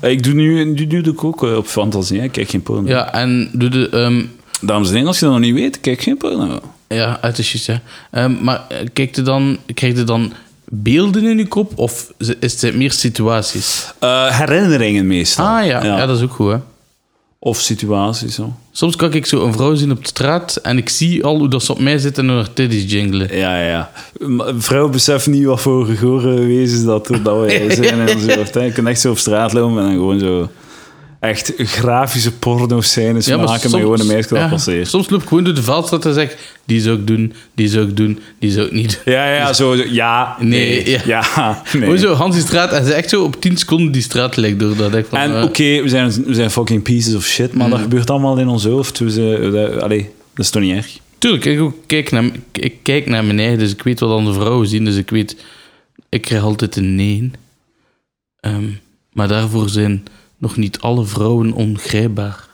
[0.00, 2.22] Ik doe nu, nu doe ik ook eh, op fantasie.
[2.22, 2.88] Ik kijk geen porno.
[2.88, 3.88] Ja, en doe de...
[3.88, 4.22] ehm,
[4.60, 6.60] Dames en heren, als je dat nog niet weet, kijk geen porno.
[6.88, 8.28] ja, het is juist, ja.
[8.28, 10.32] Maar eh, kijk je dan, krijg je dan
[10.64, 11.72] beelden in je kop?
[11.78, 13.92] Of is het meer situaties?
[13.98, 15.46] Eh, herinneringen meestal.
[15.46, 15.84] Ah ja.
[15.84, 16.06] ja.
[16.06, 16.58] dat is ook goed, hè.
[17.46, 18.34] Of situaties.
[18.34, 18.52] Zo.
[18.72, 21.48] Soms kan ik zo een vrouw zien op de straat en ik zie al hoe
[21.48, 23.36] dat ze op mij zit en haar titties jinglen.
[23.36, 23.90] Ja, ja.
[24.58, 28.08] Vrouwen beseffen niet wat voor gore wezens dat, dat wij zijn.
[28.08, 28.60] En zo.
[28.60, 30.48] Je kunt echt zo op straat lopen en dan gewoon zo...
[31.24, 34.88] echt grafische porno-scènes Ja, maken met gewoon een meisje dat ja, passeert.
[34.88, 37.88] Soms loop ik gewoon door de veldstraat en zeg die zou ik doen, die zou
[37.88, 39.14] ik doen, die zou ik niet doen.
[39.14, 41.00] Ja, ja, zo, ja, Nee, nee, ja.
[41.06, 41.98] ja, nee.
[41.98, 44.76] Zo, Hans die straat, en ze echt zo op 10 seconden die straat lijkt door.
[44.76, 47.58] Dat ik van, En eh, oké, we, zijn, we zijn fucking pieces of shit, Mm.
[47.58, 48.98] maar dat gebeurt allemaal in ons hoofd.
[48.98, 50.98] We zijn, dat, allee, dat is toch niet erg?
[51.18, 54.66] Tuurlijk, ik, kijk naar, ik kijk naar mijn eigen, dus ik weet wat andere vrouwen
[54.66, 54.84] zien.
[54.84, 55.36] Dus ik weet,
[56.08, 57.30] ik krijg altijd een nee.
[58.40, 58.64] Ehm,
[59.12, 60.04] maar daarvoor zijn
[60.38, 62.48] nog niet alle vrouwen ongrijpbaar.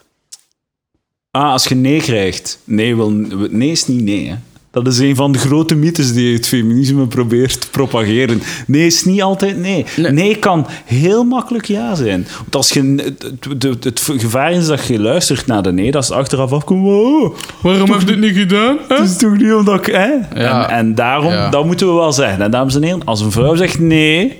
[1.30, 2.58] Ah, als je nee krijgt.
[2.64, 3.10] Nee, wil,
[3.50, 4.34] nee is niet nee, hè.
[4.72, 8.42] Dat is een van de grote mythes die het feminisme probeert te propageren.
[8.66, 9.86] Nee is niet altijd nee.
[9.96, 10.12] Nee.
[10.12, 12.26] Nee, kan heel makkelijk ja zijn.
[12.38, 16.02] Want als je, het, het, het gevaar is dat je luistert naar de nee, dat
[16.02, 16.86] is achteraf afkomt.
[16.86, 18.78] Oh, Waarom heb je dit niet gedaan?
[18.88, 19.94] het is toch niet omdat ik...
[19.94, 20.40] Hè?
[20.42, 20.68] Ja.
[20.68, 21.50] En, en daarom, Ja.
[21.50, 22.42] dat moeten we wel zeggen.
[22.42, 24.38] En dames en heren, als een vrouw zegt nee...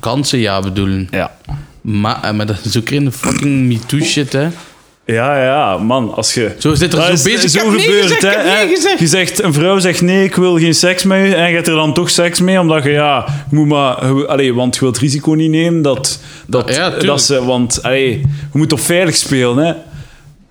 [0.00, 1.08] Kan ze ja bedoelen.
[1.10, 1.36] Ja.
[1.82, 4.48] Maar, eh, maar dat is ook in de fucking MeToo-shit, hè.
[5.06, 6.54] Ja, ja, man, als je...
[6.58, 7.50] Zo zit er Dat zo is bezig.
[7.50, 8.60] Zo gebeurt, gezegd, hè?
[8.98, 11.34] Je zegt, een vrouw zegt nee, ik wil geen seks met je.
[11.34, 13.94] En je hebt er dan toch seks mee, omdat je, ja, je moet maar...
[14.26, 16.20] Allee, want je wilt het risico niet nemen dat...
[16.46, 18.10] dat, Ja, dat ze, want, allee,
[18.52, 19.72] je moet op veilig spelen, hè.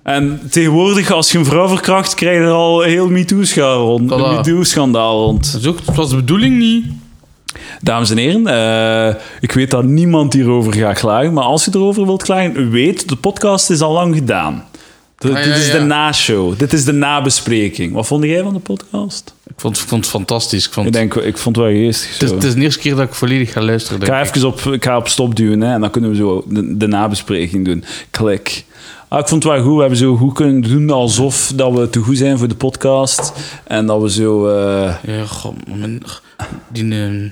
[0.02, 4.12] En tegenwoordig, als je een vrouw verkracht, krijg je er al heel MeToo-schandaal rond.
[4.12, 4.36] Voilà.
[4.36, 5.52] MeToo-schandaal rond.
[5.52, 6.84] Dat, is ook, dat was de bedoeling niet.
[7.80, 12.04] Dames en heren, eh, ik weet dat niemand hierover gaat klagen, maar als je erover
[12.06, 14.64] wilt klagen, weet, de podcast is al lang gedaan.
[15.18, 15.72] De- Ah, ja, dit is ja.
[15.78, 17.92] de nashow, dit is de nabespreking.
[17.92, 19.34] Wat vond jij van de podcast?
[19.46, 20.66] Ik vond, ik vond het fantastisch.
[20.66, 22.12] Ik, vond, Ik, denk, ik vond het wel geestig.
[22.12, 24.00] het, is, het is de eerste keer dat ik volledig ga luisteren.
[24.00, 24.26] Ik ga ik.
[24.36, 26.86] even op, ik ga op stop duwen hè, en dan kunnen we zo de, de
[26.86, 27.84] nabespreking doen.
[28.10, 28.64] Klik.
[29.08, 29.74] Ah, ik vond het wel goed.
[29.74, 33.32] We hebben zo goed kunnen doen alsof dat we te goed zijn voor de podcast.
[33.64, 34.46] En dat we zo...
[34.48, 35.54] eh, Ja, god,
[36.68, 37.30] die, eh,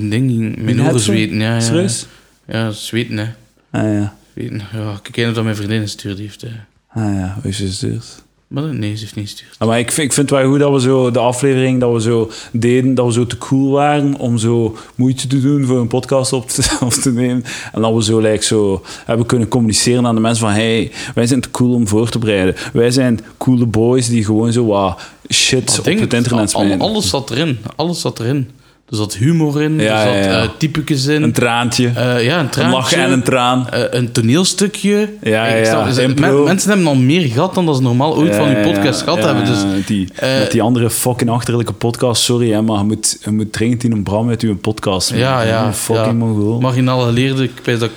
[0.00, 1.34] die ding, die, mijn Die.
[1.34, 2.06] Ja, ja, Serieus?
[2.46, 3.26] Ja, zweten, hè.
[3.70, 4.14] Ah ja.
[4.34, 4.62] Zweten.
[4.72, 6.40] Ja, ik ken dat mijn vriendin gestuurd heeft.
[6.40, 6.48] Hè.
[6.88, 8.22] Ah ja, hoe is het gestuurd?
[8.46, 9.56] Maar nee, ze heeft niet gestuurd.
[9.58, 11.92] Ja, maar ik vind, ik vind het wel goed dat we zo de aflevering dat
[11.92, 15.78] we zo deden, dat we zo te cool waren om zo moeite te doen voor
[15.78, 17.44] een podcast op te, op te nemen.
[17.72, 21.26] En dat we zo, like, zo hebben kunnen communiceren aan de mensen van hey, wij
[21.26, 22.54] zijn te cool om voor te bereiden.
[22.72, 25.00] Wij zijn coole boys die gewoon zo wat
[25.32, 26.80] shit op het internet smijten.
[26.80, 27.58] Alles zat erin.
[27.76, 28.48] Alles zat erin.
[28.92, 31.06] Er zat humor in, Ja, er zat ja, ja.
[31.08, 31.22] eh, in.
[31.22, 32.76] Een traantje, eh, ja, een een traantje.
[32.76, 33.68] lach en een traan.
[33.70, 35.08] eh, een toneelstukje.
[35.22, 38.62] Ja, ja, men- mensen hebben al meer gehad dan dat ze normaal ooit van ja,
[38.62, 39.44] podcast gehad hebben.
[39.44, 43.30] Dus met, die, met die andere fucking achterlijke podcast, sorry hè, maar je moet, je
[43.30, 45.10] moet dringend in een bram met uw podcast.
[45.10, 45.18] man.
[45.20, 45.72] ja, ja.
[45.72, 46.60] Fucking mongool.
[46.60, 47.94] Marginaal geleerde, ik weet dat ik,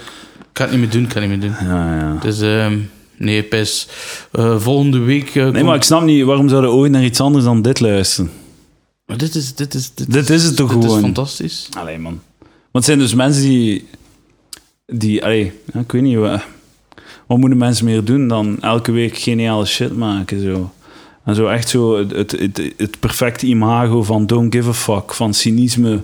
[0.54, 1.68] kan het niet meer doen, ik kan het niet meer doen.
[1.68, 2.18] Ja, ja.
[2.22, 2.78] Dus ehm,
[3.18, 3.88] nee, pijs,
[4.58, 5.36] volgende week...
[5.36, 8.32] Nee, maar ik snap niet, waarom zouden we ooit naar iets anders dan dit luisteren?
[9.06, 10.98] Maar dit is, dit is, dit, Dit is het toch dit gewoon?
[10.98, 11.68] is fantastisch.
[11.78, 12.22] Allee, man.
[12.40, 13.88] Want het zijn dus mensen die...
[14.86, 16.42] die allee, ja, ik weet niet, wat,
[17.28, 20.74] wat moeten mensen meer doen dan elke week geniale shit maken, zo.
[21.24, 25.14] En zo echt zo het, het, het, het perfecte imago van don't give a fuck,
[25.14, 26.02] van cynisme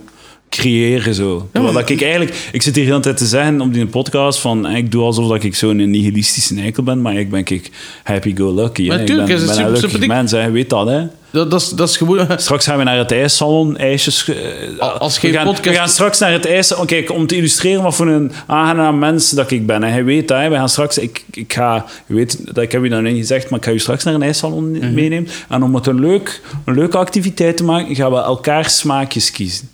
[0.56, 1.48] creëren, zo.
[1.52, 2.48] Terwijl dat ik eigenlijk...
[2.52, 4.66] Ik zit hier de hele tijd te zeggen op die podcast van...
[4.66, 7.70] eh, Ik doe alsof dat ik zo'n nihilistische eikel ben, maar ik ben ik
[8.02, 8.86] happy-go-lucky.
[8.86, 9.00] Maar hè.
[9.02, 10.50] Ik tuurlijk ben, is het ben een super- super mens, hè.
[10.50, 11.00] Weet dat, hè.
[11.30, 12.26] Dat, dat, is, dat is gewoon...
[12.36, 14.28] Straks gaan we naar het ijssalon, ijsjes...
[14.28, 16.86] eh, Als we, geen gaan, podcast- we gaan straks naar het ijssalon.
[16.86, 19.82] Kijk, om te illustreren wat voor een aangenaam mens dat ik ben.
[19.82, 20.48] En hij weet dat, hè.
[20.48, 20.98] we gaan straks...
[20.98, 21.84] Ik, ik ga...
[22.06, 24.14] Je weet, dat ik heb je nog niet gezegd, maar ik ga je straks naar
[24.14, 24.94] een ijssalon Mhm.
[24.94, 25.28] meenemen.
[25.48, 29.68] En om het een, leuk, een leuke activiteit te maken, gaan we elkaar smaakjes kiezen.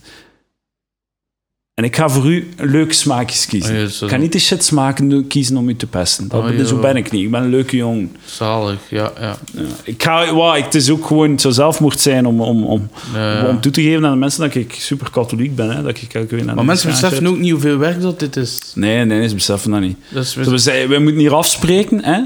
[1.78, 3.82] En ik ga voor u een leuke smaakjes kiezen.
[3.82, 4.04] Oh zo.
[4.04, 6.28] ik ga niet de shit smaken kiezen om u te pesten.
[6.28, 7.24] Dat, Oh, ben- zo ben ik niet.
[7.24, 8.16] Ik ben een leuke jongen.
[8.24, 9.36] Zalig, ja, ja.
[9.54, 9.62] Ja.
[9.84, 13.46] Ik ga, wow, het is ook gewoon, het zou zelfmoord zijn om, om, om, Ja.
[13.48, 15.70] om toe te geven aan de mensen dat ik super katholiek ben.
[15.76, 18.58] Hè, dat ik naar Maar mensen beseffen ook niet hoeveel werk dat dit is.
[18.74, 19.96] Nee, nee, ze beseffen dat niet.
[20.08, 22.20] Dus we- Zo, we, zei- we moeten hier afspreken, hè.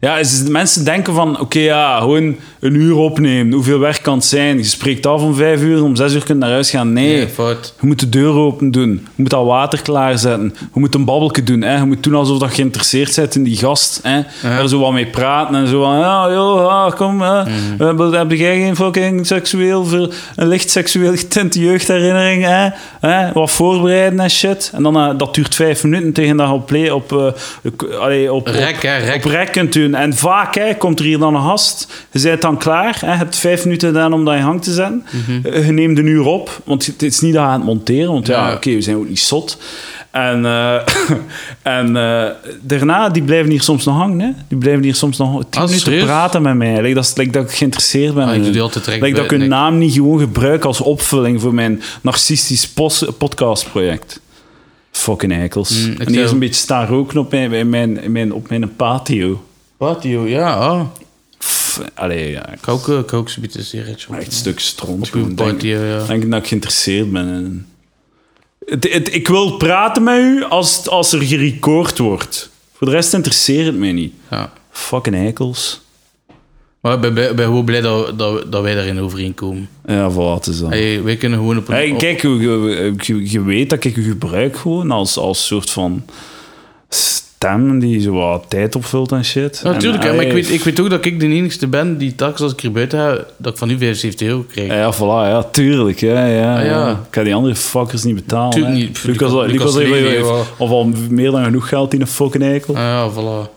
[0.00, 3.52] Ja, is- mensen denken van, oké, ja, gewoon een uur opnemen.
[3.52, 4.56] Hoeveel werk kan het zijn?
[4.56, 6.92] Je spreekt af om vijf uur, om zes uur kunt naar huis gaan.
[6.92, 7.74] Nee, Nee, fout.
[7.80, 8.90] je moet de deur open doen.
[8.90, 10.54] Je moet al water klaarzetten.
[10.74, 11.62] Je moet een babbelke doen.
[11.62, 11.76] Hè.
[11.76, 14.00] Je moet doen alsof dat je geïnteresseerd bent in die gast.
[14.02, 14.20] Hè.
[14.48, 15.98] Er zo wat mee praten en zo van...
[15.98, 17.20] Ja, joh, ah, kom.
[17.22, 17.42] Hè.
[17.42, 18.00] Mhm.
[18.02, 19.84] Eh, Heb jij geen fucking seksueel...
[19.84, 22.44] ver- Een licht seksueel getinte jeugdherinnering?
[22.44, 22.68] Hè?
[23.08, 23.32] Hè?
[23.32, 24.70] Wat voorbereiden en shit.
[24.74, 26.90] En dan, eh, dat duurt vijf minuten tegen dat op play...
[26.90, 27.34] Op,
[28.00, 29.24] allee, op, Rek, hè, rek.
[29.24, 30.00] op rek kunt doen.
[30.00, 32.06] En vaak hè, komt er hier dan een gast.
[32.12, 32.96] Je bent dan klaar.
[33.00, 35.04] Hè, je hebt vijf minuten gedaan om dat in gang te zetten.
[35.42, 36.60] Eh, Je neemt een uur op.
[36.64, 38.12] Want het is niet dat aan het monteren.
[38.12, 38.54] Want ja, Ja.
[38.54, 39.58] oké, we zijn ook niet zot.
[40.10, 40.74] En, eh,
[41.78, 42.24] en eh,
[42.62, 44.20] daarna, die blijven hier soms nog hangen.
[44.20, 44.30] Hè.
[44.48, 46.04] Die blijven hier soms nog tien Ah, minuten serieus?
[46.04, 46.80] praten met mij.
[46.82, 48.26] Like, dat, is, like, dat ik geïnteresseerd ben.
[48.28, 51.54] Ah, ik doe die altijd dat ik hun naam niet gewoon gebruik als opvulling voor
[51.54, 52.68] mijn narcistisch
[53.18, 54.20] podcastproject.
[54.90, 55.70] Fucking eikels.
[55.86, 57.68] Mm, en zou- is een beetje staan roken op mijn,
[58.12, 59.42] mijn, op mijn patio.
[59.80, 60.86] Patio, ja.
[61.38, 62.52] Pff, allee, ja.
[62.52, 65.02] Ik ook, eh, ik ook zo'n beetje een sigaretje Echt een stuk stront.
[65.02, 65.28] Op gewoon.
[65.28, 66.06] uw Denk- ja.
[66.06, 67.28] dat ik geïnteresseerd ben.
[67.28, 67.66] in-
[68.66, 72.50] Het, het, ik wil praten met u als, als er gerecord wordt.
[72.72, 74.12] Voor de rest interesseert het mij niet.
[74.30, 74.52] Ja.
[74.70, 75.80] Fucking eikels.
[76.80, 79.68] Maar ik ben, ben, ben gewoon blij dat, dat, dat wij daarin overeenkomen.
[79.86, 80.68] Ja, voor wat is dat?
[80.70, 81.74] Hey, wij kunnen gewoon op een...
[81.74, 85.70] Hey, kijk, je, je- je- je weet dat ik je gebruik gewoon als, als soort
[85.70, 86.04] van
[87.44, 89.60] stem die zo wat tijd opvult en shit.
[89.64, 92.14] Ja, natuurlijk, En, maar ik weet, ik weet ook dat ik de enigste ben die
[92.14, 94.68] telkens als ik hier buiten ga, dat ik van u 75 euro krijg.
[94.72, 96.00] Ja, voilà, ja, tuurlijk.
[96.00, 96.70] Ja, ja, Ah, ja.
[96.70, 96.90] ja.
[96.90, 98.50] Ik ga die andere fuckers niet betalen.
[98.50, 98.80] Tuurlijk hè.
[98.80, 99.04] niet.
[99.04, 100.42] Lucas, heeft- ja.
[100.58, 102.74] of al meer dan genoeg geld in een fucking eikel.
[102.76, 103.50] Ah, ja, voilà.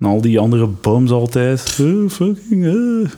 [0.00, 1.76] En al die andere bums altijd.
[1.80, 3.10] Eh, fucking, eh,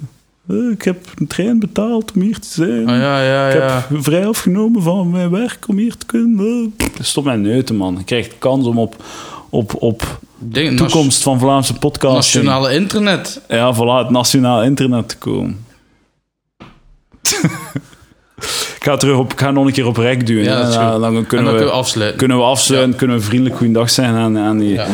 [0.57, 2.89] eh, ik heb een trein betaald om hier te zijn.
[2.89, 3.85] Ah, ja, ja, Ik ja.
[3.89, 6.75] heb vrij afgenomen van mijn werk om hier te kunnen.
[6.77, 7.95] Eh, Stop mijn neuten, man.
[7.99, 8.97] Je krijgt kans om op,
[9.51, 12.15] op, op denk, toekomst van Vlaamse podcast.
[12.15, 13.41] Nationale internet.
[13.49, 15.67] Ja, voilà, het nationaal internet te komen.
[18.79, 20.45] ik ga terug op, ik ga nog een keer op rek duwen.
[20.45, 22.19] Ja, dat is dan, kunnen, dan we, kunnen we afsluiten.
[22.19, 24.73] kunnen we afsluiten, kunnen we vriendelijk goeiedag zijn aan, aan die...
[24.73, 24.87] Ja.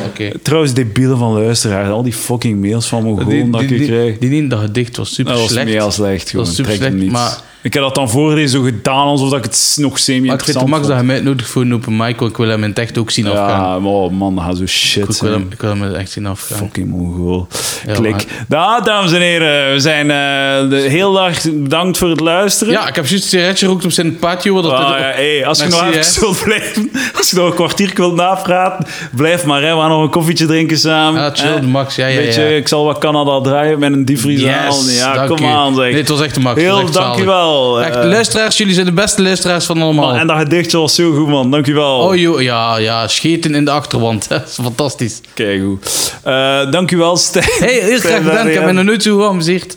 [0.42, 3.86] Trouwens, debielen van luisteraars, al die fucking mails van Mongolen Die, dat die, ik die,
[3.86, 4.18] krijg.
[4.18, 5.68] die ene dat gedicht was super Dat was slecht.
[5.68, 6.46] heel slecht, gewoon.
[6.46, 9.74] was super slecht, maar- Ik heb dat dan voorlezen zo gedaan alsof dat ik het
[9.76, 12.36] nog Maar ik semi-interessant het max dat je mij uitnodigt voor een open mic, ik
[12.36, 13.60] wil hem in het echt ook zien afgaan.
[13.60, 16.10] Ja, maar oh man, dat gaat zo shit Ik wil, hem, ik wil hem echt
[16.10, 16.58] zien afgaan.
[16.58, 17.48] Fucking Mongool.
[17.86, 18.26] Ja, Klik.
[18.48, 22.72] Ja, dames en heren, we zijn eh, de, heel erg bedankt voor het luisteren.
[22.72, 24.62] Ja, ik heb juist een sigaretje gerookt op zijn patio.
[24.62, 25.98] Dat Ah, ja, hey, als je nog hè.
[25.98, 29.62] even wilt blijven, als je nog een kwartier wilt napraten, blijf maar.
[29.62, 29.74] Hè.
[29.74, 31.20] We gaan nog een koffietje drinken samen.
[31.20, 31.94] Ja, chill, max.
[31.94, 32.48] Ja, ja, Weet je, ja.
[32.48, 34.66] ik zal wat Canada draaien met een diepvries aan.
[34.66, 35.84] Yes, Ja, dank kom aan zeg.
[35.84, 36.60] Nee, het was echt de max.
[36.60, 37.24] Heel zalig.
[37.54, 37.82] Dankjewel.
[37.82, 40.14] Echt, Eh, luisteraars, jullie zijn de beste luisteraars van allemaal.
[40.14, 41.50] en dat gedichtje was zo goed, man.
[41.50, 41.98] Dankjewel.
[41.98, 44.28] Oh joh, ja, ja, scheten in de achterwand.
[44.28, 45.20] Dat is fantastisch.
[45.34, 46.14] Kijk goed.
[46.22, 47.44] Eh, dankjewel, Stijn.
[47.58, 48.48] Hey, heel graag gedaan.
[48.48, 49.76] Ik heb me nooit zo geamuseerd.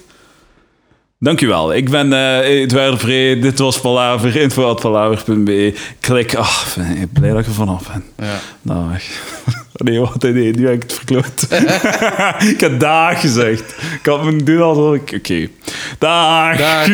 [1.20, 1.74] Dankjewel.
[1.74, 3.40] Ik ben uh, Edouard Vree.
[3.40, 4.36] Dit was Palaver.
[4.36, 5.74] info.palaver.be.
[5.99, 6.36] Klik.
[6.36, 8.04] Ah, ik ben blij dat ik er vanaf ben.
[8.28, 8.40] Ja.
[8.62, 9.02] Dag.
[9.78, 10.22] Nee, wat?
[10.22, 11.48] Nee, nu heb ik het verkloot.
[12.54, 13.76] ik heb dag gezegd.
[13.99, 15.12] Ik had me doen alsof ik...
[15.18, 15.48] Oké.
[15.99, 16.58] Dag.
[16.58, 16.88] Dag.